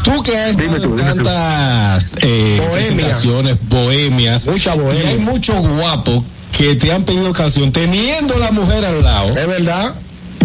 [0.03, 2.71] tú que has en tantas eh, Bohemia.
[2.71, 5.09] presentaciones bohemias, Mucha y bohemia.
[5.09, 6.23] hay muchos guapos
[6.57, 9.29] que te han pedido canción teniendo la mujer al lado.
[9.29, 9.95] Es verdad.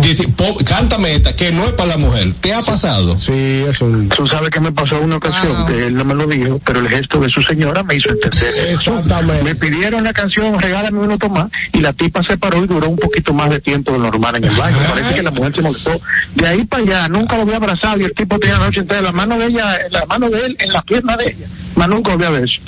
[0.00, 2.32] Dice, po- cántame esta, que no es para la mujer.
[2.40, 3.16] ¿Te ha pasado?
[3.18, 3.90] Sí, eso.
[4.16, 6.88] Tú sabes que me pasó una ocasión, que él no me lo dijo, pero el
[6.88, 8.54] gesto de su señora me hizo entender.
[8.68, 8.96] eso.
[8.98, 9.42] Exactamente.
[9.44, 12.96] Me pidieron la canción Regálame uno más y la tipa se paró y duró un
[12.96, 14.76] poquito más de tiempo de lo normal en el baño.
[14.88, 16.00] Parece que la mujer se molestó.
[16.34, 19.02] De ahí para allá, nunca lo había abrazado y el tipo tenía la noche entera
[19.02, 21.46] la mano de ella, la mano de él en la pierna de ella.
[21.76, 22.62] Más nunca lo había visto.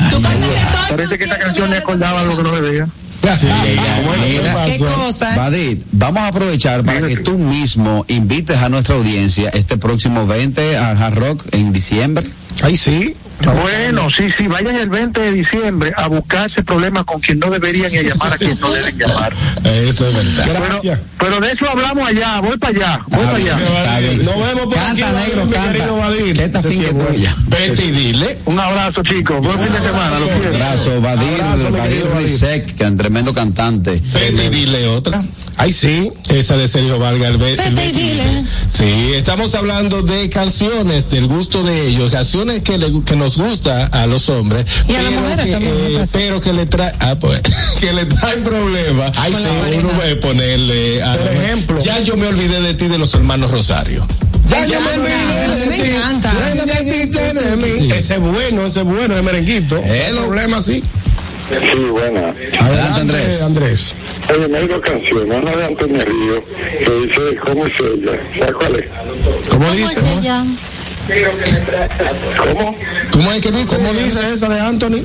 [0.89, 2.89] Parece que esta canción le acordaba lo que no debía.
[3.23, 5.37] Mira, ¿Qué cosa?
[5.37, 10.77] Badid, vamos a aprovechar para que tú mismo invites a nuestra audiencia este próximo 20
[10.77, 12.27] al Hard Rock en diciembre.
[12.63, 13.17] Ahí sí.
[13.43, 17.93] Bueno, sí, sí, vayan el 20 de diciembre a buscarse problemas con quien no deberían
[17.93, 19.33] y a llamar a quien no deben llamar.
[19.65, 20.47] Eso es verdad.
[20.69, 21.01] Gracias.
[21.19, 23.59] Pero de eso hablamos allá, voy para allá, voy para allá.
[23.79, 24.25] Está bien.
[24.25, 25.71] Nos vemos por aquí, Canta, Badil, negro, mi canta.
[27.49, 28.39] Vete y dile.
[28.47, 29.41] Un abrazo, chicos.
[29.41, 30.55] Buen fin de semana, los quiero.
[30.55, 32.05] Abrazo, Badir, Abrazo, Badir.
[32.17, 34.01] Rizek, que es un tremendo cantante.
[34.13, 35.25] Vete y dile otra.
[35.57, 36.11] Ahí sí.
[36.31, 37.31] Esa de Sergio Vargas.
[37.33, 38.45] el ve- el Vete y dile.
[38.71, 43.87] Sí, estamos hablando de canciones del gusto de ellos, canciones que, le- que nos gusta
[43.87, 46.93] a los hombres, Y a las pero mujeres que, también, eh, pero que le trae,
[47.01, 47.41] ah, pues,
[47.81, 49.17] que le traen problemas.
[49.19, 49.49] Ay, Con sí,
[49.79, 51.79] uno puede ponerle, a- Por ejemplo.
[51.81, 54.07] ya yo me olvidé de ti de los hermanos Rosario.
[54.47, 55.91] Ya me olvidé de me ti.
[55.91, 56.33] encanta.
[57.97, 59.81] Ese es bueno, ese es bueno, ese merenguito.
[59.85, 60.23] Hello.
[60.27, 60.83] problema sí.
[61.51, 62.33] Sí, buena.
[62.61, 63.43] Adelante, Andrés.
[63.43, 63.95] Andrés.
[64.33, 68.21] Oye, me digo canción, una de Antonio Río, que dice, ¿cómo es ella?
[68.39, 68.85] ¿Sabes cuál es?
[69.49, 69.93] ¿Cómo ¿Cómo dice?
[70.01, 70.45] es ella?
[72.39, 72.77] ¿Cómo?
[73.13, 73.77] ¿Cómo es que dice?
[73.77, 75.05] ¿Cómo dice esa de Anthony?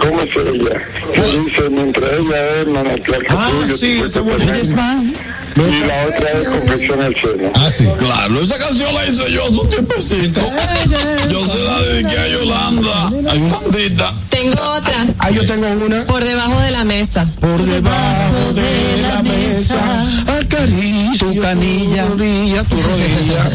[0.00, 0.80] ¿Cómo es ella?
[1.12, 4.82] Que dice, mientras ella es manantial que Ah, tuyo, sí, perfecto.
[5.56, 7.52] Y la otra es confección al seno.
[7.54, 7.86] Ah, sí.
[7.98, 10.40] Claro, esa canción la hice yo hace un tiempecito.
[11.30, 14.14] Yo se la dediqué a Yolanda, a Yolandita.
[14.30, 15.06] Tengo otra.
[15.18, 16.04] Ah, yo tengo una.
[16.06, 17.24] Por debajo de la mesa.
[17.40, 19.78] Por debajo de la mesa,
[20.58, 22.04] acaricio Tu canilla.
[22.04, 23.50] tu rodilla, tu rodilla.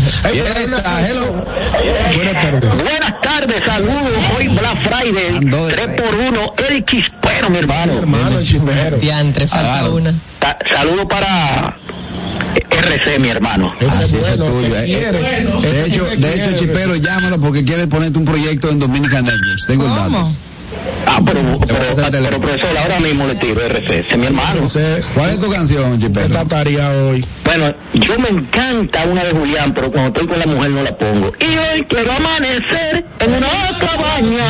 [2.16, 2.76] Buenas tardes.
[2.84, 4.12] Buenas tardes, saludos.
[4.38, 7.94] Hoy Black Friday, Ando de- 3 por 1 el chispero, mi hermano.
[7.94, 8.98] Hermano, el chimbero.
[8.98, 9.90] Diantre, falta Agarra.
[9.90, 10.14] una.
[10.40, 11.76] Ta- Saludo para
[12.70, 13.74] RC, mi hermano.
[13.80, 14.76] Ese Así es es bueno, tuyo.
[14.76, 15.20] eh, quiere.
[15.20, 16.56] eh, De hecho, de hecho, quiere.
[16.60, 19.66] Chipero, llámalo porque quiere ponerte un proyecto en Dominican Networks.
[19.68, 20.32] Tengo el dato.
[21.06, 22.40] Ah, pero, Te voy a pero, hacer pero, teléfono.
[22.42, 24.62] profesor, ahora mismo le tiro RC, ese es mi hermano.
[25.14, 26.26] ¿Cuál es tu canción, Chipero?
[26.28, 27.26] Esta tarea hoy.
[27.44, 30.96] Bueno, yo me encanta una de Julián, pero cuando estoy con la mujer no la
[30.98, 31.32] pongo.
[31.40, 33.48] Y hoy quiero amanecer en una
[33.80, 34.46] cabaña,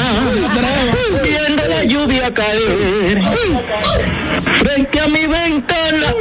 [1.23, 3.21] viendo la lluvia caer.
[4.59, 6.13] Frente a mi ventana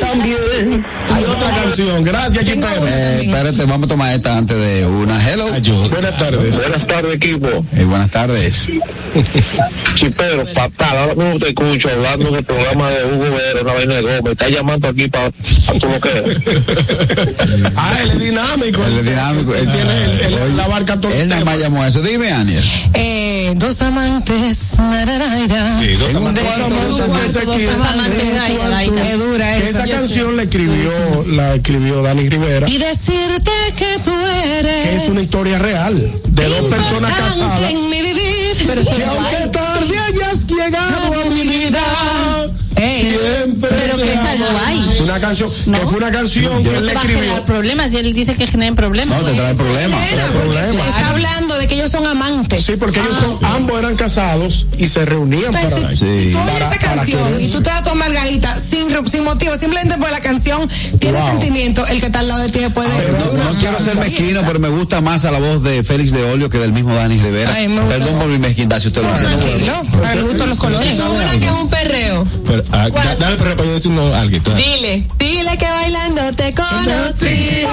[0.00, 0.84] también.
[1.14, 2.02] Hay otra canción.
[2.02, 2.86] Gracias, chimbero.
[2.86, 5.16] Eh, espérate, vamos a tomar esta antes de una.
[5.30, 5.46] Hello.
[5.90, 6.56] Buenas tardes.
[6.56, 7.48] Buenas tardes, equipo.
[7.72, 8.68] Eh, buenas tardes.
[9.96, 14.02] Chipero, fatal, ahora mismo te escucho hablando del programa de Hugo Vera, una vaina de
[14.02, 14.22] Gómez.
[14.22, 16.10] Me está llamando aquí para tu lo que
[17.76, 18.84] Ah, él es dinámico.
[18.84, 19.54] Él es dinámico.
[19.54, 22.00] Él tiene el- el- Oye, la barca todo Él nada más llamó eso.
[22.02, 22.62] Dime, Aniel.
[22.94, 24.72] Eh, dos amantes.
[24.78, 25.78] nararaira.
[25.80, 26.44] Sí, dos amantes.
[26.44, 27.38] dos amantes dos amantes.
[29.08, 29.68] Qué dura esa.
[29.68, 34.12] esa canción la escribió, la escribió Dani Rivera, Y decirte que tú
[34.58, 34.88] eres.
[34.88, 35.94] que es una historia real
[36.28, 37.70] de dos personas casadas.
[37.70, 38.38] en mi vivir.
[38.66, 44.40] Pero Que aunque tarde hayas llegado a mi vida, siempre Pero que te esa es
[44.40, 44.76] amaré.
[44.76, 44.90] guay.
[44.90, 47.18] Es una canción, que fue una canción que No él te le escribió.
[47.20, 49.18] generar problemas y él dice que generen problemas.
[49.20, 50.00] No, te trae problemas.
[50.12, 50.86] Era, Trae porque problemas.
[50.88, 52.64] está hablando de que ellos son amantes.
[52.64, 53.54] Sí, porque ellos son, Ah.
[53.56, 55.64] ambos eran casados y se reunían para.
[55.68, 56.22] Entonces, si, Sí.
[56.24, 59.24] si tú oyes Para- esa para canción y tú te das tu margarita sin, sin
[59.24, 60.68] motivo, simplemente porque la canción
[60.98, 61.30] tiene Wow.
[61.30, 62.88] sentimiento, el que está al lado de ti puede.
[63.12, 66.22] No, no quiero ser mezquino, pero me gusta más a la voz de Félix de
[66.24, 67.52] Olio que del mismo Dani Rivera.
[67.54, 67.68] Ay.
[67.88, 69.36] Perdón por mi mezquindad, si usted lo entiende.
[69.66, 70.98] Tranquilo, a me gustan los colores.
[70.98, 72.26] Una que es un perreo.
[72.46, 74.38] Pero, Ah, da- dale para para yo decir uno, algo.
[74.44, 74.62] dale.
[74.62, 77.64] Dile, dile que bailando te conocí.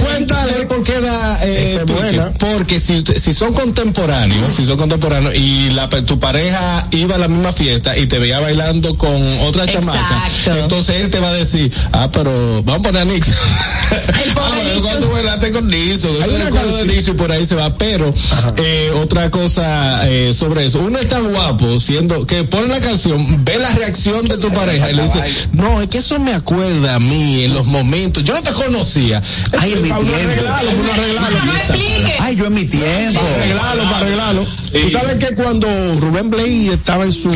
[0.00, 2.38] Cuéntale por qué da eh, porque, buena.
[2.38, 7.28] porque si, si son contemporáneos, si son contemporáneos y la tu pareja iba a la
[7.28, 10.62] misma fiesta y te veía bailando con otra chamaca, Exacto.
[10.62, 13.28] entonces él te va a decir, ah, pero vamos a poner a Nix.
[13.90, 18.12] ah, pero cuando bailaste con Nixon, de Nixon y por ahí se va, pero
[18.58, 23.44] eh, otra cosa eh, sobre eso, uno es tan guapo siendo que pone la canción,
[23.44, 25.22] ve la reacción de tu pareja y le dice,
[25.52, 29.22] no, es que eso me acuerda a mí en los momentos, yo no te conocía.
[29.58, 30.14] Ay, en mi tiempo.
[30.14, 31.76] arreglarlo, para
[32.20, 33.20] Ay, yo en mi tiempo.
[33.20, 34.46] Para arreglarlo, para arreglarlo.
[34.72, 35.66] Tú sabes que cuando
[36.00, 37.30] Rubén Blades estaba en su.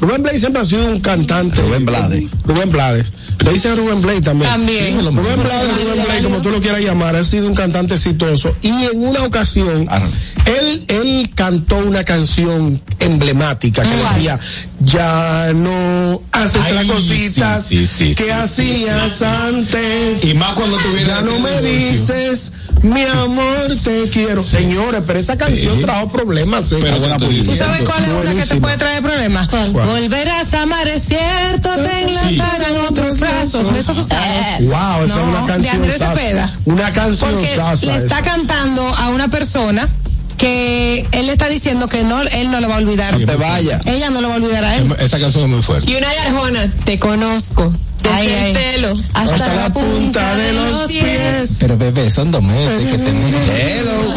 [0.00, 1.60] Rubén Blades siempre ha sido un cantante.
[1.62, 2.30] Rubén Blades.
[2.44, 3.12] Rubén Blades.
[3.44, 4.50] Le dicen Rubén Blades también.
[4.50, 4.96] También.
[5.04, 8.54] Rubén Blades, Rubén Blades, como tú lo quieras llamar, ha sido un cantante exitoso.
[8.62, 10.00] Y en una ocasión, Ah,
[10.46, 14.38] él, él cantó una canción emblemática que decía,
[14.80, 20.24] ya no haces Ay, las cositas sí, sí, sí, que sí, hacías antes.
[20.24, 22.52] Y más cuando tuviera Ya no me dices,
[22.82, 24.42] mi amor, te quiero.
[24.42, 26.72] Señores, pero esa canción trajo problemas.
[26.72, 26.78] ¿eh?
[26.80, 27.16] Pero Buena.
[27.18, 29.48] ¿Tú sabes cuál es una que te puede traer problemas?
[29.90, 33.72] Volverás a amar, es cierto, te enlazarán otros brazos.
[33.72, 34.26] Besos usados.
[34.60, 35.76] Wow, esa es una de canción.
[35.76, 36.16] Andrés sasa.
[36.16, 36.50] Cepeda.
[36.64, 38.22] Una canción Porque sasa le está esa.
[38.22, 39.88] cantando a una persona
[40.36, 43.18] que él le está diciendo que no, él no lo va a olvidar.
[43.18, 43.80] Sí, Te vaya.
[43.84, 44.94] Ella no lo va a olvidar a él.
[45.00, 45.90] Esa canción es muy fuerte.
[45.90, 47.72] Y una de Arjona, te conozco.
[48.02, 48.52] Desde Ay, el ay.
[48.54, 51.56] pelo Hasta, Hasta la punta de los pies.
[51.60, 53.40] Pero bebé, son dos meses que tenemos.
[53.60, 54.14] Hello.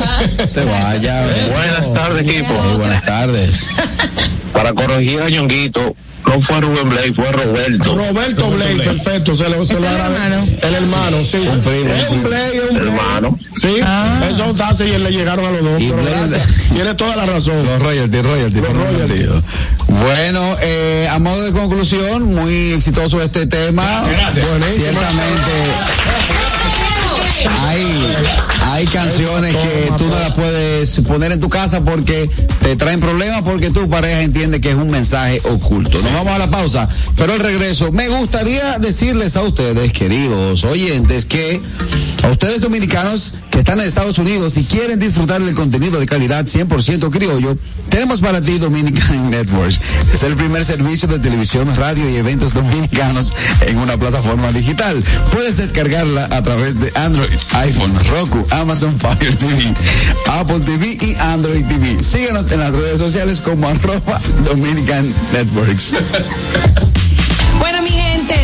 [0.54, 1.26] Te vaya.
[1.52, 2.54] Buenas tardes, equipo.
[2.54, 3.68] Muy buenas tardes.
[4.54, 7.96] Para corregir a Ñonguito, no fue Rubén Blade, fue Roberto.
[7.98, 9.36] Roberto Blade, perfecto.
[9.36, 10.48] Se lo, se lo el hermano.
[10.62, 11.38] El hermano, sí.
[11.38, 12.78] Un primo, Es un un es.
[12.78, 13.38] Hermano.
[13.60, 13.76] Sí,
[14.30, 15.82] esos tases y él le llegaron a los dos.
[15.82, 16.48] Y pero Blade- gracias.
[16.74, 17.66] Tiene toda la razón.
[17.66, 18.62] Los royalty, royalty.
[18.62, 19.26] Los royalty.
[19.88, 23.84] Bueno, eh, a modo de conclusión, muy exitoso este tema.
[24.10, 24.76] Gracias, gracias.
[24.76, 25.52] Ciertamente
[27.66, 28.14] hay,
[28.84, 32.30] hay canciones que tú no las puedes poner en tu casa porque
[32.60, 36.02] te traen problemas porque tu pareja entiende que es un mensaje oculto.
[36.02, 41.26] Nos vamos a la pausa, pero al regreso me gustaría decirles a ustedes, queridos oyentes,
[41.26, 41.62] que
[42.24, 46.46] a ustedes dominicanos que están en Estados Unidos y quieren disfrutar del contenido de calidad
[46.46, 47.56] 100% criollo,
[47.90, 49.80] tenemos para ti Dominican Networks.
[50.12, 55.04] Es el primer servicio de televisión, radio y eventos dominicanos en una plataforma digital.
[55.32, 59.72] Puedes descargarla a través de Android, iPhone, Roku, Amazon Fire TV,
[60.28, 62.02] Apple TV y Android TV.
[62.02, 65.96] Síguenos en las redes sociales como arroba Dominican Networks.
[67.60, 67.84] Bueno,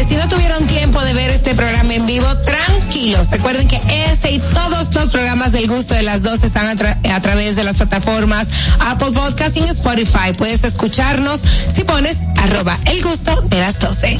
[0.07, 3.29] si no tuvieron tiempo de ver este programa en vivo, tranquilos.
[3.31, 3.79] Recuerden que
[4.11, 7.55] este y todos los programas del gusto de las dos están a, tra- a través
[7.55, 8.47] de las plataformas
[8.79, 10.33] Apple Podcast y Spotify.
[10.37, 11.41] Puedes escucharnos
[11.73, 14.17] si pones arroba el gusto de las 12.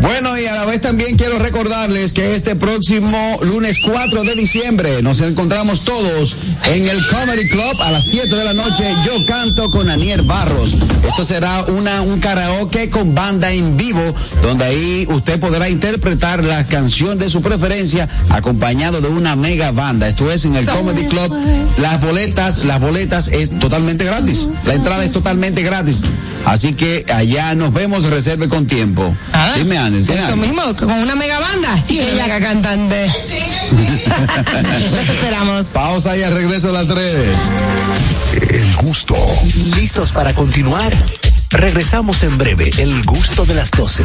[0.00, 5.02] Bueno, y a la vez también quiero recordarles que este próximo lunes 4 de diciembre
[5.02, 6.36] nos encontramos todos
[6.72, 8.84] en el Comedy Club a las 7 de la noche.
[9.06, 10.74] Yo canto con Anier Barros.
[11.06, 16.66] Esto será una, un karaoke con banda en vivo, donde ahí usted podrá interpretar la
[16.66, 20.08] canción de su preferencia acompañado de una mega banda.
[20.08, 21.32] Esto es en el Comedy Club.
[21.78, 24.48] Las boletas, las boletas es totalmente gratis.
[24.64, 26.02] La entrada es totalmente gratis.
[26.44, 29.16] Así que allá nos vemos, reserve con tiempo.
[29.56, 30.42] Dime, Anel, ¿tiene Eso algo?
[30.46, 33.06] mismo, con una mega banda y una mega cantante.
[34.90, 35.66] Los esperamos.
[35.66, 37.36] Pausa y al regreso a las tres.
[38.50, 39.16] El gusto.
[39.76, 40.92] ¿Listos para continuar?
[41.50, 42.70] Regresamos en breve.
[42.78, 44.04] El gusto de las 12.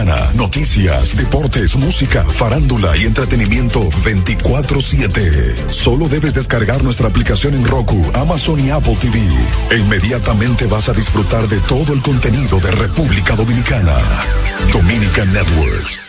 [0.33, 5.55] noticias, deportes, música, farándula y entretenimiento 24/7.
[5.69, 9.19] Solo debes descargar nuestra aplicación en Roku, Amazon y Apple TV.
[9.69, 13.97] E inmediatamente vas a disfrutar de todo el contenido de República Dominicana.
[14.73, 15.99] Dominican Networks.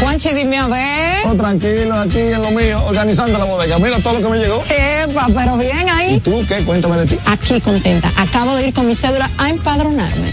[0.00, 1.26] Juanchi, dime a ver.
[1.26, 3.78] Oh, tranquilo, aquí en lo mío, organizando la bodega.
[3.78, 4.62] Mira todo lo que me llegó.
[4.68, 6.14] Epa, pero bien ahí.
[6.14, 6.62] ¿Y tú qué?
[6.64, 7.18] Cuéntame de ti.
[7.24, 8.12] Aquí contenta.
[8.16, 10.32] Acabo de ir con mi cédula a empadronarme.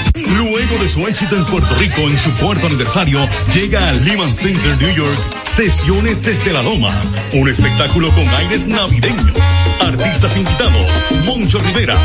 [0.37, 4.77] Luego de su éxito en Puerto Rico en su cuarto aniversario, llega al Lehman Center
[4.77, 7.01] New York Sesiones desde la Loma.
[7.33, 9.35] Un espectáculo con aires navideños.
[9.81, 10.87] Artistas invitados:
[11.25, 11.95] Moncho Rivera,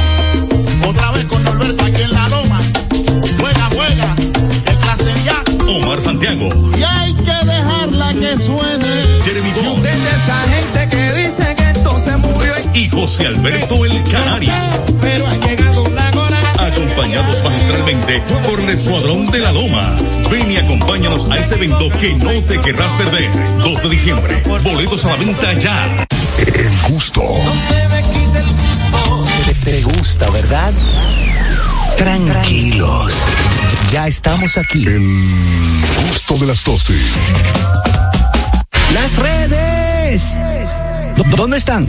[0.86, 2.60] Otra vez con Norberto aquí en la loma.
[3.38, 4.16] Juega, juega.
[4.66, 5.44] El clase ya.
[5.68, 9.04] Omar Santiago, Y hay que dejarla que suene.
[9.24, 12.54] Jeremy esa gente que dice que esto se murió.
[12.74, 14.52] y José Alberto El Canario.
[15.00, 15.95] Pero ha llegado.
[16.76, 19.94] Acompañados magistralmente por el Escuadrón de la Loma.
[20.30, 23.30] Ven y acompáñanos a este evento que no te querrás perder.
[23.64, 24.42] 2 de diciembre.
[24.62, 26.06] Boletos a la venta ya.
[26.38, 27.22] El gusto.
[29.46, 30.74] Te, te gusta, ¿verdad?
[31.96, 33.14] Tranquilos.
[33.90, 34.84] Ya estamos aquí.
[34.86, 35.00] El
[36.10, 36.92] gusto de las 12.
[38.92, 40.36] Las redes.
[41.16, 41.88] ¿Dó- ¿Dónde están?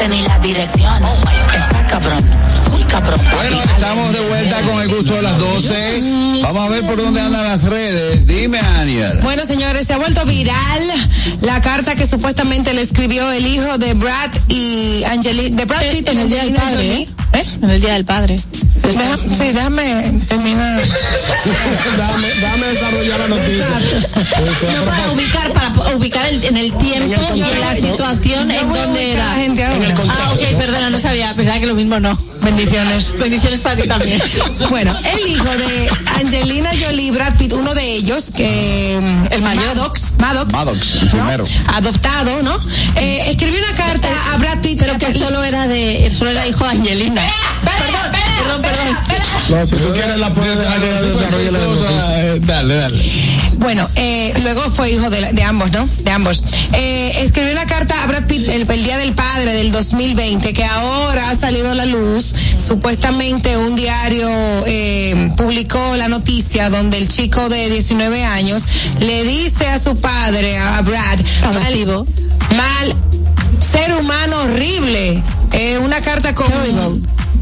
[0.00, 1.02] sé ni la dirección.
[1.54, 2.24] Está cabrón,
[2.70, 3.20] muy cabrón.
[3.34, 6.02] Bueno, estamos de vuelta con el gusto de las 12.
[6.42, 8.26] Vamos a ver por dónde andan las redes.
[8.26, 9.20] Dime, Aniel.
[9.22, 10.82] Bueno, señores, se ha vuelto viral
[11.42, 16.08] la carta que supuestamente le escribió el hijo de Brad y Angelina, de Brad Pitt
[16.08, 17.08] en el Día del Padre.
[17.32, 17.46] ¿eh?
[17.62, 18.36] En el Día del Padre.
[18.82, 20.80] Deja- sí, déjame terminar.
[21.96, 23.66] dame, dame desarrollar la noticia.
[24.76, 29.12] No, para ubicar, para ubicar el- en el tiempo y en la situación en donde
[29.12, 29.24] era.
[30.10, 32.18] Ah, ok, perdona, no sabía, pensaba que lo mismo no.
[32.42, 33.16] Bendiciones.
[33.18, 34.20] Bendiciones para ti también.
[34.70, 35.90] Bueno, el hijo de
[36.20, 38.94] Angelina Jolie, Brad Pitt, uno de ellos, que
[39.30, 41.44] el mayor, Maddox, Maddox, primero.
[41.74, 42.60] adoptado, ¿no?
[42.96, 46.64] Eh, escribió una carta a Brad Pitt, Pero que solo era de, solo era hijo
[46.64, 47.22] de Angelina.
[47.64, 48.96] Perdón, perdón, perdón.
[49.50, 52.34] No, si tú quieres la puedes noticia.
[52.34, 53.49] Eh, Dale, dale.
[53.60, 55.86] Bueno, eh, luego fue hijo de, de ambos, ¿no?
[55.98, 56.42] De ambos.
[56.72, 60.64] Eh, escribió una carta a Brad Pitt el, el Día del Padre del 2020, que
[60.64, 62.34] ahora ha salido a la luz.
[62.58, 64.30] Supuestamente un diario
[64.66, 68.66] eh, publicó la noticia donde el chico de 19 años
[68.98, 72.06] le dice a su padre, a Brad, Adoptivo.
[72.56, 72.96] mal,
[73.60, 75.22] ser humano horrible.
[75.52, 76.48] Eh, una carta con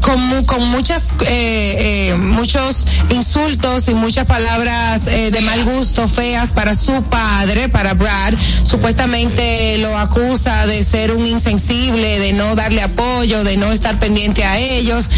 [0.01, 6.07] con, mu- con muchas eh, eh, muchos insultos y muchas palabras eh, de mal gusto
[6.07, 12.55] feas para su padre para Brad supuestamente lo acusa de ser un insensible de no
[12.55, 15.09] darle apoyo de no estar pendiente a ellos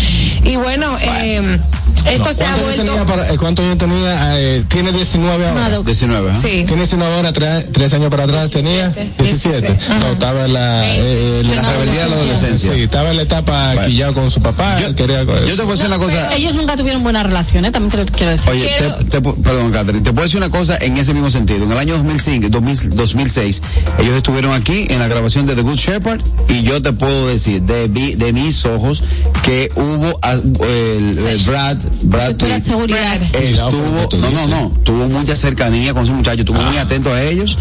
[0.43, 1.59] y bueno eh,
[2.05, 4.39] esto se ha ¿Cuántos años vuelto tenía para- eh, ¿Cuántos años tenía?
[4.39, 5.61] Eh, tiene 19 ahora.
[5.61, 5.85] Maddox.
[5.85, 6.35] 19, ¿eh?
[6.35, 6.49] Sí.
[6.65, 9.77] Tiene 19 ahora, tres, tres años para atrás tenía 17.
[9.99, 12.73] No, estaba en la, eh, en La rebeldía de la adolescencia.
[12.73, 14.70] Sí, estaba en la etapa quillado con su papá.
[14.95, 16.35] Quería, Yo te puedo decir una cosa.
[16.35, 17.71] Ellos nunca tuvieron buena relación, ¿eh?
[17.71, 18.49] También te lo quiero decir.
[18.49, 21.63] Oye, te, te pu- perdón, Catherine, te puedo decir una cosa en ese mismo sentido.
[21.65, 23.61] En el año 2005, 2000 2006,
[23.99, 27.61] ellos estuvieron aquí en la grabación de The Good Shepherd y yo te puedo decir
[27.63, 29.03] de, vi- de mis ojos
[29.43, 33.21] que hubo ah, el, el Brad, Brad Pitt seguridad.
[33.33, 37.57] estuvo, no, no, no, tuvo mucha cercanía con su muchacho, estuvo muy atento a ellos.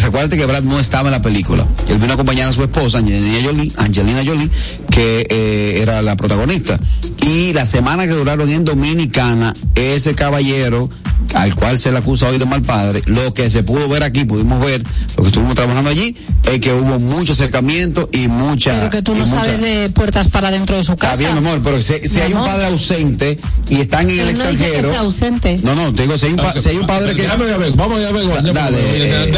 [0.00, 1.66] Recuérdate que Brad no estaba en la película.
[1.88, 4.50] Él vino a acompañar a su esposa, Angelina Jolie, Angelina Jolie
[4.90, 6.78] que eh, era la protagonista.
[7.22, 10.90] Y la semana que duraron en Dominicana, ese caballero
[11.34, 14.24] al cual se le acusa hoy de mal padre, lo que se pudo ver aquí,
[14.24, 14.82] pudimos ver,
[15.16, 18.78] lo que estuvimos trabajando allí, es que hubo mucho acercamiento y mucha...
[18.78, 21.14] Pero que tú no mucha- sabes de puertas para dentro de su casa.
[21.14, 23.38] Está bien, mi amor, pero si, si Mi hay un padre ausente
[23.68, 24.88] y están en Pero el no dice que extranjero...
[24.90, 25.60] sea ausente.
[25.62, 27.22] No, no, te digo, si hay un, pa- si hay un padre que...
[27.22, 28.54] Déjame ver, vamos a ver.
[28.54, 29.32] Dale, eh,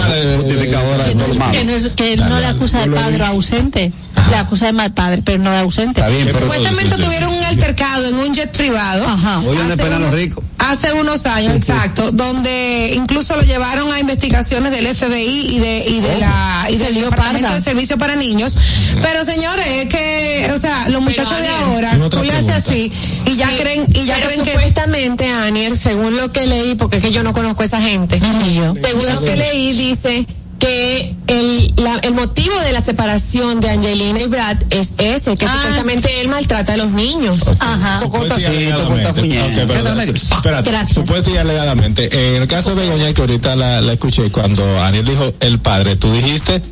[1.28, 1.52] lo malo.
[1.52, 2.38] Que no, es- que no
[4.14, 6.00] le acusa de acusa mal padre, pero no de ausente.
[6.00, 9.04] Está bien, pero- Supuestamente tuvieron un altercado en un jet privado.
[9.46, 10.44] Oye, ¿dónde Hace unos- ricos?
[10.58, 16.00] Hace unos años, exacto, donde incluso lo llevaron a investigaciones del FBI y de, y
[16.00, 16.18] de Oh.
[16.20, 17.54] la y del Departamento parda.
[17.54, 18.56] de Servicio para Niños.
[19.00, 22.92] Pero señores, es que, o sea, los muchachos de ahora, tú le haces así
[23.26, 26.74] y ya Sí, creen y ya pero creen que supuestamente Anier, según lo que leí,
[26.74, 30.26] porque es que yo no conozco a esa gente, según lo que leí dice
[30.60, 35.48] que el, la- el motivo de la separación de Angelina y Brad es ese, que
[35.48, 37.50] supuestamente él maltrata a los niños.
[37.58, 37.98] Ajá.
[37.98, 39.40] Supuesto y alegadamente.
[39.42, 40.00] Ok, perdón.
[40.00, 42.34] Espérate, supuesto y alegadamente.
[42.36, 45.96] En el caso de Begoña, que ahorita la, la escuché, cuando Aniel dijo el padre,
[45.96, 46.62] tú dijiste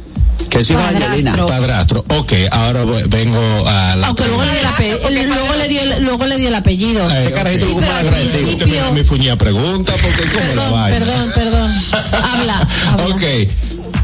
[0.51, 1.47] que es hijo de Angelina.
[1.47, 2.05] Padrastro.
[2.11, 4.07] Ok, ahora voy- vengo a la.
[4.09, 7.11] Aunque luego le dio el apellido, luego le dio, el- luego le dio el apellido.
[7.11, 7.79] Eh, Sí, ok.
[7.81, 10.99] pero al principio- Usted me- mi fuñía pregunta, porque cómo la Perdón, vaina.
[10.99, 11.75] perdón, perdón.
[12.23, 12.69] Habla.
[12.93, 13.07] habla.
[13.15, 13.23] Ok.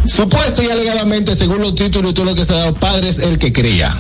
[0.06, 3.18] Supuesto y alegadamente, según los títulos y todo lo que se ha dado, padre es
[3.18, 3.94] el que cría.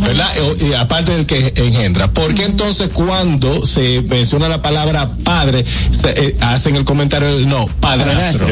[0.00, 0.28] ¿Verdad?
[0.42, 2.08] O- Y aparte del que engendra.
[2.12, 7.46] ¿Por qué entonces cuando se menciona la palabra padre, se, eh, hacen el comentario de
[7.46, 8.48] no, padrastro?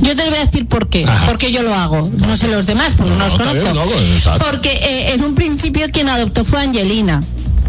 [0.00, 1.04] Yo te voy a decir por qué.
[1.04, 1.26] Ajá.
[1.26, 2.10] Porque yo lo hago.
[2.26, 3.60] No sé los demás, porque no, los conozco.
[3.60, 3.84] bien, no,
[4.14, 4.46] exacto.
[4.50, 7.20] porque eh, en un principio quien adoptó fue Angelina.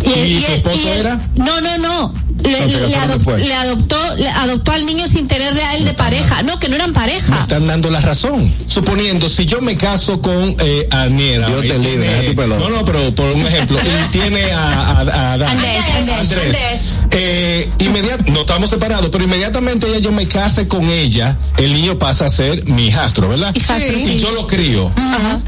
[0.06, 1.20] ¿Y su esposo era?
[1.36, 2.14] No, no, no.
[2.48, 3.48] Le, No, se le casaron adop- después.
[3.48, 6.44] le adoptó, le adoptó al niño sin tenerle a él de pareja.
[6.44, 7.40] No, que no eran Me pareja.
[7.40, 8.52] están dando la razón.
[8.68, 11.48] Suponiendo, si yo me caso con eh, Aniela.
[11.48, 12.36] Dios y te libre.
[12.48, 15.34] No, no, pero por un ejemplo, y tiene a, a, a.
[15.34, 16.96] Andrés, Andrés, Andrés.
[17.12, 21.98] Eh, inmediat- no estamos separados, pero inmediatamente ya yo me case con ella, el niño
[22.00, 23.54] pasa a ser mi hijastro, ¿verdad?
[23.56, 24.20] Hijastro, Si sí.
[24.20, 25.40] yo lo crío, Ajá.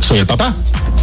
[0.00, 0.54] soy el papá.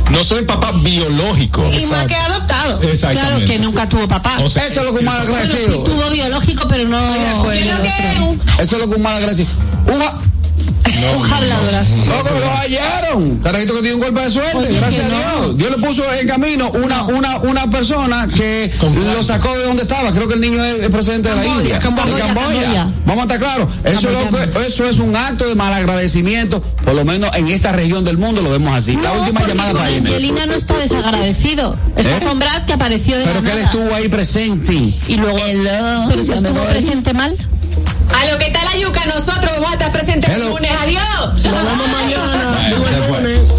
[0.09, 1.63] No soy papá biológico.
[1.71, 2.81] y más que adoptado.
[2.81, 3.45] Exactamente.
[3.45, 4.39] Claro que nunca tuvo papá.
[4.41, 5.83] O sea, Eso es lo que un mal Bueno, sí agradecido.
[5.83, 7.03] tuvo biológico, pero no.
[7.51, 9.49] Eso es lo que un mal agradecido.
[9.87, 10.19] Uva.
[11.33, 11.89] Habladoras.
[12.07, 13.37] Loco, lo hallaron.
[13.39, 15.41] Carajito que tiene un golpe de suerte, Oye, gracias a no.
[15.45, 15.57] Dios.
[15.57, 18.71] Dios le puso en camino una, una, una persona que
[19.15, 20.11] lo sacó de donde estaba.
[20.13, 21.79] Creo que el niño es, procedente de la Camboya, India.
[21.79, 22.61] Camboya, de Camboya.
[22.61, 22.87] Camboya.
[23.05, 23.69] Vamos a estar claros.
[23.83, 24.17] Eso, es
[24.57, 26.61] que- eso es un acto de malagradecimiento.
[26.83, 28.95] Por lo menos en esta región del mundo lo vemos así.
[28.95, 29.85] la No, última llamada para.
[29.85, 31.77] Angelina no está desagradecido.
[31.95, 32.21] Está ¿Eh?
[32.25, 34.73] con Brad que apareció de Pero la que él estuvo ahí presente.
[35.07, 35.37] Y luego.
[36.09, 37.35] pero si estuvo presente mal.
[38.17, 40.71] A lo que está la yuca, nosotros vamos a estar presentes el lunes.
[40.81, 41.43] Adiós.
[41.43, 43.58] Nos vemos mañana.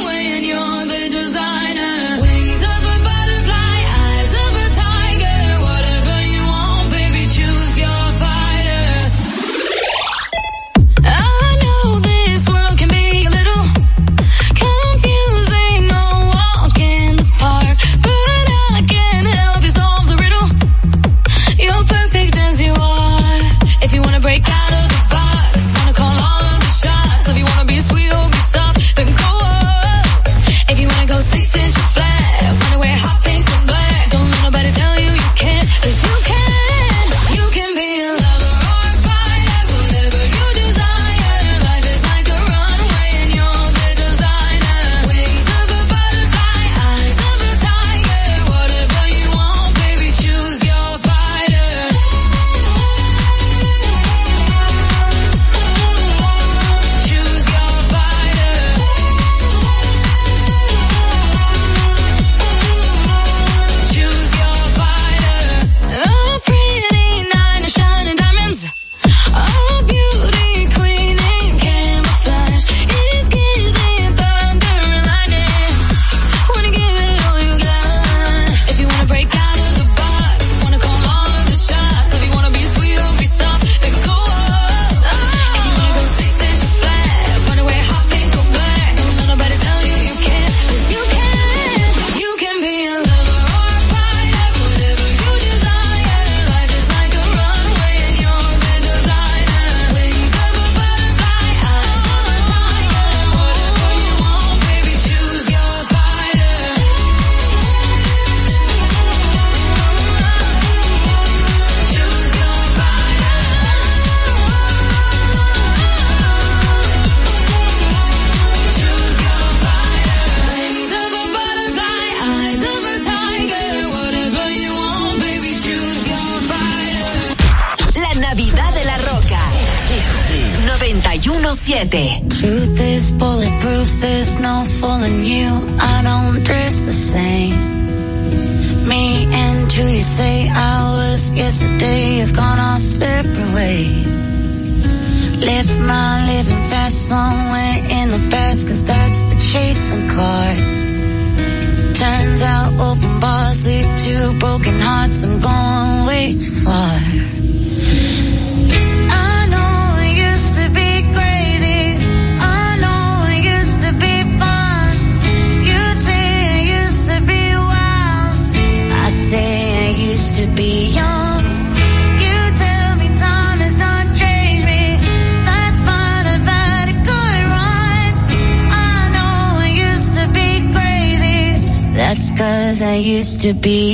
[183.53, 183.93] to be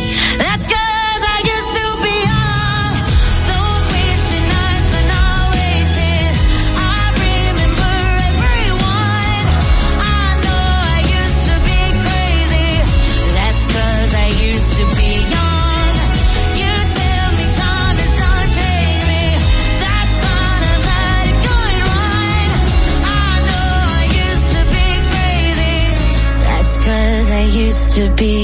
[27.71, 28.35] used to be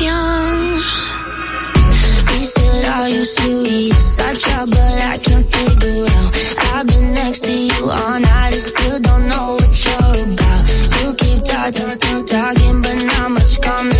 [0.00, 0.80] young.
[2.32, 4.18] He said, are you serious?
[4.18, 6.30] I tried, but I can't figure out.
[6.72, 10.62] I've been next to you all night and still don't know what you're about.
[10.96, 13.91] You keep talking, talking, but not much coming.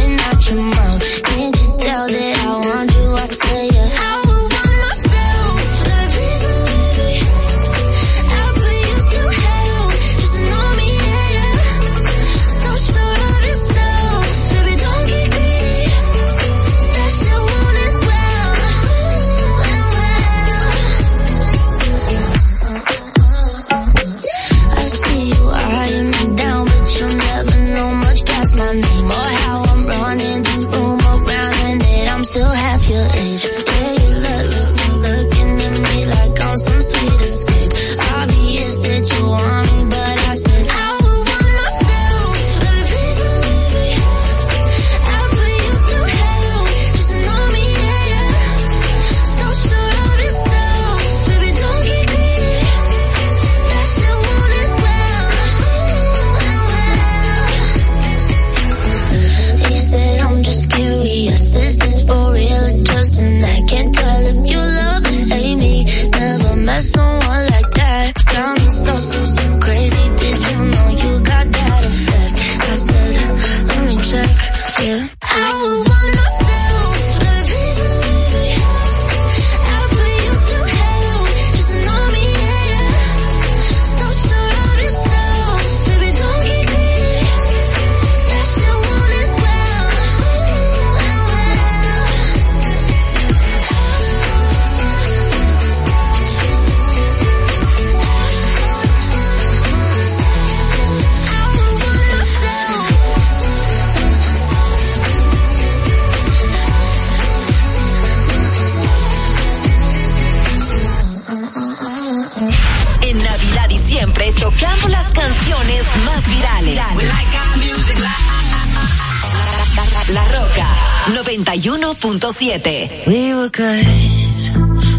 [122.03, 123.07] 91.7.
[123.07, 123.87] We were good,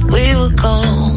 [0.09, 1.12] we were gold.